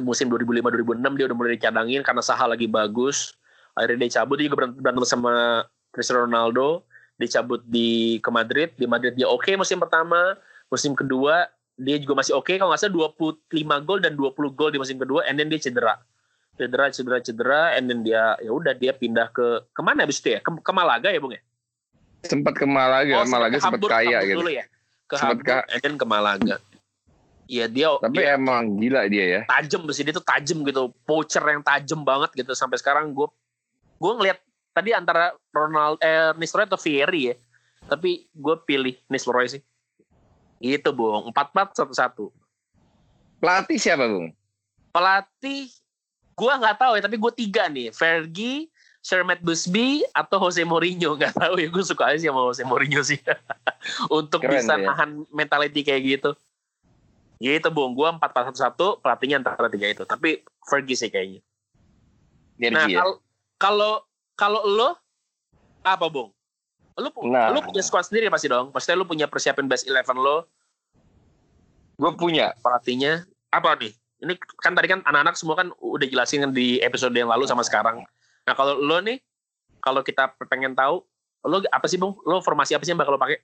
musim 0.00 0.26
2005-2006 0.26 1.18
dia 1.18 1.24
udah 1.30 1.36
mulai 1.36 1.52
dicadangin 1.54 2.02
karena 2.02 2.22
Saha 2.24 2.50
lagi 2.50 2.66
bagus 2.66 3.34
akhirnya 3.74 4.06
dia 4.06 4.22
cabut 4.22 4.36
dia 4.38 4.46
juga 4.48 4.70
berantem, 4.70 5.04
sama 5.04 5.64
Cristiano 5.90 6.26
Ronaldo. 6.26 6.86
Dicabut 7.14 7.62
di 7.62 8.18
ke 8.18 8.30
Madrid. 8.30 8.74
Di 8.74 8.90
Madrid 8.90 9.14
dia 9.14 9.30
oke 9.30 9.46
musim 9.54 9.78
pertama 9.78 10.34
musim 10.66 10.98
kedua 10.98 11.46
dia 11.74 11.94
juga 11.98 12.18
masih 12.18 12.34
oke. 12.34 12.50
Kalau 12.50 12.70
nggak 12.74 12.82
salah 12.82 13.14
25 13.14 13.86
gol 13.86 13.98
dan 14.02 14.18
20 14.18 14.34
gol 14.58 14.70
di 14.74 14.78
musim 14.82 14.98
kedua 14.98 15.22
and 15.26 15.38
then 15.38 15.46
dia 15.46 15.62
cedera. 15.62 15.94
Cedera 16.54 16.90
cedera 16.90 17.18
cedera 17.22 17.62
and 17.78 17.86
then 17.86 18.02
dia 18.02 18.34
ya 18.42 18.50
udah 18.50 18.74
dia 18.74 18.94
pindah 18.94 19.30
ke 19.30 19.62
ke 19.70 19.80
mana 19.82 20.06
abis 20.06 20.18
itu 20.22 20.34
ya? 20.34 20.40
Ke, 20.42 20.50
ke 20.58 20.72
Malaga 20.74 21.10
ya 21.10 21.18
bung 21.22 21.34
ya? 21.34 21.42
Sempat 22.24 22.54
ke 22.56 22.66
Malaga, 22.66 23.14
Oh, 23.20 23.26
Malaga 23.28 23.58
ke 23.58 23.62
sempat 23.62 23.90
kaya 23.90 24.18
Hamburg 24.18 24.26
gitu. 24.26 24.38
dulu 24.42 24.50
ya? 24.50 24.64
Ke 25.06 25.14
Sempat 25.18 25.34
Hamburg 25.38 25.66
and 25.70 25.80
then 25.82 25.94
ke 25.94 26.06
Malaga. 26.06 26.56
Ya 27.44 27.66
dia 27.68 27.92
Tapi 28.00 28.16
dia 28.16 28.40
emang 28.40 28.80
gila 28.80 29.04
dia 29.06 29.24
ya. 29.28 29.40
tajam 29.46 29.84
sih 29.92 30.02
dia 30.02 30.14
tuh 30.16 30.24
tajam 30.24 30.66
gitu. 30.66 30.90
Poacher 31.04 31.44
yang 31.44 31.62
tajam 31.62 32.00
banget 32.02 32.34
gitu. 32.34 32.56
Sampai 32.56 32.78
sekarang 32.80 33.12
gue 33.14 33.28
gue 34.04 34.12
ngeliat 34.20 34.38
tadi 34.76 34.92
antara 34.92 35.32
Ronald 35.48 35.96
eh, 36.04 36.36
Nistelrooy 36.36 36.68
atau 36.68 36.76
Fieri 36.76 37.32
ya 37.32 37.34
tapi 37.88 38.28
gue 38.28 38.56
pilih 38.68 38.92
Nistelrooy 39.08 39.48
sih 39.48 39.62
itu 40.60 40.90
bung 40.92 41.32
empat 41.32 41.56
empat 41.56 41.72
satu 41.72 41.96
satu 41.96 42.26
Pelatih 43.44 43.76
siapa, 43.76 44.08
Bung? 44.08 44.32
pelatih 44.88 45.68
Gua 46.34 46.58
nggak 46.58 46.82
tahu 46.82 46.92
ya, 46.98 47.02
tapi 47.06 47.14
gue 47.14 47.32
tiga 47.46 47.70
nih. 47.70 47.94
Fergie, 47.94 48.66
Sir 48.98 49.22
Matt 49.22 49.38
Busby, 49.38 50.02
atau 50.10 50.42
Jose 50.42 50.66
Mourinho. 50.66 51.14
Nggak 51.14 51.38
tahu 51.38 51.62
ya, 51.62 51.70
gue 51.70 51.84
suka 51.86 52.10
aja 52.10 52.18
sih 52.18 52.26
sama 52.26 52.50
Jose 52.50 52.66
Mourinho 52.66 53.06
sih. 53.06 53.22
Untuk 54.10 54.42
Keren 54.42 54.58
bisa 54.58 54.74
ya. 54.74 54.90
nahan 54.90 55.22
mentality 55.30 55.86
kayak 55.86 56.02
gitu. 56.02 56.30
Gitu, 57.38 57.68
Bung. 57.70 57.94
Gue 57.94 58.10
4-4-1-1, 58.18 58.98
pelatihnya 58.98 59.36
antara 59.46 59.70
tiga 59.70 59.86
itu. 59.86 60.02
Tapi 60.02 60.42
Fergie 60.66 60.98
sih 60.98 61.06
kayaknya. 61.06 61.38
Nah, 62.58 62.82
Energi 62.82 62.92
ya. 62.98 63.06
kalau 63.06 63.14
kalau 63.64 64.04
kalau 64.36 64.60
lo 64.62 64.88
apa, 65.80 66.04
Bung? 66.06 66.28
Lu, 66.94 67.08
pu- 67.10 67.26
Nah. 67.26 67.48
lu 67.48 67.58
punya 67.58 67.80
squad 67.80 68.04
sendiri 68.04 68.28
pasti 68.28 68.46
dong. 68.46 68.68
Pasti 68.70 68.92
lu 68.92 69.02
punya 69.02 69.24
persiapan 69.24 69.64
best 69.64 69.88
11 69.88 70.14
lo, 70.14 70.44
Gue 71.96 72.12
punya. 72.14 72.52
pelatihnya. 72.60 73.24
Apa 73.48 73.78
nih? 73.78 73.94
Ini 74.20 74.32
kan 74.58 74.74
tadi 74.74 74.86
kan 74.86 75.00
anak-anak 75.02 75.34
semua 75.34 75.54
kan 75.54 75.70
udah 75.76 76.06
jelasin 76.06 76.42
kan 76.42 76.52
di 76.52 76.78
episode 76.80 77.12
yang 77.12 77.26
lalu 77.26 77.46
sama 77.46 77.62
sekarang. 77.62 78.02
Nah, 78.44 78.54
kalau 78.54 78.76
lo 78.76 78.98
nih, 79.00 79.18
kalau 79.78 80.00
kita 80.00 80.28
pengen 80.46 80.74
tahu, 80.74 81.02
lo 81.42 81.56
apa 81.68 81.86
sih, 81.86 81.96
Bung? 81.96 82.14
Lo 82.22 82.40
formasi 82.40 82.74
apa 82.74 82.82
sih 82.82 82.92
yang 82.92 83.00
bakal 83.00 83.16
lo 83.16 83.20
pakai? 83.20 83.38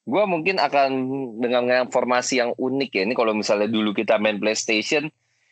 Gue 0.00 0.24
mungkin 0.24 0.56
akan 0.56 0.88
dengan 1.36 1.62
dengan 1.62 1.86
formasi 1.88 2.40
yang 2.40 2.56
unik 2.56 2.90
ya. 2.90 3.02
Ini 3.04 3.14
kalau 3.14 3.32
misalnya 3.32 3.68
dulu 3.68 3.92
kita 3.92 4.16
main 4.16 4.40
PlayStation, 4.40 5.06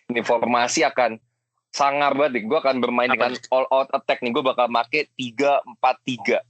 ini 0.08 0.20
formasi 0.20 0.82
akan 0.82 1.20
sangar 1.78 2.12
banget. 2.18 2.50
Gue 2.50 2.58
akan 2.58 2.82
bermain 2.82 3.06
Apa 3.14 3.30
dengan 3.30 3.32
all 3.54 3.66
out 3.70 3.88
attack 3.94 4.18
nih. 4.18 4.34
Gue 4.34 4.42
bakal 4.42 4.66
make 4.66 5.06
3-4-3. 5.14 6.42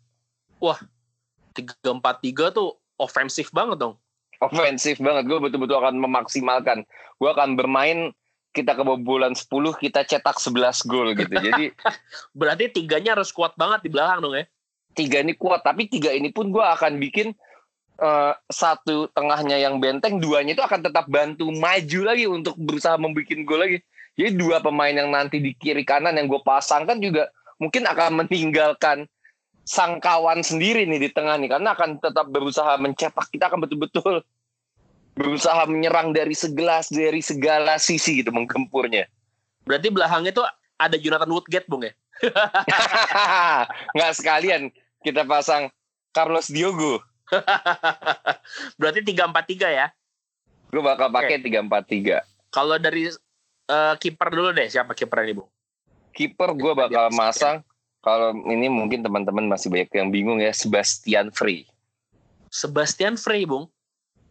3-4-3 1.53 2.57
tuh 2.57 2.81
ofensif 2.97 3.53
banget 3.53 3.77
dong. 3.77 3.95
Ofensif 4.41 4.97
banget. 5.05 5.29
Gue 5.29 5.39
betul-betul 5.45 5.77
akan 5.77 6.01
memaksimalkan. 6.01 6.89
Gue 7.21 7.29
akan 7.29 7.61
bermain 7.61 8.17
kita 8.57 8.73
kebobolan 8.73 9.37
10, 9.37 9.53
kita 9.77 10.09
cetak 10.09 10.41
11 10.41 10.89
gol 10.89 11.13
gitu. 11.13 11.35
Jadi 11.53 11.77
Berarti 12.33 12.73
tiganya 12.73 13.21
harus 13.21 13.29
kuat 13.29 13.53
banget 13.61 13.85
di 13.85 13.93
belakang 13.93 14.25
dong 14.25 14.35
ya? 14.41 14.49
tiga 14.99 15.23
ini 15.23 15.39
kuat. 15.39 15.63
Tapi 15.63 15.87
tiga 15.87 16.11
ini 16.11 16.35
pun 16.35 16.51
gue 16.51 16.65
akan 16.65 16.99
bikin 16.99 17.31
eh, 18.03 18.33
satu 18.51 19.07
tengahnya 19.15 19.63
yang 19.63 19.79
benteng, 19.79 20.19
duanya 20.19 20.59
itu 20.59 20.65
akan 20.67 20.83
tetap 20.83 21.07
bantu 21.07 21.55
maju 21.55 22.01
lagi 22.03 22.27
untuk 22.27 22.59
berusaha 22.59 22.99
membuat 22.99 23.31
gol 23.47 23.63
lagi. 23.63 23.79
Jadi 24.19 24.35
dua 24.35 24.59
pemain 24.59 24.91
yang 24.91 25.15
nanti 25.15 25.39
di 25.39 25.55
kiri 25.55 25.87
kanan 25.87 26.19
yang 26.19 26.27
gue 26.27 26.43
pasangkan 26.43 26.99
juga 26.99 27.31
mungkin 27.63 27.87
akan 27.87 28.27
meninggalkan 28.27 29.07
sang 29.63 30.03
kawan 30.03 30.43
sendiri 30.43 30.83
nih 30.91 31.07
di 31.07 31.11
tengah 31.15 31.39
nih 31.39 31.55
karena 31.55 31.79
akan 31.79 32.03
tetap 32.03 32.27
berusaha 32.35 32.75
mencetak 32.83 33.31
kita 33.31 33.47
akan 33.47 33.63
betul-betul 33.63 34.27
berusaha 35.15 35.67
menyerang 35.71 36.11
dari 36.11 36.35
segelas 36.35 36.91
dari 36.91 37.23
segala 37.23 37.79
sisi 37.79 38.19
gitu 38.19 38.35
menggempurnya. 38.35 39.07
Berarti 39.67 39.91
belakangnya 39.95 40.33
tuh 40.35 40.47
ada 40.79 40.97
Jonathan 40.99 41.31
Woodgate, 41.31 41.67
Bung 41.71 41.87
ya? 41.87 41.93
Nggak 43.95 44.13
sekalian 44.19 44.75
kita 45.07 45.23
pasang 45.27 45.71
Carlos 46.11 46.51
Diogo. 46.51 47.03
Berarti 48.81 49.01
3-4-3 49.05 49.79
ya? 49.79 49.87
Gue 50.69 50.83
bakal 50.85 51.09
pakai 51.13 51.41
tiga 51.41 51.65
empat 51.65 51.85
tiga. 51.89 52.25
Kalau 52.53 52.77
dari 52.81 53.09
eh, 53.69 53.95
kiper 54.01 54.29
dulu 54.33 54.51
deh, 54.57 54.67
siapa 54.67 54.97
kipernya 54.97 55.25
nih, 55.31 55.37
Bung? 55.37 55.51
Kiper 56.17 56.51
gue 56.57 56.73
bakal 56.75 57.13
masang 57.15 57.63
kalau 58.03 58.35
ini 58.49 58.67
mungkin 58.67 59.05
teman-teman 59.05 59.47
masih 59.47 59.71
banyak 59.71 59.91
yang 59.95 60.09
bingung 60.09 60.39
ya 60.43 60.51
Sebastian 60.51 61.31
Frey. 61.31 61.69
Sebastian 62.49 63.21
Frey, 63.21 63.45
Bung. 63.45 63.69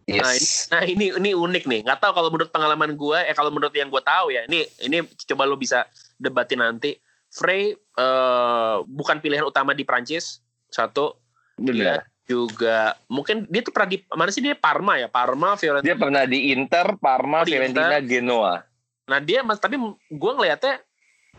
Yes. 0.08 0.72
Nah 0.72 0.88
ini 0.88 1.12
ini 1.12 1.36
unik 1.36 1.68
nih. 1.68 1.80
Nggak 1.84 2.00
tahu 2.00 2.16
kalau 2.16 2.30
menurut 2.32 2.48
pengalaman 2.48 2.96
gue, 2.96 3.20
eh 3.28 3.36
kalau 3.36 3.52
menurut 3.52 3.76
yang 3.76 3.92
gue 3.92 4.00
tahu 4.00 4.32
ya, 4.32 4.48
ini 4.48 4.64
ini 4.88 5.04
coba 5.04 5.44
lo 5.44 5.60
bisa 5.60 5.84
debatin 6.16 6.64
nanti. 6.64 6.96
Frey 7.28 7.76
eh, 7.76 8.76
bukan 8.88 9.20
pilihan 9.20 9.44
utama 9.44 9.76
di 9.76 9.84
Prancis. 9.84 10.40
Satu, 10.72 11.16
dia 11.60 11.72
Benar. 11.72 12.00
juga 12.28 12.96
mungkin 13.08 13.48
dia 13.48 13.64
tuh 13.64 13.72
pernah 13.72 13.90
di 13.92 14.00
mana 14.12 14.30
sih 14.32 14.44
dia 14.44 14.56
Parma 14.56 14.96
ya, 14.96 15.12
Parma 15.12 15.60
Fiorentina. 15.60 15.92
Dia 15.92 16.00
pernah 16.00 16.24
di 16.24 16.56
Inter, 16.56 16.88
Parma, 17.00 17.44
Oh, 17.44 17.48
di 17.48 17.52
Fiorentina, 17.56 18.00
Genoa. 18.00 18.64
Nah 19.08 19.20
dia 19.24 19.42
mas 19.42 19.58
tapi 19.58 19.80
gue 20.12 20.32
ngelihatnya 20.36 20.84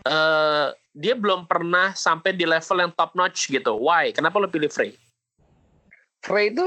eh 0.05 0.67
dia 0.99 1.15
belum 1.15 1.47
pernah 1.47 1.95
sampai 1.95 2.35
di 2.35 2.43
level 2.43 2.83
yang 2.83 2.93
top 2.97 3.15
notch 3.15 3.47
gitu. 3.47 3.79
Why? 3.79 4.11
Kenapa 4.11 4.41
lo 4.43 4.51
pilih 4.51 4.67
Frey? 4.67 4.97
Frey 6.25 6.51
itu 6.51 6.65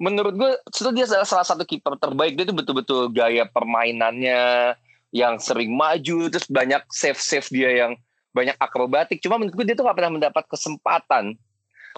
menurut 0.00 0.34
gue 0.34 0.50
itu 0.66 0.90
dia 0.96 1.06
salah 1.06 1.44
satu 1.46 1.62
kiper 1.62 1.94
terbaik 2.00 2.34
dia 2.34 2.48
itu 2.48 2.56
betul-betul 2.56 3.12
gaya 3.12 3.44
permainannya 3.46 4.74
yang 5.12 5.36
sering 5.36 5.76
maju 5.76 6.32
terus 6.32 6.48
banyak 6.48 6.80
save 6.88 7.20
save 7.20 7.46
dia 7.52 7.84
yang 7.84 7.92
banyak 8.32 8.56
akrobatik 8.56 9.20
cuma 9.20 9.36
menurut 9.36 9.54
gue 9.60 9.66
dia 9.68 9.76
tuh 9.76 9.84
gak 9.84 9.98
pernah 9.98 10.16
mendapat 10.16 10.44
kesempatan 10.48 11.36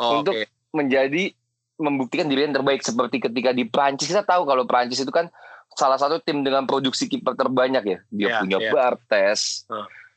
Oh, 0.01 0.24
Untuk- 0.24 0.32
oke. 0.32 0.49
menjadi 0.72 1.36
membuktikan 1.76 2.24
diri 2.24 2.49
yang 2.49 2.57
terbaik 2.57 2.80
seperti 2.80 3.20
ketika 3.20 3.53
di 3.53 3.68
Prancis 3.68 4.09
kita 4.09 4.24
tahu 4.24 4.49
kalau 4.49 4.64
Prancis 4.64 5.05
itu 5.05 5.12
kan 5.12 5.28
salah 5.75 5.97
satu 5.97 6.18
tim 6.18 6.41
dengan 6.41 6.62
produksi 6.62 7.07
kiper 7.07 7.33
terbanyak 7.33 7.85
ya 7.85 7.99
dia 8.09 8.27
Iya, 8.29 8.39
punya 8.41 8.59
iya. 8.59 8.70
Bartes 8.70 9.64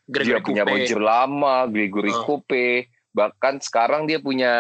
Gregory 0.06 0.28
dia 0.28 0.40
punya 0.40 0.64
Coupe. 0.64 0.74
Roger 0.76 1.00
Lama 1.00 1.56
Gregory 1.66 2.12
Oh. 2.12 2.24
Coupe 2.24 2.68
bahkan 3.10 3.58
sekarang 3.58 4.04
dia 4.04 4.20
punya 4.20 4.52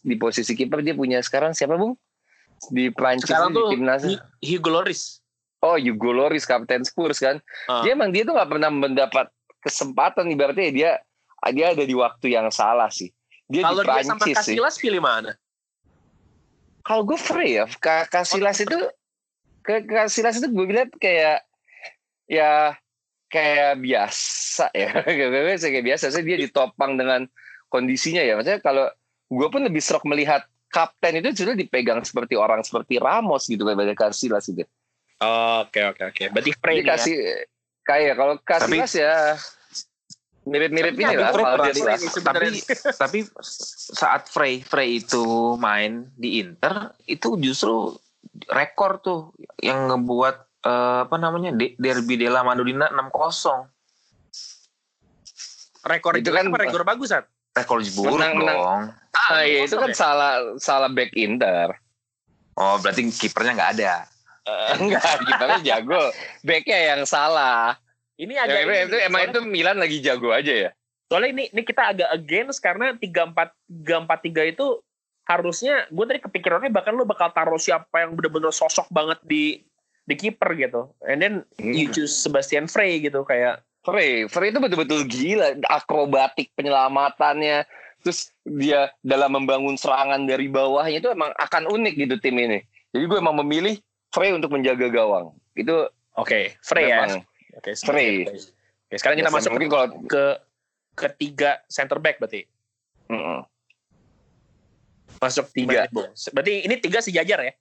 di 0.00 0.14
posisi 0.14 0.52
kiper 0.52 0.80
dia 0.80 0.92
punya 0.92 1.18
sekarang 1.18 1.50
siapa 1.50 1.74
bung 1.74 1.96
di 2.68 2.88
Prancis 2.88 3.26
Sekarang 3.26 3.50
di 3.50 3.62
timnas 3.70 4.04
Hugo 4.38 4.68
Lloris. 4.70 5.24
oh 5.60 5.74
Hugo 5.74 6.12
Lloris 6.12 6.44
kapten 6.44 6.82
Spurs 6.82 7.18
kan 7.18 7.40
Ah. 7.64 7.80
dia 7.80 7.92
emang 7.92 8.08
dia 8.08 8.22
tuh 8.22 8.32
nggak 8.32 8.50
pernah 8.50 8.68
mendapat 8.68 9.26
kesempatan 9.58 10.28
ibaratnya 10.28 10.68
dia 10.68 10.90
dia 11.48 11.66
ada 11.70 11.82
di 11.82 11.92
waktu 11.92 12.30
yang 12.30 12.48
salah 12.48 12.88
sih 12.88 13.08
dia 13.44 13.64
Kalau 13.64 13.80
di 13.80 13.88
dia 13.88 14.04
sama 14.04 14.20
Prancis 14.20 14.36
Casillas 14.38 14.76
pilih 14.76 15.00
mana? 15.00 15.32
kalau 16.80 17.02
gue 17.02 17.16
free 17.16 17.56
ya 17.56 17.64
Casillas 18.06 18.60
itu 18.60 18.76
ke 19.86 19.92
Casillas 19.94 20.42
itu 20.42 20.48
gue 20.50 20.66
lihat 20.70 20.90
kayak 20.98 21.46
ya 22.26 22.74
kayak 23.30 23.78
biasa 23.78 24.66
ya. 24.74 24.90
Kayak 25.06 25.62
kayak 25.62 25.86
biasa 25.86 26.04
sih. 26.10 26.22
Dia 26.26 26.36
ditopang 26.36 26.98
dengan 26.98 27.30
kondisinya 27.70 28.20
ya. 28.20 28.34
Maksudnya 28.34 28.60
kalau 28.60 28.90
gue 29.30 29.48
pun 29.48 29.62
lebih 29.62 29.78
serok 29.78 30.04
melihat 30.10 30.42
kapten 30.70 31.22
itu 31.22 31.46
sudah 31.46 31.54
dipegang 31.54 32.02
seperti 32.02 32.34
orang 32.34 32.62
seperti 32.66 32.98
Ramos 32.98 33.46
gitu 33.46 33.62
kayak 33.62 33.98
Casillas 33.98 34.46
gitu. 34.50 34.66
Oke 35.20 35.80
oke 35.86 36.02
oke. 36.10 36.22
Berarti 36.34 36.52
Frey 36.58 36.82
ya. 36.82 36.94
kasih 36.94 37.16
kayak 37.86 38.14
kalau 38.18 38.34
Casillas 38.42 38.92
ya 38.98 39.38
mirip-mirip 40.48 40.96
ini 40.96 41.14
lah 41.20 41.30
Frey 41.36 41.76
tapi 42.24 42.48
tapi 42.96 43.18
saat 43.92 44.26
Frey 44.32 44.64
Frey 44.64 45.04
itu 45.04 45.54
main 45.60 46.08
di 46.16 46.40
Inter 46.40 46.96
itu 47.04 47.36
justru 47.36 47.92
rekor 48.48 48.98
tuh 48.98 49.20
yang 49.58 49.86
ngebuat 49.86 50.36
eh, 50.60 50.98
apa 51.04 51.16
namanya 51.16 51.50
De- 51.50 51.74
Derby 51.74 52.14
della 52.16 52.40
Madonnina 52.40 52.88
6-0 52.88 53.66
rekor 55.82 56.12
Itu 56.14 56.30
kan- 56.30 56.50
rekor 56.50 56.84
bagus 56.84 57.10
kan? 57.10 57.24
rekor 57.50 57.82
buruk 57.82 58.14
Menang- 58.14 58.36
menang. 58.36 58.56
dong 58.56 58.82
Ah, 59.20 59.42
iya, 59.42 59.62
itu 59.62 59.74
kan 59.74 59.90
ya? 59.90 59.96
salah 59.96 60.32
salah 60.56 60.86
back 60.88 61.10
Inter. 61.14 61.74
oh 62.54 62.78
berarti 62.78 63.06
kipernya 63.08 63.54
nggak 63.54 63.72
ada 63.76 63.94
Enggak, 64.72 65.04
kipernya 65.20 65.58
jago. 65.62 66.10
Backnya 66.42 66.78
yang 66.88 67.02
salah. 67.04 67.78
Ini 68.16 68.34
Ya, 68.34 68.42
agak 68.42 68.58
itu, 68.58 68.66
ini, 68.66 68.78
itu 68.82 68.96
emang 68.98 69.20
soalnya- 69.22 69.30
itu 69.30 69.40
Milan 69.46 69.78
lagi 69.78 69.98
jago 70.00 70.28
aja 70.30 70.54
ya. 70.58 70.70
soalnya 71.06 71.30
ini 71.30 71.44
ini 71.48 71.62
kita 71.62 71.82
agak 71.88 72.10
against 72.10 72.58
karena 72.58 72.94
34 72.94 73.54
343 73.68 74.46
itu 74.48 74.66
harusnya 75.30 75.86
gue 75.86 76.04
tadi 76.10 76.18
kepikirannya 76.18 76.74
bahkan 76.74 76.90
lu 76.90 77.06
bakal 77.06 77.30
taruh 77.30 77.60
siapa 77.60 78.02
yang 78.02 78.18
bener-bener 78.18 78.50
sosok 78.50 78.90
banget 78.90 79.22
di 79.22 79.62
di 80.10 80.14
kiper 80.18 80.58
gitu. 80.58 80.90
And 81.06 81.22
then 81.22 81.34
you 81.62 81.86
choose 81.94 82.10
Sebastian 82.10 82.66
Frey 82.66 82.98
gitu 82.98 83.22
kayak 83.22 83.62
Frey, 83.80 84.28
Frey 84.28 84.52
itu 84.52 84.60
betul-betul 84.60 85.08
gila, 85.08 85.56
akrobatik 85.70 86.52
penyelamatannya. 86.52 87.64
Terus 88.04 88.32
dia 88.44 88.92
dalam 89.00 89.40
membangun 89.40 89.76
serangan 89.76 90.24
dari 90.28 90.50
bawahnya 90.52 91.00
itu 91.00 91.08
emang 91.12 91.32
akan 91.36 91.68
unik 91.68 91.94
gitu 91.96 92.14
tim 92.20 92.36
ini. 92.36 92.60
Jadi 92.90 93.04
gue 93.06 93.18
emang 93.22 93.38
memilih 93.40 93.78
Frey 94.10 94.34
untuk 94.34 94.52
menjaga 94.52 94.90
gawang. 94.90 95.32
Itu 95.54 95.88
oke, 96.18 96.58
Frey 96.60 96.90
ya. 96.90 97.22
Oke, 97.56 97.72
Frey. 97.78 98.26
Oke, 98.26 98.96
sekarang 98.98 99.16
kita 99.22 99.30
Biasa. 99.30 99.38
masuk 99.46 99.50
mungkin 99.54 99.70
ke, 99.70 99.76
kalau 99.76 99.88
ke 100.10 100.24
ketiga 100.98 101.62
center 101.70 102.02
back 102.02 102.18
berarti. 102.18 102.44
Mm-mm. 103.08 103.46
Masuk 105.20 105.46
Tiga. 105.52 105.84
Berarti, 105.86 105.92
Bung. 105.92 106.10
Berarti 106.32 106.54
ini 106.64 106.74
tiga 106.80 106.98
sejajar 107.04 107.38
ya? 107.44 107.52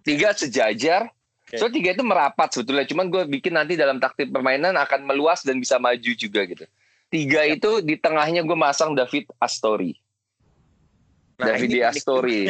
tiga 0.00 0.28
sejajar. 0.32 1.02
Oke. 1.44 1.58
So 1.58 1.66
tiga 1.68 1.92
itu 1.92 2.06
merapat 2.06 2.48
sebetulnya. 2.54 2.86
Cuman 2.86 3.10
gue 3.10 3.22
bikin 3.26 3.52
nanti 3.52 3.74
dalam 3.74 3.98
taktik 3.98 4.30
permainan 4.30 4.78
akan 4.78 5.04
meluas 5.04 5.42
dan 5.42 5.58
bisa 5.58 5.76
maju 5.76 6.12
juga 6.14 6.46
gitu. 6.46 6.64
Tiga 7.10 7.42
itu 7.42 7.82
di 7.82 7.98
tengahnya 7.98 8.46
gue 8.46 8.54
masang 8.54 8.94
David 8.94 9.26
Astori. 9.42 9.98
Nah, 11.42 11.52
David 11.52 11.68
ini 11.74 11.80
Astori. 11.82 12.40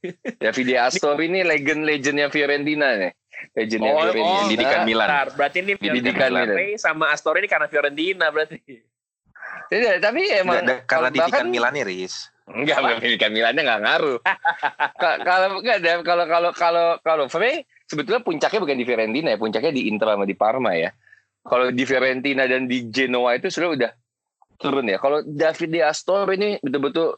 Davide 0.42 0.76
Astori 0.80 1.28
ini 1.28 1.40
legend-legendnya 1.44 2.32
Fiorentina 2.32 2.96
nih. 2.96 3.12
Legendnya 3.56 3.90
Oh, 3.92 4.00
Fiorentina. 4.08 4.28
oh, 4.28 4.48
Didikan 4.48 4.80
Milan. 4.88 5.06
Bentar, 5.08 5.26
berarti 5.36 5.58
ini 5.60 5.72
Didikan 5.76 6.28
Fiorentina 6.32 6.56
Milan. 6.56 6.80
Sama 6.80 7.04
Astori 7.12 7.38
ini 7.44 7.48
karena 7.48 7.68
Fiorentina 7.68 8.26
berarti. 8.32 8.58
Tidak, 9.70 10.02
tapi 10.02 10.26
emang 10.34 10.66
Nggak 10.66 10.66
ada- 10.66 10.82
karena 10.84 11.08
bahkan- 11.08 11.14
didikan 11.14 11.46
Milan 11.48 11.72
nih, 11.78 11.84
Riz. 11.86 12.14
Enggak, 12.50 12.76
pendidikan 12.82 13.30
Milannya 13.30 13.62
enggak 13.62 13.80
ngaruh. 13.86 14.18
Ka- 15.02 15.20
kalau 15.22 15.62
enggak 15.62 15.78
ada 15.78 15.92
kalau 16.02 16.24
kalau 16.26 16.50
kalau 16.50 16.86
kalau 16.98 17.24
Frey 17.30 17.62
sebetulnya 17.86 18.26
puncaknya 18.26 18.58
bukan 18.58 18.74
di 18.74 18.82
Fiorentina 18.82 19.28
ya, 19.30 19.38
puncaknya 19.38 19.70
di 19.70 19.86
Inter 19.86 20.10
sama 20.10 20.26
di 20.26 20.34
Parma 20.34 20.74
ya. 20.74 20.90
Kalau 21.46 21.70
di 21.70 21.84
Fiorentina 21.86 22.50
dan 22.50 22.66
di 22.66 22.90
Genoa 22.90 23.38
itu 23.38 23.46
sudah 23.48 23.70
udah 23.70 23.92
turun 24.58 24.90
ya. 24.90 24.98
Kalau 24.98 25.22
David 25.22 25.70
De 25.70 25.80
Astor 25.80 26.26
ini 26.34 26.58
betul-betul 26.58 27.14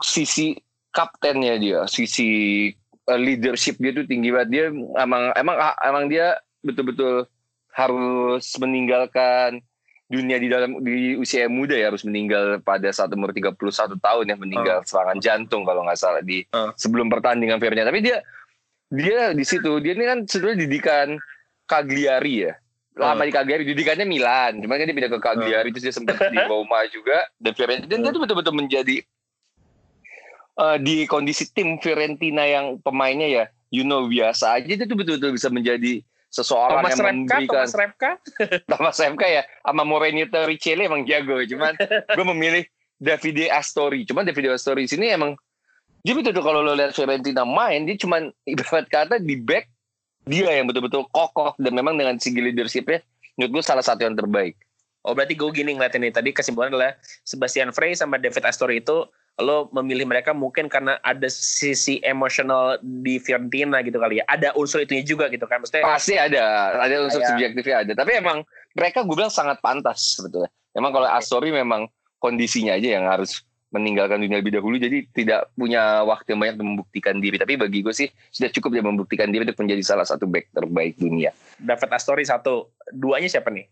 sisi 0.00 0.56
kaptennya 0.90 1.60
dia, 1.60 1.80
sisi 1.84 2.72
uh, 3.06 3.20
leadership 3.20 3.76
dia 3.76 3.92
tuh 3.92 4.08
tinggi 4.08 4.32
banget. 4.32 4.48
Dia 4.48 4.64
emang 4.96 5.36
emang 5.36 5.56
emang 5.84 6.04
dia 6.08 6.40
betul-betul 6.64 7.28
harus 7.76 8.48
meninggalkan 8.56 9.60
dunia 10.06 10.38
di 10.38 10.46
dalam 10.46 10.78
di 10.86 11.18
usia 11.18 11.50
yang 11.50 11.54
muda 11.58 11.74
ya 11.74 11.90
harus 11.90 12.06
meninggal 12.06 12.62
pada 12.62 12.86
saat 12.94 13.10
umur 13.10 13.34
31 13.34 13.58
tahun 13.98 14.24
ya 14.30 14.36
meninggal 14.38 14.78
serangan 14.86 15.18
jantung 15.18 15.66
kalau 15.66 15.82
nggak 15.82 15.98
salah 15.98 16.22
di 16.22 16.46
Oh. 16.54 16.70
sebelum 16.78 17.10
pertandingan 17.10 17.58
Fiorentina. 17.58 17.90
Tapi 17.90 18.06
dia 18.06 18.22
dia 18.86 19.34
di 19.34 19.42
situ 19.42 19.82
dia 19.82 19.98
ini 19.98 20.06
kan 20.06 20.18
sebetulnya 20.22 20.62
didikan 20.62 21.18
Cagliari 21.66 22.46
ya. 22.46 22.54
Lama 22.96 23.26
di 23.26 23.34
Cagliari 23.34 23.68
didikannya 23.68 24.08
Milan, 24.08 24.62
cuman 24.64 24.80
kan 24.80 24.88
dia 24.88 24.96
pindah 24.96 25.12
ke 25.12 25.20
Cagliari 25.20 25.68
terus 25.68 25.84
dia 25.84 25.92
sempat 25.92 26.16
di 26.32 26.38
Roma 26.48 26.80
juga. 26.88 27.26
Dan 27.36 27.52
Fiorentina 27.52 27.90
dan 27.90 27.98
dia 28.00 28.14
tuh 28.14 28.22
betul-betul 28.24 28.54
menjadi 28.56 28.96
eh, 30.56 30.76
di 30.80 31.04
kondisi 31.04 31.50
tim 31.50 31.76
Fiorentina 31.76 32.46
yang 32.46 32.78
pemainnya 32.80 33.28
ya 33.28 33.44
you 33.68 33.82
know 33.82 34.06
biasa 34.06 34.62
aja 34.62 34.70
dia 34.70 34.86
tuh 34.86 34.96
betul-betul 34.96 35.34
bisa 35.34 35.50
menjadi 35.50 36.00
seseorang 36.30 36.82
Thomas 36.82 36.90
yang 36.92 37.00
Repka, 37.00 37.14
memberikan 37.14 37.48
Thomas 37.48 37.74
Repka. 37.74 38.10
Thomas 38.70 38.96
MK 38.98 39.22
ya 39.24 39.42
sama 39.62 39.82
Morenito 39.86 40.38
Richelli 40.44 40.84
emang 40.86 41.02
jago 41.06 41.40
cuman 41.42 41.72
gue 42.16 42.24
memilih 42.36 42.64
Davide 42.98 43.52
Astori 43.52 44.04
cuman 44.04 44.26
Davide 44.26 44.52
Astori 44.52 44.84
sini 44.90 45.12
emang 45.12 45.38
dia 46.06 46.14
betul-betul 46.14 46.44
kalau 46.46 46.60
lo 46.62 46.78
lihat 46.78 46.94
Fiorentina 46.94 47.42
main 47.42 47.86
dia 47.86 47.96
cuman 47.98 48.30
ibarat 48.52 48.86
kata 48.90 49.16
di 49.22 49.38
back 49.38 49.70
dia 50.26 50.50
yang 50.50 50.66
betul-betul 50.66 51.06
kokoh 51.14 51.54
dan 51.58 51.72
memang 51.72 51.94
dengan 51.94 52.18
segi 52.18 52.42
leadershipnya 52.42 53.02
menurut 53.38 53.60
gue 53.60 53.62
salah 53.62 53.84
satu 53.84 54.02
yang 54.06 54.18
terbaik 54.18 54.58
Oh 55.06 55.14
berarti 55.14 55.38
gue 55.38 55.46
gini 55.54 55.78
ngeliatin 55.78 56.02
nih 56.02 56.10
tadi 56.10 56.34
kesimpulan 56.34 56.74
adalah 56.74 56.98
Sebastian 57.22 57.70
Frey 57.70 57.94
sama 57.94 58.18
David 58.18 58.42
Astori 58.42 58.82
itu 58.82 59.06
lo 59.36 59.68
memilih 59.68 60.08
mereka 60.08 60.32
mungkin 60.32 60.64
karena 60.72 60.96
ada 61.04 61.28
sisi 61.28 62.00
emosional 62.00 62.80
di 62.80 63.20
Fiorentina 63.20 63.84
gitu 63.84 64.00
kali 64.00 64.20
ya. 64.20 64.24
Ada 64.24 64.56
unsur 64.56 64.80
itunya 64.80 65.04
juga 65.04 65.28
gitu 65.28 65.44
kan. 65.44 65.60
Maksudnya 65.60 65.84
pasti 65.84 66.16
ada 66.16 66.72
ada 66.80 66.94
unsur 67.04 67.20
Kayak- 67.20 67.30
subjektifnya 67.36 67.76
ada 67.84 67.92
tapi 67.92 68.16
emang 68.16 68.40
mereka 68.72 69.04
gue 69.04 69.16
bilang 69.16 69.32
sangat 69.32 69.60
pantas 69.60 70.16
sebetulnya 70.16 70.48
emang 70.72 70.92
kalau 70.92 71.08
Astori 71.08 71.52
memang 71.52 71.88
kondisinya 72.16 72.76
aja 72.76 72.96
yang 72.96 73.08
harus 73.08 73.44
meninggalkan 73.74 74.22
dunia 74.22 74.40
lebih 74.40 74.56
dahulu 74.56 74.78
jadi 74.78 75.04
tidak 75.10 75.50
punya 75.52 76.00
waktu 76.06 76.32
yang 76.32 76.40
banyak 76.40 76.54
untuk 76.56 76.68
membuktikan 76.70 77.18
diri 77.18 77.36
tapi 77.36 77.58
bagi 77.58 77.82
gue 77.82 77.92
sih 77.92 78.06
sudah 78.30 78.48
cukup 78.54 78.78
dia 78.78 78.84
membuktikan 78.86 79.28
diri 79.28 79.42
untuk 79.42 79.58
menjadi 79.58 79.82
salah 79.82 80.06
satu 80.06 80.24
back 80.24 80.48
terbaik 80.54 80.96
dunia 80.96 81.34
David 81.58 81.90
Astori 81.90 82.22
satu, 82.24 82.70
duanya 82.94 83.26
siapa 83.26 83.50
nih? 83.50 83.66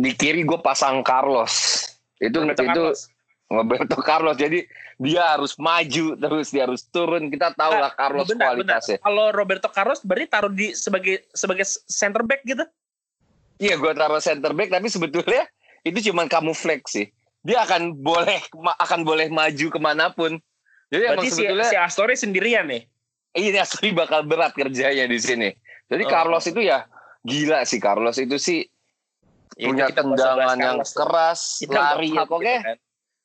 di 0.00 0.12
kiri 0.14 0.46
gue 0.46 0.60
pasang 0.62 1.02
Carlos 1.02 1.82
itu 2.22 2.36
Roberto 2.36 2.62
itu 2.62 2.68
Carlos. 2.72 3.09
Roberto 3.50 3.98
Carlos 3.98 4.38
jadi 4.38 4.62
dia 4.94 5.34
harus 5.34 5.58
maju 5.58 6.14
terus 6.14 6.54
dia 6.54 6.70
harus 6.70 6.86
turun 6.86 7.26
kita 7.28 7.50
tahu 7.58 7.74
lah 7.74 7.90
Carlos 7.98 8.30
Bentar, 8.30 8.54
kualitasnya 8.54 8.96
bentar. 8.96 9.06
Kalau 9.10 9.26
Roberto 9.34 9.68
Carlos 9.68 10.00
berarti 10.06 10.26
taruh 10.30 10.52
di 10.54 10.70
sebagai 10.70 11.26
sebagai 11.34 11.66
center 11.90 12.22
back 12.22 12.46
gitu? 12.46 12.62
Iya 13.58 13.74
gue 13.74 13.92
taruh 13.92 14.22
center 14.22 14.54
back 14.54 14.70
tapi 14.70 14.86
sebetulnya 14.86 15.50
itu 15.82 16.14
cuman 16.14 16.30
camouflage 16.30 16.86
sih. 16.86 17.06
Dia 17.42 17.66
akan 17.66 17.98
boleh 17.98 18.38
akan 18.78 19.00
boleh 19.02 19.26
maju 19.28 19.66
ke 19.66 19.78
mana 19.82 20.14
pun. 20.14 20.38
Jadi 20.94 21.02
Berarti 21.10 21.28
si, 21.28 21.34
sebetulnya 21.42 21.66
si 21.66 21.76
Astori 21.76 22.14
sendirian 22.14 22.70
nih. 22.70 22.82
ini 23.30 23.58
asli 23.58 23.94
bakal 23.94 24.26
berat 24.26 24.54
kerjanya 24.54 25.06
di 25.06 25.18
sini. 25.18 25.50
Jadi 25.90 26.02
Oh. 26.02 26.10
Carlos 26.10 26.46
itu 26.46 26.62
ya 26.62 26.86
gila 27.22 27.62
sih 27.62 27.82
Carlos 27.82 28.14
itu 28.14 28.38
sih 28.38 28.62
Ya, 29.58 29.68
punya 29.68 29.86
tendangan 29.92 30.56
yang 30.56 30.80
Carlos. 30.80 30.90
keras, 30.94 31.40
Kita 31.60 31.74
lari 31.76 32.08
ya 32.08 32.22
gitu 32.24 32.36
kan. 32.40 32.76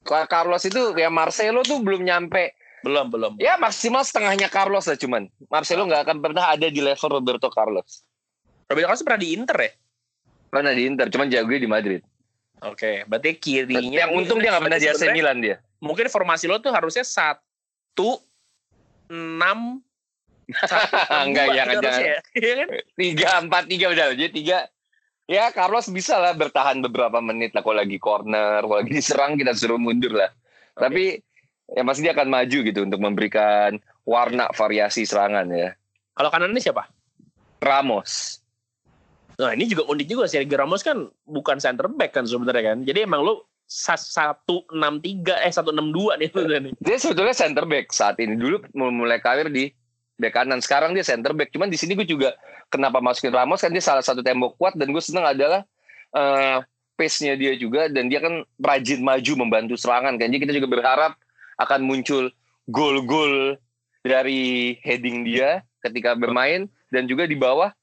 Kalau 0.06 0.26
Carlos 0.30 0.62
itu 0.64 0.94
ya 0.94 1.10
Marcelo 1.10 1.66
tuh 1.66 1.82
belum 1.82 2.06
nyampe 2.06 2.54
Belum, 2.86 3.10
belum. 3.10 3.34
ya 3.42 3.58
maksimal 3.58 4.06
setengahnya 4.06 4.46
Carlos 4.46 4.86
lah 4.86 4.94
cuman. 4.94 5.26
Marcelo 5.50 5.90
nggak 5.90 6.06
akan 6.06 6.18
pernah 6.22 6.54
ada 6.54 6.70
di 6.70 6.78
level 6.78 7.18
Roberto 7.18 7.50
Carlos. 7.50 8.06
Roberto 8.70 8.86
Carlos 8.94 9.02
pernah 9.02 9.22
di 9.26 9.30
Inter 9.34 9.58
ya? 9.58 9.72
Pernah 10.54 10.72
di 10.78 10.84
Inter, 10.86 11.10
cuman 11.10 11.28
jago 11.34 11.50
di 11.50 11.66
Madrid. 11.66 12.02
Oke, 12.62 13.02
berarti 13.10 13.36
kirinya. 13.42 14.06
Yang 14.06 14.12
untung 14.14 14.38
dia 14.38 14.54
nggak 14.54 14.64
pernah 14.70 14.80
di 14.80 14.88
AC 14.88 15.02
Milan 15.10 15.42
dia. 15.42 15.58
Mungkin 15.82 16.06
formasi 16.14 16.46
lo 16.46 16.62
tuh 16.62 16.70
harusnya 16.70 17.02
satu 17.02 18.22
enam 19.10 19.82
Enggak, 21.26 21.58
jangan. 21.58 21.82
ya. 21.82 22.22
Kan? 22.38 22.68
tiga 22.94 23.30
empat 23.42 23.66
tiga 23.66 23.90
udah 23.90 24.14
jadi 24.14 24.30
tiga 24.30 24.58
ya 25.26 25.50
Carlos 25.54 25.90
bisa 25.90 26.18
lah 26.18 26.34
bertahan 26.34 26.82
beberapa 26.86 27.22
menit 27.22 27.54
lah. 27.54 27.62
Kalau 27.66 27.78
lagi 27.78 27.98
corner 27.98 28.62
kalau 28.66 28.82
lagi 28.82 28.92
diserang 28.94 29.38
kita 29.38 29.54
suruh 29.54 29.82
mundur 29.82 30.14
lah. 30.14 30.30
Tapi 30.76 31.20
ya 31.72 31.82
pasti 31.82 32.06
dia 32.06 32.14
akan 32.14 32.30
maju 32.30 32.58
gitu 32.62 32.80
untuk 32.86 33.02
memberikan 33.02 33.78
warna 34.06 34.50
variasi 34.54 35.04
serangan 35.04 35.50
ya. 35.50 35.74
Kalau 36.16 36.30
kanannya 36.32 36.62
siapa? 36.62 36.88
Ramos. 37.60 38.40
Nah 39.36 39.52
ini 39.52 39.68
juga 39.68 39.84
unik 39.92 40.08
juga 40.08 40.24
Sergio 40.32 40.56
Ramos 40.56 40.80
kan 40.80 41.12
bukan 41.28 41.60
center 41.60 41.92
back 41.92 42.16
kan 42.16 42.24
sebenarnya 42.24 42.74
kan. 42.74 42.78
Jadi 42.88 43.04
emang 43.04 43.26
lo 43.26 43.52
satu 43.66 44.62
enam 44.70 45.02
tiga 45.02 45.42
eh 45.42 45.50
satu 45.50 45.74
enam 45.74 45.90
dua 45.90 46.22
nih 46.22 46.30
sebenarnya 46.30 46.70
nih. 46.70 46.74
dia 46.86 46.98
sebetulnya 47.02 47.34
center 47.34 47.66
back 47.66 47.90
saat 47.90 48.22
ini. 48.22 48.38
Dulu 48.38 48.62
mulai 48.78 49.18
karir 49.20 49.50
di 49.50 49.74
back 50.20 50.34
kanan. 50.36 50.60
Sekarang 50.64 50.92
dia 50.96 51.04
center 51.04 51.36
back. 51.36 51.52
Cuman 51.52 51.68
di 51.68 51.78
sini 51.80 51.94
gue 51.96 52.08
juga 52.08 52.36
kenapa 52.72 53.00
masukin 53.04 53.32
Ramos 53.32 53.62
kan 53.62 53.72
dia 53.72 53.84
salah 53.84 54.04
satu 54.04 54.24
tembok 54.24 54.56
kuat 54.60 54.74
dan 54.76 54.92
gue 54.92 55.04
seneng 55.04 55.28
adalah 55.28 55.62
eh, 56.16 56.58
pace-nya 56.96 57.36
dia 57.36 57.54
juga. 57.56 57.88
Dan 57.92 58.08
dia 58.08 58.24
kan 58.24 58.44
rajin 58.60 59.04
maju 59.04 59.32
membantu 59.36 59.76
serangan 59.76 60.16
kan. 60.16 60.28
Jadi 60.28 60.42
kita 60.48 60.54
juga 60.56 60.68
berharap 60.72 61.14
akan 61.60 61.80
muncul 61.88 62.32
gol-gol 62.68 63.56
dari 64.02 64.76
heading 64.82 65.28
dia 65.28 65.64
ketika 65.84 66.16
bermain. 66.16 66.68
Dan 66.90 67.12
juga 67.12 67.28
di 67.28 67.36
bawah 67.36 67.74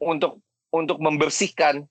untuk 0.00 0.40
untuk 0.72 0.96
membersihkan 1.02 1.84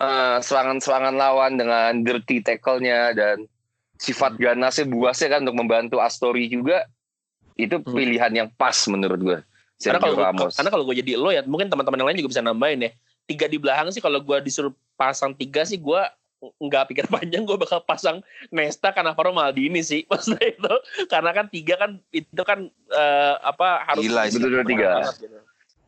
eh, 0.00 0.38
serangan-serangan 0.40 1.14
lawan 1.14 1.60
dengan 1.60 2.00
dirty 2.00 2.40
tackle-nya 2.40 3.12
dan 3.12 3.44
sifat 3.98 4.36
ganasnya 4.36 4.90
buasnya 4.90 5.28
kan 5.38 5.40
untuk 5.46 5.58
membantu 5.58 5.96
Astori 6.02 6.50
juga 6.50 6.86
itu 7.54 7.76
Hmm. 7.76 7.86
pilihan 7.88 8.32
yang 8.32 8.48
pas 8.50 8.74
menurut 8.86 9.16
gue 9.16 9.38
Karena 9.74 9.98
Sergio 9.98 10.00
kalau 10.00 10.14
gua- 10.14 10.26
Ramos 10.28 10.52
karena 10.54 10.70
kalau 10.70 10.84
gue 10.84 10.96
jadi 10.96 11.12
lo 11.14 11.28
ya 11.28 11.42
mungkin 11.42 11.66
teman-teman 11.66 11.98
yang 11.98 12.08
lain 12.08 12.18
juga 12.18 12.30
bisa 12.30 12.42
nambahin 12.42 12.80
ya. 12.80 12.90
Tiga 13.24 13.46
di 13.46 13.56
belakang 13.56 13.88
sih 13.88 13.98
kalau 13.98 14.18
gue 14.18 14.36
disuruh 14.40 14.68
pasang 14.94 15.32
tiga 15.32 15.62
sih 15.62 15.76
gue 15.76 16.02
nggak 16.60 16.84
pikir 16.88 17.04
panjang 17.14 17.42
gue 17.42 17.56
bakal 17.56 17.80
pasang 17.80 18.20
Nesta 18.48 18.90
karena 18.90 19.12
Faro 19.12 19.30
Maldini 19.30 19.80
sih 19.80 20.04
maksudnya 20.10 20.44
itu 20.46 20.74
karena 21.06 21.30
kan 21.32 21.46
tiga 21.48 21.74
kan 21.76 21.90
itu 22.10 22.42
kan 22.42 22.58
eh, 22.90 23.34
apa 23.40 23.82
harus 23.84 24.04
Gila. 24.04 24.22
Betul-betul 24.26 24.64
tiga. 24.68 24.90
banget 25.00 25.16
gitu. 25.20 25.38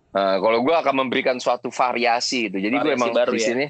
Nah, 0.09 0.41
kalau 0.41 0.59
gue 0.61 0.73
akan 0.73 0.95
memberikan 0.97 1.37
suatu 1.37 1.69
variasi 1.69 2.49
itu 2.49 2.57
jadi 2.59 2.73
gue 2.75 2.93
emang 2.95 3.13
baru 3.13 3.31
di 3.31 3.43
ya. 3.43 3.49
sini 3.53 3.67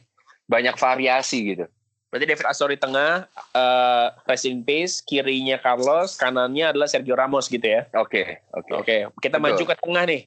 banyak 0.47 0.75
variasi 0.75 1.39
gitu 1.45 1.67
Berarti 2.07 2.25
David 2.25 2.47
Astori 2.47 2.77
tengah, 2.77 3.27
eh 3.51 4.07
rest 4.25 4.47
in 4.47 4.63
peace, 4.63 5.01
kirinya 5.01 5.59
Carlos, 5.59 6.15
kanannya 6.15 6.71
adalah 6.71 6.87
Sergio 6.87 7.13
Ramos 7.13 7.47
gitu 7.47 7.63
ya. 7.63 7.85
oke 7.93 8.23
oke 8.53 8.73
Oke, 8.77 8.97
kita 9.19 9.37
Betul. 9.37 9.45
maju 9.53 9.63
ke 9.65 9.77
tengah 9.77 10.05
nih. 10.07 10.23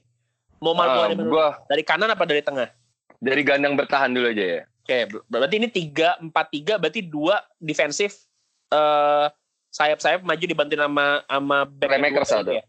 Mau 0.60 0.74
Ah, 0.74 0.78
malu 0.78 1.00
dari, 1.08 1.16
gue 1.16 1.48
dari 1.68 1.84
kanan 1.84 2.10
apa 2.10 2.24
dari 2.24 2.42
tengah? 2.42 2.68
dari 3.18 3.42
gandang 3.42 3.76
bertahan 3.76 4.08
dulu 4.10 4.28
aja 4.28 4.46
ya 4.46 4.62
Oke, 4.82 4.98
ber- 5.06 5.24
berarti 5.30 5.56
ini 5.56 5.68
tiga 5.68 6.16
empat 6.18 6.46
tiga, 6.50 6.74
berarti 6.76 7.00
dua 7.02 7.40
defensif, 7.58 8.28
eh 8.70 9.28
sayap-sayap 9.70 10.20
maju 10.20 10.40
dibantu 10.42 10.74
sama 10.74 11.06
sama 11.24 11.58
Playmaker 11.78 12.24
satu. 12.24 12.52
ya. 12.52 12.64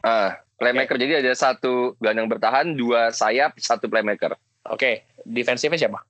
ah 0.00 0.32
playmaker 0.54 0.96
jadi 0.96 1.20
ada 1.20 1.30
satu 1.30 1.92
gandang 1.98 2.26
bertahan 2.26 2.72
dua 2.72 3.10
sayap 3.10 3.54
satu 3.56 3.84
playmaker 3.84 4.34
Oke, 4.64 5.02
defensifnya 5.22 5.78
siapa? 5.78 6.02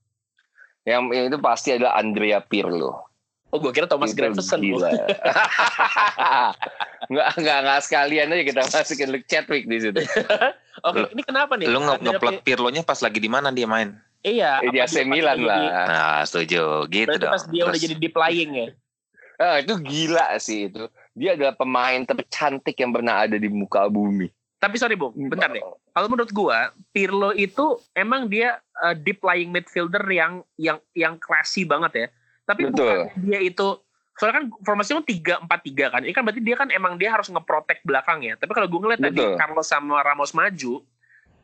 Yang, 0.89 1.03
itu 1.12 1.36
pasti 1.39 1.76
adalah 1.76 1.95
Andrea 1.95 2.41
Pirlo 2.41 3.05
Oh, 3.49 3.57
gue 3.57 3.72
kira 3.72 3.89
Thomas 3.89 4.12
Itu 4.12 4.20
Gravesen. 4.20 4.61
gila. 4.61 4.93
nggak 7.09 7.28
nggak 7.41 7.59
nggak 7.64 7.80
sekalian 7.80 8.28
aja 8.28 8.45
kita 8.45 8.61
masukin 8.68 9.09
Luke 9.09 9.24
Chadwick 9.24 9.64
di 9.64 9.78
situ. 9.80 10.01
Oke, 10.86 11.09
ini 11.16 11.22
kenapa 11.24 11.57
nih? 11.57 11.64
Lu 11.64 11.80
nge 11.80 11.97
Pirlo-nya 12.45 12.84
pas 12.84 13.01
lagi 13.01 13.16
di 13.16 13.30
mana 13.32 13.49
dia 13.49 13.64
main? 13.64 13.97
Iya. 14.20 14.61
Eh, 14.61 14.68
di 14.68 14.78
AC 14.78 15.01
Milan 15.09 15.41
udah 15.41 15.49
jadi- 15.49 15.70
lah. 15.72 15.86
Nah, 15.89 16.18
setuju. 16.28 16.62
Gitu 16.93 17.09
Berarti 17.09 17.24
dong. 17.24 17.32
pas 17.32 17.43
dia 17.49 17.62
udah 17.64 17.72
Terus- 17.72 17.84
jadi 17.89 17.95
deep 17.97 18.14
lying 18.14 18.51
ya. 18.53 18.66
Ah, 19.39 19.57
itu 19.62 19.72
gila 19.80 20.28
sih 20.36 20.68
itu. 20.68 20.84
dia 21.18 21.34
adalah 21.34 21.55
pemain 21.57 21.99
tercantik 22.05 22.78
yang 22.78 22.95
pernah 22.95 23.26
ada 23.26 23.34
di 23.34 23.49
muka 23.51 23.91
bumi. 23.91 24.30
Tapi 24.59 24.75
sorry 24.75 24.99
Bung, 24.99 25.15
bentar 25.15 25.55
deh. 25.55 25.63
Kalau 25.95 26.09
menurut 26.11 26.35
gua, 26.35 26.75
Pirlo 26.91 27.31
itu 27.31 27.79
emang 27.95 28.27
dia 28.27 28.59
uh, 28.83 28.91
deep 28.91 29.23
lying 29.23 29.55
midfielder 29.55 30.03
yang 30.11 30.43
yang 30.59 30.83
yang 30.99 31.15
classy 31.23 31.63
banget 31.63 31.93
ya. 31.95 32.07
Tapi 32.43 32.67
Betul. 32.67 33.07
bukan 33.07 33.23
dia 33.23 33.39
itu 33.39 33.79
soalnya 34.19 34.43
kan 34.43 34.47
formasinya 34.67 35.07
tiga 35.07 35.39
empat 35.39 35.63
tiga 35.63 35.95
kan. 35.95 36.03
Ini 36.03 36.11
kan 36.11 36.27
berarti 36.27 36.43
dia 36.43 36.57
kan 36.59 36.75
emang 36.75 36.99
dia 36.99 37.15
harus 37.15 37.31
ngeprotek 37.31 37.87
belakang 37.87 38.27
ya. 38.27 38.35
Tapi 38.35 38.51
kalau 38.51 38.67
gue 38.67 38.81
ngeliat 38.83 38.99
tadi 38.99 39.23
Betul. 39.23 39.39
Carlos 39.39 39.69
sama 39.71 40.03
Ramos 40.03 40.35
maju, 40.35 40.83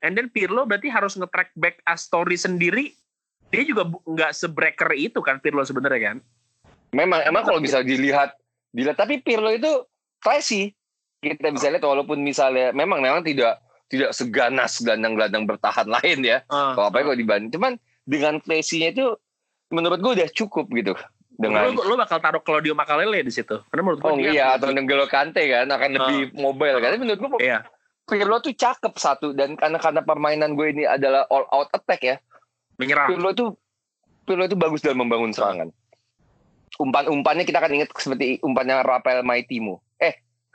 and 0.02 0.18
then 0.18 0.26
Pirlo 0.26 0.66
berarti 0.66 0.90
harus 0.90 1.14
nge-track 1.14 1.54
back 1.54 1.78
Astori 1.86 2.34
sendiri. 2.34 2.90
Dia 3.54 3.62
juga 3.62 3.86
nggak 3.86 4.34
sebreaker 4.34 4.90
itu 4.98 5.22
kan 5.22 5.38
Pirlo 5.38 5.62
sebenarnya 5.62 6.02
kan. 6.02 6.16
Memang 6.90 7.22
emang 7.22 7.46
kalau 7.46 7.62
bisa 7.62 7.78
dilihat 7.86 8.34
dilihat 8.74 8.98
tapi 8.98 9.22
Pirlo 9.22 9.54
itu 9.54 9.70
classy. 10.18 10.74
Kita 11.24 11.48
bisa 11.50 11.72
lihat 11.72 11.84
walaupun 11.84 12.20
misalnya 12.20 12.70
memang 12.76 13.00
memang 13.00 13.24
tidak 13.24 13.64
tidak 13.88 14.12
seganas 14.12 14.80
gelandang-gelandang 14.84 15.44
bertahan 15.48 15.88
lain 15.88 16.18
ya. 16.24 16.44
Uh, 16.52 16.76
Kalau 16.76 16.86
apa 16.92 17.04
kalau 17.04 17.16
dibanding 17.16 17.52
cuman 17.52 17.72
dengan 18.04 18.36
classy-nya 18.40 18.92
itu 18.92 19.16
menurut 19.72 19.98
gue 20.00 20.12
udah 20.20 20.28
cukup 20.32 20.68
gitu 20.76 20.92
dengan 21.34 21.66
lu, 21.74 21.82
lu 21.82 21.94
bakal 21.98 22.22
taruh 22.22 22.42
Claudio 22.42 22.78
Makalele 22.78 23.26
di 23.26 23.32
situ. 23.34 23.58
Karena 23.70 23.82
menurut 23.82 24.00
gue 24.00 24.10
Oh 24.10 24.16
dia 24.18 24.30
iya 24.30 24.46
atau 24.54 24.70
N'Golo 24.70 25.06
Kante 25.10 25.42
kan 25.50 25.66
akan 25.66 25.90
lebih 25.98 26.18
mobile 26.38 26.78
kan. 26.78 26.94
Tapi 26.94 27.00
menurut 27.02 27.18
gue 27.20 27.30
Iya. 27.42 27.58
Pirlo 28.04 28.36
tuh 28.38 28.52
cakep 28.52 28.94
satu 29.00 29.32
dan 29.32 29.56
karena 29.56 29.80
karena 29.80 30.00
permainan 30.04 30.54
gue 30.54 30.76
ini 30.76 30.84
adalah 30.84 31.24
all 31.32 31.48
out 31.50 31.72
attack 31.74 32.00
ya. 32.04 32.16
menyerang. 32.78 33.10
Pirlo 33.10 33.28
itu 33.34 33.46
Pirlo 34.24 34.44
itu 34.46 34.56
bagus 34.56 34.80
dalam 34.80 35.04
membangun 35.04 35.34
serangan. 35.34 35.68
Umpan-umpannya 36.74 37.46
kita 37.46 37.62
akan 37.62 37.72
ingat 37.82 37.90
seperti 37.94 38.42
umpannya 38.42 38.82
Rafael 38.82 39.22
Maitimo. 39.22 39.83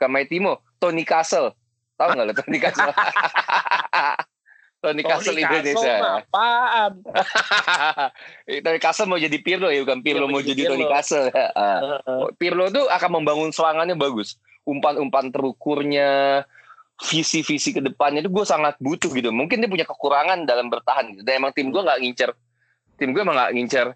Ke 0.00 0.08
Maitimo, 0.08 0.64
Tony 0.80 1.04
Castle. 1.04 1.52
Tahu 2.00 2.08
nggak 2.16 2.26
lo 2.26 2.32
Tony 2.32 2.56
Castle? 2.56 2.88
Tony 4.80 5.04
Castle 5.04 5.36
Tony 5.36 5.44
Castle 5.44 5.60
Indonesia. 5.60 5.94
mah 6.00 6.14
apaan? 6.24 6.92
Tony 8.64 8.80
Castle 8.80 9.08
mau 9.12 9.20
jadi 9.20 9.36
Pirlo 9.44 9.68
ya, 9.68 9.84
bukan 9.84 10.00
Pirlo 10.00 10.24
Iya, 10.24 10.32
mau 10.32 10.40
jadi 10.40 10.56
jadi 10.56 10.62
Tony 10.72 10.84
Pirlo. 10.88 10.94
Castle. 10.96 11.28
Ah. 11.36 11.80
Heeh. 12.00 12.20
Pirlo 12.40 12.64
tuh 12.72 12.88
akan 12.88 13.10
membangun 13.20 13.52
serangannya 13.52 13.92
bagus. 13.92 14.40
Umpan-umpan 14.64 15.28
terukurnya, 15.28 16.42
visi-visi 16.96 17.76
ke 17.76 17.84
depannya 17.84 18.24
itu 18.24 18.32
gue 18.32 18.44
sangat 18.48 18.80
butuh 18.80 19.12
gitu. 19.12 19.28
Mungkin 19.28 19.60
dia 19.60 19.68
punya 19.68 19.84
kekurangan 19.84 20.48
dalam 20.48 20.72
bertahan 20.72 21.12
gitu. 21.12 21.20
Dan 21.28 21.44
emang 21.44 21.52
tim 21.52 21.68
gue 21.68 21.80
nggak 21.84 22.00
ngincer, 22.00 22.32
tim 22.96 23.12
gue 23.12 23.20
emang 23.20 23.36
nggak 23.36 23.52
ngincer 23.52 23.86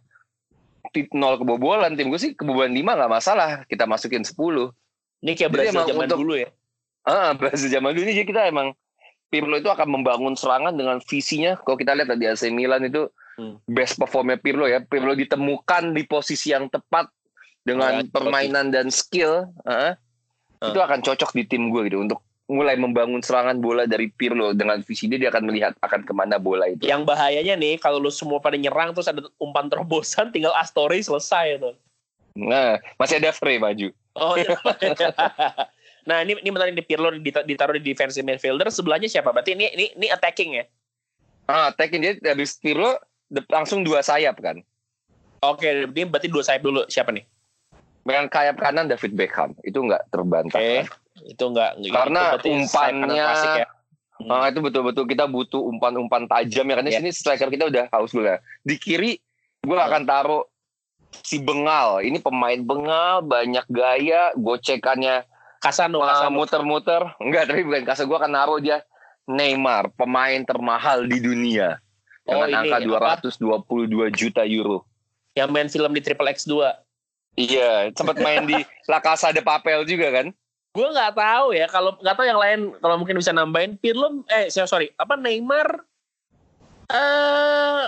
nol 1.17 1.41
kebobolan. 1.41 1.97
Tim 1.97 2.13
gue 2.13 2.21
sih 2.21 2.37
kebobolan 2.37 2.77
5 2.77 2.85
nggak 2.85 3.13
masalah. 3.13 3.51
Kita 3.65 3.89
masukin 3.89 4.21
10. 4.21 4.37
Ini 5.25 5.33
kayak 5.33 5.51
Brazil 5.51 5.81
zaman 5.83 6.05
untuk- 6.05 6.21
dulu 6.21 6.35
ya. 6.37 6.49
Ah, 7.05 7.33
bahasa 7.33 7.65
zaman 7.65 7.97
dulu 7.97 8.05
ini 8.05 8.15
jadi 8.15 8.29
kita 8.29 8.43
emang 8.45 8.77
Pirlo 9.29 9.57
itu 9.57 9.67
akan 9.67 9.89
membangun 9.91 10.37
serangan 10.37 10.71
dengan 10.71 11.01
visinya. 11.01 11.57
Kalau 11.59 11.75
kita 11.75 11.91
lihat 11.91 12.07
tadi 12.07 12.29
AC 12.29 12.53
Milan 12.53 12.87
itu 12.87 13.09
Hmm. 13.35 13.59
best 13.67 13.99
performnya 13.99 14.37
Pirlo 14.37 14.69
ya. 14.69 14.79
Pirlo 14.79 15.11
ditemukan 15.11 15.91
di 15.91 16.07
posisi 16.07 16.53
yang 16.53 16.69
tepat 16.69 17.11
dengan 17.65 18.05
Ya, 18.05 18.07
permainan 18.07 18.69
dan 18.69 18.93
skill. 18.93 19.49
ah, 19.65 19.97
Ah. 20.61 20.71
Itu 20.71 20.79
akan 20.79 21.03
cocok 21.03 21.35
di 21.35 21.45
tim 21.45 21.69
gue 21.69 21.89
gitu 21.89 21.99
untuk 21.99 22.21
mulai 22.45 22.77
membangun 22.77 23.21
serangan 23.21 23.57
bola 23.57 23.85
dari 23.85 24.07
Pirlo 24.07 24.53
dengan 24.53 24.79
visi 24.81 25.09
dia 25.09 25.19
dia 25.19 25.29
akan 25.29 25.45
melihat 25.45 25.73
akan 25.79 26.05
ke 26.05 26.13
mana 26.13 26.37
bola 26.37 26.69
itu. 26.69 26.85
Yang 26.85 27.03
bahayanya 27.05 27.57
nih 27.57 27.77
kalau 27.77 27.97
lu 27.97 28.09
semua 28.09 28.39
pada 28.39 28.55
nyerang 28.55 28.93
terus 28.93 29.09
ada 29.09 29.25
umpan 29.37 29.67
terobosan 29.67 30.29
tinggal 30.31 30.53
Astori 30.53 31.01
selesai 31.01 31.59
tuh. 31.59 31.75
Nah, 32.35 32.77
masih 32.95 33.17
ada 33.17 33.29
Frey 33.31 33.57
maju. 33.57 33.91
Oh 34.15 34.35
iya. 34.35 34.55
nah 36.09 36.21
ini 36.21 36.37
ini 36.37 36.49
bentar 36.49 36.69
ini 36.69 36.81
Pirlo 36.81 37.11
dita- 37.13 37.43
ditaruh 37.43 37.75
di 37.75 37.83
defensive 37.85 38.23
midfielder 38.23 38.71
sebelahnya 38.71 39.07
siapa? 39.07 39.31
Berarti 39.31 39.53
ini 39.53 39.67
ini 39.73 39.85
ini 39.95 40.07
attacking 40.07 40.55
ya? 40.55 40.65
Ah, 41.45 41.69
taking 41.71 42.01
dia 42.01 42.13
habis 42.25 42.57
Pirlo 42.57 42.97
langsung 43.51 43.83
dua 43.83 44.01
sayap 44.01 44.39
kan. 44.39 44.63
Oke, 45.43 45.85
ini 45.85 46.07
berarti 46.07 46.31
dua 46.31 46.41
sayap 46.41 46.63
dulu. 46.63 46.87
Siapa 46.87 47.13
nih? 47.13 47.25
Dengan 48.01 48.29
sayap 48.29 48.57
kanan 48.57 48.87
David 48.87 49.13
Beckham 49.13 49.53
itu 49.61 49.77
nggak 49.77 50.09
terbantahkan. 50.09 50.89
Itu 51.25 51.45
enggak 51.47 51.77
Karena 51.85 52.21
itu 52.21 52.31
berarti 52.31 52.49
sayap 52.65 52.71
kanan 52.71 52.95
umpannya- 53.03 53.27
klasik 53.27 53.53
ya. 53.57 53.67
Hmm. 54.15 54.31
Ah, 54.31 54.47
itu 54.47 54.61
betul-betul 54.63 55.05
kita 55.05 55.27
butuh 55.27 55.59
umpan-umpan 55.59 56.31
tajam 56.31 56.65
ya 56.65 56.75
karena 56.79 56.87
Iya. 56.89 56.99
sini 57.03 57.11
striker 57.11 57.51
kita 57.51 57.67
udah 57.67 57.91
haus 57.91 58.15
dulu 58.15 58.31
ya. 58.31 58.39
Di 58.63 58.79
kiri 58.79 59.19
gue 59.61 59.75
akan 59.77 60.07
taruh 60.07 60.47
si 61.23 61.39
Bengal. 61.39 62.03
Ini 62.03 62.19
pemain 62.19 62.59
Bengal 62.59 63.23
banyak 63.23 63.67
gaya, 63.71 64.35
gocekannya 64.35 65.23
Kasano, 65.63 66.05
Kasano. 66.05 66.37
muter-muter. 66.37 67.03
Enggak, 67.23 67.49
tapi 67.49 67.65
bukan 67.65 67.89
kasar 67.89 68.05
gue 68.05 68.19
akan 68.21 68.33
naruh 68.37 68.61
dia 68.61 68.85
Neymar, 69.25 69.89
pemain 69.97 70.45
termahal 70.45 71.09
di 71.09 71.17
dunia. 71.17 71.81
Oh, 72.29 72.45
Dengan 72.45 72.69
ini, 72.69 72.73
angka 72.77 72.77
apa? 73.01 73.33
222 73.33 74.13
juta 74.13 74.45
euro. 74.45 74.85
Yang 75.33 75.49
main 75.49 75.69
film 75.73 75.93
di 75.97 76.01
Triple 76.05 76.29
X 76.37 76.45
2. 76.45 77.41
Iya, 77.41 77.89
sempat 77.97 78.21
main 78.21 78.45
di 78.45 78.61
La 78.93 79.01
Casa 79.01 79.33
de 79.33 79.41
Papel 79.41 79.89
juga 79.89 80.13
kan? 80.13 80.29
Gue 80.75 80.89
nggak 80.91 81.15
tahu 81.15 81.55
ya 81.55 81.71
kalau 81.71 81.95
nggak 82.03 82.17
tahu 82.19 82.27
yang 82.27 82.41
lain 82.41 82.61
kalau 82.83 82.99
mungkin 82.99 83.15
bisa 83.15 83.31
nambahin 83.31 83.79
Pirlo 83.79 84.27
eh 84.27 84.51
sorry, 84.51 84.67
sorry 84.67 84.87
apa 84.99 85.15
Neymar 85.15 85.87
eh 86.91 87.85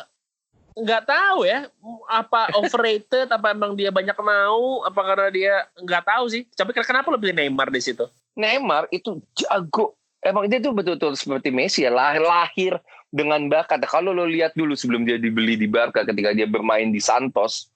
nggak 0.77 1.09
tahu 1.09 1.49
ya 1.49 1.73
apa 2.05 2.53
overrated 2.61 3.33
apa 3.33 3.57
emang 3.57 3.73
dia 3.73 3.89
banyak 3.89 4.13
mau 4.21 4.85
apa 4.85 5.01
karena 5.01 5.29
dia 5.33 5.55
nggak 5.81 6.05
tahu 6.05 6.25
sih 6.29 6.45
tapi 6.53 6.77
kenapa 6.77 7.09
lo 7.09 7.17
pilih 7.17 7.33
Neymar 7.33 7.73
di 7.73 7.81
situ 7.81 8.05
Neymar 8.37 8.87
itu 8.93 9.19
jago. 9.33 9.97
Emang 10.21 10.47
dia 10.47 10.61
tuh 10.61 10.77
betul-betul 10.77 11.17
seperti 11.17 11.49
Messi 11.49 11.89
ya, 11.89 11.91
lahir, 11.91 12.23
lahir 12.23 12.73
dengan 13.09 13.49
bakat. 13.49 13.81
Kalau 13.89 14.13
lo 14.13 14.29
lihat 14.29 14.53
dulu 14.53 14.77
sebelum 14.77 15.09
dia 15.09 15.17
dibeli 15.17 15.57
di 15.57 15.65
Barca 15.65 16.05
ketika 16.05 16.37
dia 16.37 16.45
bermain 16.47 16.93
di 16.93 17.01
Santos, 17.01 17.73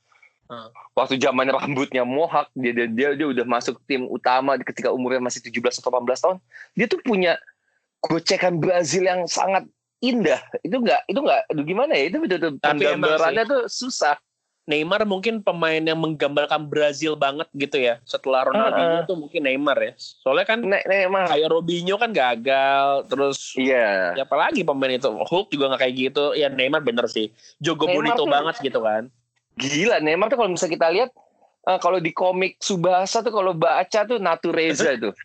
Hmm. 0.51 0.67
waktu 0.99 1.15
zaman 1.15 1.47
rambutnya 1.47 2.03
mohak, 2.03 2.51
dia, 2.59 2.75
dia 2.75 2.91
dia 2.91 3.09
dia 3.15 3.31
udah 3.31 3.47
masuk 3.47 3.79
tim 3.87 4.11
utama 4.11 4.59
ketika 4.59 4.91
umurnya 4.91 5.23
masih 5.23 5.39
17 5.47 5.79
atau 5.79 5.95
18 5.95 6.19
tahun. 6.19 6.37
Dia 6.75 6.91
tuh 6.91 6.99
punya 7.07 7.39
gocekan 8.03 8.59
Brazil 8.59 9.07
yang 9.07 9.31
sangat 9.31 9.63
indah. 10.01 10.41
Itu 10.61 10.81
enggak 10.81 11.01
itu 11.07 11.19
enggak 11.19 11.41
aduh 11.47 11.65
gimana 11.65 11.93
ya? 11.93 12.05
Itu 12.09 12.17
betul-betul 12.19 12.53
penggambarannya 12.59 13.45
tuh 13.45 13.63
susah. 13.67 14.17
Neymar 14.69 15.03
mungkin 15.03 15.43
pemain 15.43 15.83
yang 15.83 15.99
menggambarkan 15.99 16.71
Brazil 16.71 17.19
banget 17.19 17.49
gitu 17.51 17.75
ya 17.81 17.99
setelah 18.07 18.47
Ronaldinho 18.47 19.03
Uh-uh. 19.03 19.09
tuh 19.09 19.17
mungkin 19.19 19.43
Neymar 19.43 19.75
ya 19.83 19.93
soalnya 19.99 20.47
kan 20.47 20.63
Ne 20.63 20.79
Neymar. 20.87 21.27
kayak 21.27 21.49
Robinho 21.51 21.99
kan 21.99 22.15
gagal 22.15 23.03
terus 23.11 23.59
Iya. 23.59 24.15
siapa 24.15 24.31
lagi 24.39 24.63
pemain 24.63 24.95
itu 24.95 25.11
Hulk 25.11 25.51
juga 25.51 25.75
nggak 25.75 25.81
kayak 25.81 25.95
gitu 25.97 26.25
ya 26.33 26.47
Neymar 26.47 26.87
bener 26.87 27.11
sih 27.11 27.35
Jogo 27.59 27.91
Neymar 27.91 28.15
Bonito 28.15 28.23
tuh- 28.23 28.31
banget 28.31 28.55
gitu 28.63 28.79
kan 28.79 29.11
Gila 29.59 29.97
Neymar 29.99 30.31
tuh 30.31 30.39
kalau 30.39 30.51
misalnya 30.55 30.75
kita 30.79 30.87
lihat 30.93 31.11
eh, 31.67 31.79
kalau 31.83 31.99
di 31.99 32.13
komik 32.15 32.55
Subasa 32.63 33.27
tuh 33.27 33.33
kalau 33.35 33.53
baca 33.53 34.01
tuh 34.07 34.23
Natureza 34.23 34.95
tuh. 34.95 35.17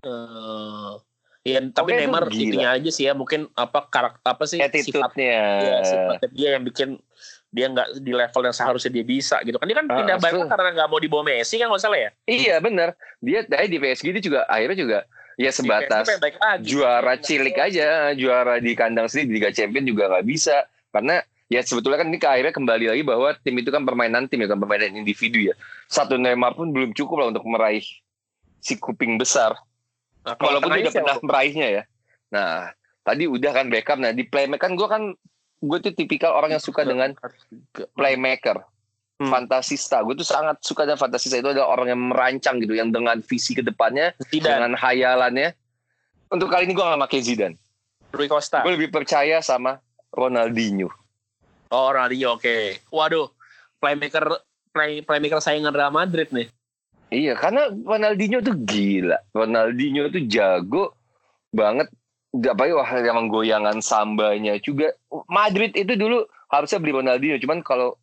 Eh, 0.00 0.90
Iya, 1.48 1.60
tapi 1.72 1.96
Oke, 1.96 1.98
Neymar 2.04 2.24
itunya 2.28 2.68
aja 2.76 2.90
sih 2.92 3.04
ya, 3.08 3.12
mungkin 3.16 3.48
apa 3.56 3.88
karakter 3.88 4.20
apa 4.20 4.44
sih 4.44 4.60
sifat 4.60 4.68
Attitude-nya. 5.16 5.40
ya, 5.64 5.76
sifatnya 5.80 6.28
dia 6.28 6.48
yang 6.58 6.64
bikin 6.68 6.88
dia 7.48 7.66
nggak 7.72 8.04
di 8.04 8.12
level 8.12 8.42
yang 8.44 8.52
seharusnya 8.52 8.92
dia 8.92 9.04
bisa 9.08 9.40
gitu 9.40 9.56
kan. 9.56 9.64
Dia 9.64 9.76
kan 9.80 9.86
Ah, 9.88 9.96
pindah 9.96 10.16
Barca 10.20 10.44
karena 10.44 10.70
nggak 10.76 10.88
mau 10.92 11.00
dibawa 11.00 11.22
Messi 11.24 11.56
kan 11.56 11.72
nggak 11.72 11.80
salah 11.80 11.98
ya. 11.98 12.10
Iya 12.28 12.60
bener. 12.60 12.92
Dia 13.24 13.40
dari 13.48 13.72
di 13.72 13.80
PSG 13.80 14.12
dia 14.12 14.22
juga 14.22 14.40
akhirnya 14.44 14.76
juga 14.76 14.98
ya 15.38 15.50
sebatas 15.54 16.04
lagi. 16.04 16.66
juara 16.66 17.14
cilik 17.16 17.56
aja, 17.56 18.12
juara 18.12 18.60
di 18.60 18.76
kandang 18.76 19.08
sendiri 19.08 19.26
di 19.26 19.34
Liga 19.40 19.50
Champions 19.54 19.86
juga 19.88 20.12
nggak 20.12 20.26
bisa 20.28 20.66
karena 20.92 21.24
ya 21.48 21.64
sebetulnya 21.64 22.04
kan 22.04 22.08
ini 22.12 22.18
ke 22.20 22.28
akhirnya 22.28 22.52
kembali 22.52 22.86
lagi 22.92 23.02
bahwa 23.06 23.28
tim 23.40 23.56
itu 23.56 23.72
kan 23.72 23.82
permainan 23.88 24.28
tim 24.28 24.44
ya 24.44 24.48
kan 24.52 24.60
permainan 24.60 24.92
individu 25.00 25.40
ya. 25.48 25.54
Satu 25.88 26.20
Neymar 26.20 26.52
pun 26.52 26.68
belum 26.68 26.92
cukup 26.92 27.24
lah 27.24 27.26
untuk 27.32 27.48
meraih 27.48 27.84
si 28.60 28.76
kuping 28.76 29.16
besar. 29.16 29.56
Nah, 30.28 30.36
kalau 30.36 30.60
tengahnya 30.60 30.92
udah 30.92 30.94
pernah 31.00 31.18
meraihnya 31.24 31.68
ya. 31.72 31.82
Nah 32.28 32.68
tadi 33.00 33.24
udah 33.24 33.50
kan 33.56 33.66
Beckham. 33.72 34.04
Nah 34.04 34.12
di 34.12 34.28
playmaker 34.28 34.68
kan 34.68 34.72
gue 34.76 34.88
kan 34.88 35.02
gue 35.58 35.78
tuh 35.80 35.92
tipikal 35.96 36.36
orang 36.36 36.52
yang 36.52 36.62
suka 36.62 36.84
dengan 36.84 37.16
playmaker. 37.96 38.60
Hmm. 39.18 39.34
Fantasista. 39.34 40.04
Gue 40.06 40.14
tuh 40.14 40.28
sangat 40.28 40.62
suka 40.62 40.86
dengan 40.86 41.00
fantasista 41.00 41.40
itu 41.40 41.50
adalah 41.50 41.74
orang 41.74 41.90
yang 41.90 42.02
merancang 42.14 42.62
gitu, 42.62 42.78
yang 42.78 42.94
dengan 42.94 43.18
visi 43.18 43.50
ke 43.50 43.66
depannya, 43.66 44.14
Zidane, 44.30 44.62
dengan 44.62 44.72
hayalannya. 44.78 45.50
Untuk 46.30 46.52
kali 46.52 46.70
ini 46.70 46.76
gue 46.76 46.84
gak 46.84 47.02
pakai 47.02 47.20
Zidane. 47.24 47.56
Rui 48.14 48.30
Costa. 48.30 48.62
Gue 48.62 48.78
lebih 48.78 48.94
percaya 48.94 49.42
sama 49.42 49.82
Ronaldinho. 50.14 50.86
Oh, 51.74 51.88
Ronaldinho 51.90 52.38
oke. 52.38 52.78
Waduh, 52.94 53.26
playmaker 53.82 54.38
play, 54.70 55.02
playmaker 55.02 55.42
saingan 55.42 55.74
Real 55.74 55.90
Madrid 55.90 56.30
nih. 56.30 56.46
Iya, 57.08 57.32
karena 57.40 57.72
Ronaldinho 57.72 58.44
tuh 58.44 58.56
gila. 58.68 59.18
Ronaldinho 59.32 60.12
tuh 60.12 60.22
jago 60.28 60.92
banget. 61.52 61.88
Apalagi 62.28 62.76
wah 62.76 62.90
emang 63.00 63.32
goyangan 63.32 63.80
sambanya 63.80 64.60
juga. 64.60 64.92
Madrid 65.32 65.72
itu 65.72 65.96
dulu 65.96 66.28
harusnya 66.52 66.78
beli 66.80 66.92
Ronaldinho. 67.00 67.40
Cuman 67.40 67.64
kalau 67.64 67.96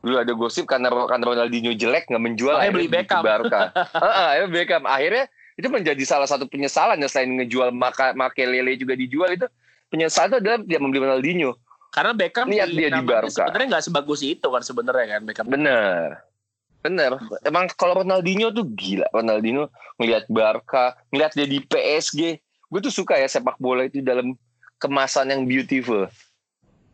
dulu 0.00 0.16
ada 0.20 0.32
gosip 0.36 0.68
karena 0.68 0.92
karena 1.08 1.24
Ronaldinho 1.24 1.72
jelek 1.76 2.08
nggak 2.08 2.24
menjual 2.24 2.56
akhirnya 2.56 2.76
beli 2.76 2.88
Beckham. 2.88 3.22
Barca. 3.24 3.72
Heeh, 4.04 4.26
akhirnya 4.36 4.50
Beckham. 4.52 4.82
Akhirnya 4.84 5.24
itu 5.56 5.68
menjadi 5.68 6.02
salah 6.04 6.28
satu 6.28 6.44
penyesalan 6.48 7.00
ya 7.00 7.08
selain 7.08 7.36
ngejual 7.36 7.68
maka 7.72 8.16
Makelele 8.16 8.80
juga 8.80 8.96
dijual 8.96 9.36
itu 9.36 9.44
penyesalan 9.92 10.36
itu 10.36 10.38
adalah 10.40 10.58
dia 10.64 10.78
membeli 10.80 11.00
Ronaldinho. 11.08 11.56
Karena 11.90 12.12
Beckham 12.14 12.46
Lihat 12.46 12.68
dia 12.70 12.88
di 12.92 13.02
Barca. 13.02 13.48
Sebenarnya 13.48 13.66
nggak 13.76 13.84
sebagus 13.88 14.20
itu 14.22 14.46
kan 14.46 14.62
sebenarnya 14.62 15.06
kan 15.16 15.20
Beckham. 15.24 15.46
Bener. 15.48 16.29
Bener. 16.80 17.12
Emang 17.42 17.68
kalau 17.70 18.00
Ronaldinho 18.00 18.48
tuh 18.50 18.64
gila. 18.66 19.04
Ronaldinho 19.10 19.68
ngelihat 19.96 20.24
Barca, 20.26 20.96
ngelihat 21.08 21.32
dia 21.34 21.44
di 21.44 21.60
PSG. 21.60 22.40
Gue 22.66 22.80
tuh 22.80 22.90
suka 22.90 23.14
ya 23.14 23.26
sepak 23.26 23.56
bola 23.56 23.84
itu 23.84 24.00
dalam 24.00 24.32
kemasan 24.78 25.28
yang 25.28 25.44
beautiful. 25.44 26.08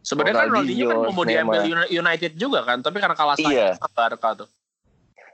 Sebenarnya 0.01 0.35
kan 0.41 0.49
Ronaldinho 0.51 0.87
kan 0.87 0.99
mau 1.09 1.23
diambil 1.23 1.61
United 1.87 2.33
juga 2.35 2.63
kan, 2.63 2.79
tapi 2.79 2.99
karena 2.99 3.15
kalah 3.15 3.37
Iya. 3.37 3.75
sama 3.75 3.91
Barca 3.93 4.29
tuh. 4.37 4.49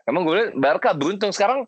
Emang 0.02 0.22
gue 0.22 0.34
liat 0.34 0.52
Barca 0.52 0.92
beruntung 0.92 1.30
sekarang 1.30 1.64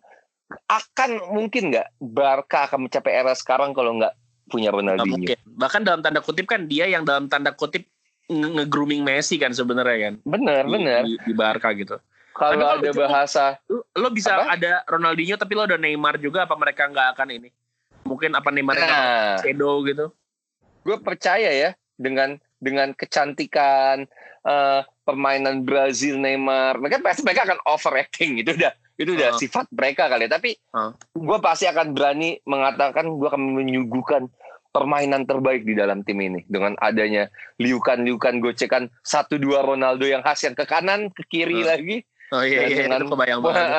akan 0.67 1.09
mungkin 1.33 1.73
nggak 1.73 1.87
Barca 1.97 2.69
akan 2.69 2.85
mencapai 2.85 3.13
era 3.15 3.33
sekarang 3.33 3.73
kalau 3.73 3.97
nggak 3.97 4.13
punya 4.45 4.69
Ronaldinho. 4.69 5.17
mungkin. 5.17 5.37
Bahkan 5.47 5.81
dalam 5.81 6.01
tanda 6.01 6.21
kutip 6.21 6.45
kan 6.45 6.65
dia 6.65 6.85
yang 6.85 7.01
dalam 7.01 7.25
tanda 7.25 7.49
kutip 7.49 7.89
nge- 8.27 8.53
nge-grooming 8.55 9.01
Messi 9.01 9.41
kan 9.41 9.49
sebenarnya 9.49 9.97
kan. 10.03 10.13
Bener 10.21 10.61
Di- 10.61 10.71
bener. 10.71 11.01
Di, 11.01 11.13
di 11.19 11.33
Barca 11.33 11.73
gitu. 11.73 11.97
Kalau 12.35 12.59
Tapi 12.59 12.83
ada 12.83 12.89
itu- 12.91 12.99
bahasa 12.99 13.45
Lo, 13.65 13.79
lo 13.95 14.07
bisa 14.11 14.35
Apa? 14.35 14.59
ada 14.59 14.83
Ronaldinho 14.85 15.39
tapi 15.39 15.55
lo 15.55 15.63
ada 15.63 15.79
Neymar 15.79 16.19
juga 16.19 16.43
apa 16.43 16.53
mereka 16.53 16.83
nggak 16.85 17.15
akan 17.15 17.27
ini? 17.31 17.49
Mungkin 18.03 18.35
apa 18.35 18.51
Neymar 18.51 18.75
nah, 18.75 19.39
shadow 19.39 19.79
gitu. 19.81 20.11
gue 20.83 20.97
percaya 20.99 21.49
ya 21.49 21.69
dengan 21.95 22.35
dengan 22.59 22.91
kecantikan 22.93 24.05
eh, 24.43 24.79
permainan 25.01 25.63
Brazil 25.63 26.19
Neymar 26.19 26.77
mereka 26.77 26.99
pasti 26.99 27.23
mereka 27.23 27.47
akan 27.47 27.59
overacting 27.65 28.37
itu 28.37 28.51
udah 28.51 28.69
itu 28.95 29.11
udah 29.11 29.31
Uh. 29.31 29.39
sifat 29.39 29.65
mereka 29.71 30.05
kali 30.05 30.27
ya. 30.27 30.31
tapi 30.31 30.51
Uh. 30.69 30.91
gue 31.11 31.37
pasti 31.39 31.65
akan 31.65 31.91
berani 31.91 32.37
mengatakan 32.43 33.09
gue 33.09 33.25
akan 33.25 33.41
menyuguhkan 33.55 34.27
permainan 34.69 35.23
terbaik 35.23 35.63
di 35.63 35.71
dalam 35.71 36.03
tim 36.03 36.19
ini 36.19 36.43
dengan 36.45 36.75
adanya 36.77 37.31
liukan-liukan 37.57 38.37
gocekan 38.37 38.91
satu 39.01 39.39
dua 39.39 39.63
Ronaldo 39.63 40.03
yang 40.03 40.19
khas 40.19 40.43
yang 40.43 40.53
ke 40.53 40.63
kanan 40.63 41.09
ke 41.09 41.23
kiri 41.25 41.63
Uh. 41.63 41.71
lagi 41.71 41.97
Oh 42.27 42.41
iya, 42.41 42.59
Dan 42.61 42.67
iya 42.67 42.77
dengan- 42.83 42.99
itu 42.99 43.07
kebayang 43.07 43.41
banget. 43.45 43.69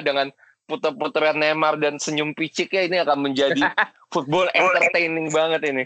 dengan 0.00 0.26
puter-puteran 0.64 1.34
Neymar 1.34 1.74
dan 1.76 1.96
senyum 1.96 2.30
picik 2.32 2.70
ya 2.70 2.82
ini 2.82 2.98
akan 2.98 3.18
menjadi 3.20 3.58
football 4.12 4.46
entertaining 4.52 5.28
banget 5.28 5.62
ini 5.64 5.84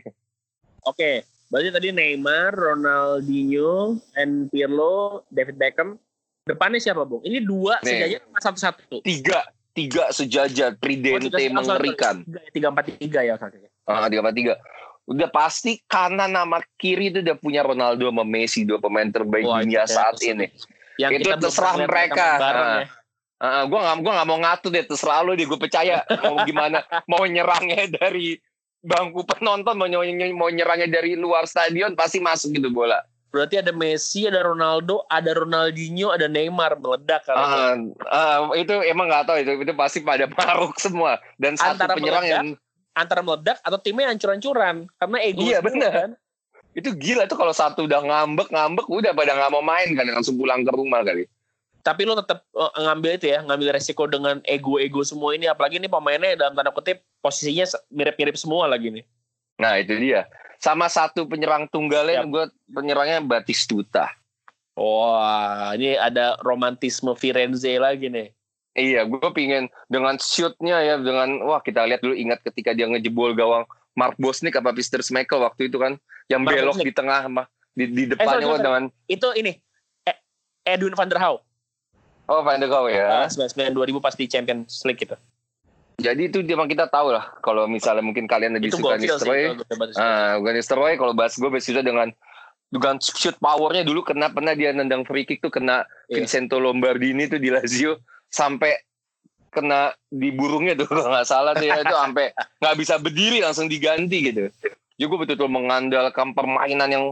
Oke, 0.82 1.22
berarti 1.48 1.70
tadi 1.70 1.88
Neymar, 1.90 2.54
Ronaldinho, 2.54 3.98
and 4.14 4.46
Pirlo, 4.46 5.26
David 5.28 5.56
Beckham. 5.56 5.98
Depannya 6.42 6.78
siapa, 6.78 7.02
Bung? 7.02 7.18
Ini 7.20 7.42
dua 7.42 7.80
Nih. 7.80 8.06
sejajar 8.06 8.20
sama 8.22 8.38
satu-satu. 8.40 8.96
tiga 9.02 9.42
tiga 9.72 10.08
sejajar 10.08 10.72
tridente 10.74 11.26
Oh, 11.26 11.34
tiga- 11.34 11.52
mengerikan 11.52 12.14
Tiga, 12.22 12.40
tiga 12.48 12.66
empat 12.70 12.84
tiga 12.94 13.20
ya. 13.20 13.34
ah 13.84 14.06
tiga 14.06 14.20
empat 14.20 14.34
tiga 14.34 14.54
udah 15.04 15.28
pasti 15.28 15.78
kanan 15.84 16.32
sama 16.32 16.58
kiri 16.76 17.10
itu 17.10 17.20
udah 17.20 17.36
punya 17.36 17.60
Ronaldo 17.60 18.04
sama 18.04 18.22
Messi 18.22 18.62
dua 18.62 18.78
pemain 18.78 19.04
terbaik 19.04 19.44
Wah, 19.44 19.60
dunia 19.60 19.84
saat 19.84 20.16
ini 20.20 20.48
Yang 20.96 21.12
Itu 21.12 21.20
kita 21.28 21.36
terserah 21.40 21.74
mereka. 21.76 22.26
bareng 22.40 22.70
ya. 22.82 22.86
Ah, 23.36 23.68
gue 23.68 23.76
nggak 23.76 23.96
gua 24.00 24.12
nggak 24.16 24.28
mau 24.32 24.38
ngatur 24.40 24.70
deh 24.72 24.84
terserah 24.88 25.20
lo 25.20 25.36
deh 25.36 25.44
gue 25.44 25.60
percaya 25.60 26.00
mau 26.24 26.40
gimana 26.48 26.80
mau 27.12 27.20
nyerangnya 27.28 27.84
dari 27.92 28.40
bangku 28.80 29.28
penonton 29.28 29.76
mau, 29.76 29.84
ny- 29.84 30.32
mau 30.32 30.48
nyerangnya 30.48 30.88
dari 30.88 31.20
luar 31.20 31.44
stadion 31.44 31.92
pasti 31.92 32.16
masuk 32.16 32.56
gitu 32.56 32.72
bola 32.72 33.04
Berarti 33.26 33.60
ada 33.60 33.68
Messi, 33.68 34.24
ada 34.24 34.40
Ronaldo, 34.40 35.04
ada 35.12 35.36
Ronaldinho, 35.36 36.08
ada 36.08 36.24
Neymar 36.24 36.80
meledak 36.80 37.28
kalau 37.28 37.44
Ah, 37.44 37.76
ah, 38.08 38.38
itu 38.56 38.72
emang 38.88 39.12
nggak 39.12 39.28
tahu 39.28 39.36
itu 39.44 39.52
itu 39.60 39.72
pasti 39.76 40.00
pada 40.00 40.24
maruk 40.24 40.80
semua 40.80 41.20
dan 41.36 41.60
satu 41.60 41.76
Antara 41.76 41.92
penyerang 41.92 42.24
meledak, 42.24 42.32
yang 42.32 42.46
antara 42.96 43.20
meledak 43.20 43.60
atau 43.60 43.76
timnya 43.76 44.08
hancur-hancuran 44.08 44.88
karena 44.96 45.18
ego. 45.20 45.44
Iya, 45.44 45.60
benar. 45.60 45.92
kan. 45.92 46.10
Itu 46.76 46.92
gila 46.92 47.24
tuh 47.24 47.40
kalau 47.40 47.56
satu 47.56 47.88
udah 47.88 48.04
ngambek 48.04 48.52
ngambek 48.52 48.84
udah 48.86 49.16
pada 49.16 49.32
nggak 49.32 49.48
mau 49.50 49.64
main 49.64 49.96
kan 49.96 50.04
langsung 50.12 50.36
pulang 50.36 50.60
ke 50.60 50.70
rumah 50.70 51.00
kali 51.00 51.24
Tapi 51.80 52.02
lo 52.02 52.18
tetap 52.18 52.42
eh, 52.50 52.72
ngambil 52.82 53.14
itu 53.14 53.26
ya, 53.30 53.46
ngambil 53.46 53.78
resiko 53.78 54.10
dengan 54.10 54.42
ego-ego 54.42 55.06
semua 55.06 55.38
ini. 55.38 55.46
Apalagi 55.46 55.78
ini 55.78 55.86
pemainnya 55.86 56.34
dalam 56.34 56.58
tanda 56.58 56.74
kutip 56.74 56.98
posisinya 57.22 57.62
mirip-mirip 57.94 58.34
semua 58.34 58.66
lagi 58.66 58.90
nih. 58.90 59.06
nah 59.56 59.78
itu 59.78 59.94
dia 59.94 60.26
sama 60.58 60.90
satu 60.90 61.30
penyerang 61.30 61.70
tunggalnya 61.70 62.26
Siap. 62.26 62.30
gue 62.34 62.44
penyerangnya 62.74 63.22
Batistuta 63.22 64.10
Wah, 64.74 65.72
ini 65.78 65.96
ada 65.96 66.36
romantisme 66.42 67.14
Firenze 67.14 67.70
lagi 67.78 68.10
nih. 68.10 68.28
iya 68.76 69.06
gue 69.08 69.28
pingin 69.32 69.70
dengan 69.88 70.18
shootnya 70.20 70.82
ya 70.84 70.94
dengan 71.00 71.40
wah 71.46 71.62
kita 71.62 71.86
lihat 71.88 72.04
dulu 72.04 72.12
ingat 72.12 72.44
ketika 72.44 72.76
dia 72.76 72.84
ngejebol 72.90 73.32
gawang 73.32 73.64
Mark 73.96 74.14
Bosnik 74.16 74.54
apa 74.54 74.70
Pister 74.70 75.00
Schmeichel 75.00 75.40
waktu 75.40 75.66
itu 75.66 75.76
kan 75.76 75.96
yang 76.28 76.44
Mark 76.44 76.54
belok 76.54 76.76
Bosnich. 76.76 76.86
di 76.86 76.92
tengah 76.92 77.20
mah 77.26 77.46
di, 77.72 77.84
di 77.86 78.02
sorry, 78.04 78.12
depannya 78.12 78.32
sorry, 78.38 78.46
wah, 78.46 78.60
dengan 78.60 78.82
Itu 79.06 79.28
ini 79.32 79.52
eh, 80.02 80.16
Edwin 80.62 80.92
van 80.92 81.08
der 81.08 81.18
Hau. 81.18 81.40
oh 82.26 82.40
Van 82.40 82.56
de 82.56 82.66
Gaal 82.66 82.86
ya 82.88 83.24
Ah, 83.24 83.28
99 83.28 83.72
2000 83.72 83.98
pas 83.98 84.12
di 84.12 84.26
Champions 84.26 84.82
League 84.82 84.98
gitu. 84.98 85.16
jadi 85.96 86.22
itu 86.22 86.42
memang 86.42 86.66
kita 86.66 86.84
tahu 86.86 87.08
lah 87.08 87.40
kalau 87.40 87.64
misalnya 87.64 88.00
mungkin 88.00 88.26
kalian 88.26 88.52
lebih 88.52 88.68
Itu 88.68 88.78
suka. 88.78 88.96
Nistelrooy. 88.96 89.56
Ah, 89.96 90.36
bukan 90.36 90.52
Nistelrooy 90.54 90.94
kalau 90.94 91.12
bahas 91.12 91.32
gue 91.32 91.46
Batistuta 91.46 91.80
dengan 91.80 92.12
dengan 92.66 92.98
shoot 92.98 93.38
powernya 93.38 93.80
dulu 93.80 94.02
kena 94.02 94.28
pernah 94.28 94.52
dia 94.52 94.74
nendang 94.74 95.02
free 95.02 95.22
kick 95.22 95.38
tuh 95.38 95.48
kena 95.48 95.86
Iya. 96.06 96.20
Vincento 96.20 96.58
Lombardini 96.58 97.26
tuh 97.26 97.38
di 97.38 97.48
Lazio 97.48 97.96
sampai 98.26 98.74
kena 99.50 99.94
di 100.12 100.30
burungnya 100.34 100.76
tuh 100.76 100.86
kalau 100.90 101.08
nggak 101.10 101.28
salah 101.28 101.52
tuh 101.56 101.66
ya 101.66 101.80
itu 101.80 101.94
sampai 101.94 102.32
nggak 102.60 102.76
bisa 102.76 102.94
berdiri 103.00 103.38
langsung 103.40 103.66
diganti 103.66 104.32
gitu. 104.32 104.48
Jadi 104.96 105.04
gue 105.04 105.18
betul-betul 105.20 105.52
mengandalkan 105.52 106.32
permainan 106.32 106.88
yang 106.88 107.06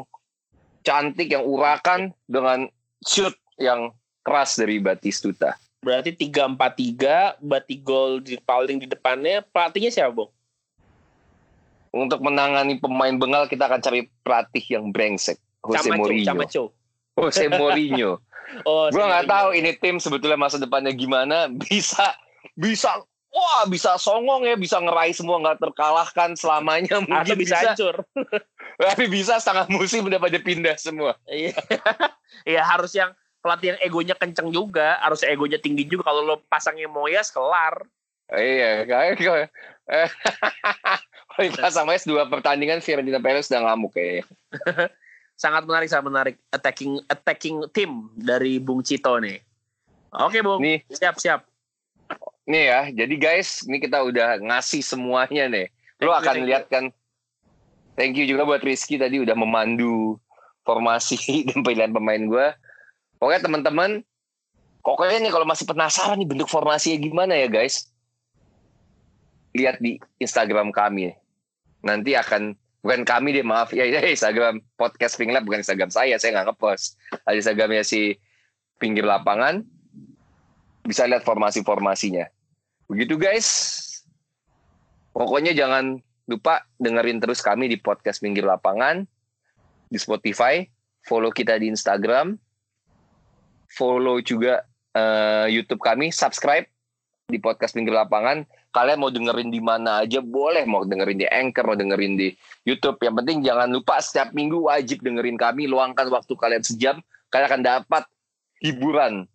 cantik 0.84 1.32
yang 1.32 1.44
urakan 1.44 2.12
dengan 2.24 2.68
shoot 3.04 3.36
yang 3.60 3.92
keras 4.24 4.56
dari 4.56 4.80
Batistuta. 4.80 5.56
Berarti 5.84 6.16
3-4-3, 6.16 7.44
berarti 7.44 7.74
gol 7.84 8.24
di 8.24 8.40
paling 8.40 8.80
di 8.80 8.88
depannya. 8.88 9.44
Pelatihnya 9.44 9.92
siapa, 9.92 10.16
Bung? 10.16 10.32
Untuk 11.92 12.24
menangani 12.24 12.80
pemain 12.80 13.12
bengal 13.12 13.44
kita 13.46 13.68
akan 13.68 13.84
cari 13.84 14.08
pelatih 14.24 14.64
yang 14.80 14.88
brengsek. 14.88 15.36
Jose 15.60 15.84
Camacho, 15.84 16.00
Mourinho. 16.00 16.28
Camacho. 16.32 16.62
Jose 17.20 17.46
Mourinho. 17.52 18.12
Oh, 18.62 18.86
gue 18.86 19.02
nggak 19.02 19.26
tahu 19.26 19.56
ini 19.56 19.74
tim 19.82 19.98
sebetulnya 19.98 20.38
masa 20.38 20.62
depannya 20.62 20.94
gimana 20.94 21.50
bisa 21.66 22.14
bisa 22.52 23.00
wah 23.34 23.66
bisa 23.66 23.98
songong 23.98 24.46
ya 24.46 24.54
bisa 24.54 24.78
ngeraih 24.78 25.10
semua 25.10 25.42
nggak 25.42 25.58
terkalahkan 25.58 26.38
selamanya 26.38 27.02
Atau 27.02 27.08
mungkin 27.10 27.36
bisa 27.42 27.56
bisa, 27.58 27.68
hancur. 27.74 27.96
tapi 28.86 29.04
bisa 29.10 29.42
setengah 29.42 29.66
musim 29.74 30.06
udah 30.06 30.22
pada 30.22 30.38
pindah 30.38 30.76
semua 30.78 31.18
Iya. 31.26 31.56
Iya, 32.44 32.66
harus 32.66 32.90
yang 32.98 33.14
pelatih 33.38 33.72
yang 33.72 33.78
egonya 33.78 34.18
kenceng 34.18 34.50
juga, 34.50 34.98
harus 34.98 35.22
egonya 35.22 35.54
tinggi 35.62 35.86
juga. 35.86 36.10
Kalau 36.10 36.26
lo 36.26 36.42
pasangnya 36.50 36.90
Moyes 36.90 37.30
kelar. 37.30 37.86
iya 38.34 38.82
kayak 38.82 39.22
eh, 39.86 40.08
kalau 41.30 41.50
pas 41.54 41.70
sama 41.70 41.94
S 41.94 42.08
dua 42.08 42.26
pertandingan 42.26 42.82
Fiorentina 42.82 43.22
Perez 43.22 43.46
udah 43.52 43.70
ngamuk 43.70 43.94
kayaknya 43.94 44.24
Sangat 45.38 45.62
menarik, 45.62 45.86
sangat 45.92 46.06
menarik 46.10 46.36
attacking 46.50 46.98
attacking 47.06 47.68
tim 47.70 48.10
dari 48.18 48.58
Bung 48.58 48.82
Cito 48.82 49.14
nih. 49.22 49.38
Oke, 50.10 50.42
Bung. 50.42 50.58
nih 50.58 50.82
Siap, 50.90 51.20
siap. 51.22 51.46
Nih 52.44 52.64
ya 52.68 52.80
jadi 53.04 53.14
guys 53.16 53.64
ini 53.64 53.80
kita 53.80 54.04
udah 54.04 54.40
ngasih 54.40 54.84
semuanya 54.84 55.48
nih. 55.48 55.66
Lo 56.04 56.12
akan 56.12 56.44
lihat 56.44 56.68
kan. 56.68 56.92
Thank 57.94 58.18
you 58.18 58.26
juga 58.26 58.42
buat 58.42 58.60
Rizky 58.60 58.98
tadi 58.98 59.22
udah 59.22 59.38
memandu 59.38 60.18
formasi 60.66 61.16
dan 61.48 61.62
pilihan 61.62 61.94
pemain 61.94 62.20
gue 62.20 62.46
pokoknya 63.18 63.40
teman-teman. 63.40 63.90
Pokoknya 64.84 65.16
nih 65.24 65.32
kalau 65.32 65.48
masih 65.48 65.64
penasaran 65.64 66.20
nih 66.20 66.28
bentuk 66.28 66.44
formasinya 66.52 67.00
gimana 67.00 67.32
ya 67.32 67.48
guys? 67.48 67.88
Lihat 69.56 69.80
di 69.80 69.96
Instagram 70.20 70.76
kami. 70.76 71.16
Nanti 71.80 72.12
akan 72.12 72.52
bukan 72.84 73.00
kami 73.08 73.32
deh 73.32 73.40
maaf. 73.40 73.72
Ya, 73.72 73.88
ya 73.88 74.04
Instagram 74.04 74.60
podcast 74.76 75.16
Pink 75.16 75.32
Lab 75.32 75.48
bukan 75.48 75.64
Instagram 75.64 75.88
saya. 75.88 76.20
Saya 76.20 76.36
nggak 76.36 76.52
ngepost. 76.52 77.00
Ada 77.24 77.40
Instagramnya 77.40 77.80
si 77.80 78.20
pinggir 78.76 79.08
lapangan 79.08 79.64
bisa 80.84 81.08
lihat 81.08 81.24
formasi-formasinya. 81.24 82.28
Begitu 82.86 83.16
guys. 83.16 83.48
Pokoknya 85.14 85.54
jangan 85.54 86.02
lupa 86.26 86.66
dengerin 86.76 87.22
terus 87.22 87.40
kami 87.40 87.70
di 87.70 87.78
podcast 87.78 88.18
pinggir 88.18 88.42
lapangan 88.42 89.06
di 89.86 89.98
Spotify 90.00 90.64
follow 91.04 91.30
kita 91.30 91.60
di 91.60 91.70
Instagram 91.70 92.34
follow 93.70 94.18
juga 94.24 94.64
eh, 94.94 95.46
YouTube 95.50 95.82
kami 95.82 96.10
subscribe 96.10 96.66
di 97.28 97.40
podcast 97.40 97.72
pinggir 97.74 97.94
lapangan. 97.94 98.44
Kalian 98.74 98.98
mau 98.98 99.10
dengerin 99.10 99.54
di 99.54 99.62
mana 99.62 100.02
aja 100.02 100.18
boleh 100.18 100.66
mau 100.66 100.82
dengerin 100.82 101.22
di 101.22 101.26
Anchor 101.30 101.62
mau 101.62 101.78
dengerin 101.78 102.18
di 102.18 102.28
YouTube. 102.66 102.98
Yang 103.02 103.14
penting 103.22 103.38
jangan 103.46 103.68
lupa 103.70 104.02
setiap 104.02 104.34
minggu 104.34 104.66
wajib 104.66 105.02
dengerin 105.02 105.38
kami 105.38 105.70
luangkan 105.70 106.10
waktu 106.10 106.34
kalian 106.34 106.64
sejam 106.66 106.96
kalian 107.30 107.48
akan 107.50 107.62
dapat 107.62 108.04
hiburan 108.62 109.30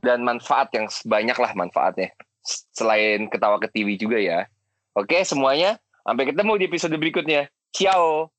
dan 0.00 0.22
manfaat 0.22 0.70
yang 0.74 0.86
banyak 1.06 1.36
lah 1.36 1.52
manfaatnya. 1.54 2.14
Selain 2.72 3.28
ketawa 3.28 3.60
ke 3.60 3.68
TV 3.68 3.98
juga 3.98 4.16
ya. 4.16 4.48
Oke 4.96 5.20
semuanya. 5.26 5.76
Sampai 6.06 6.24
ketemu 6.30 6.52
di 6.56 6.64
episode 6.64 6.96
berikutnya. 6.96 7.52
Ciao 7.74 8.32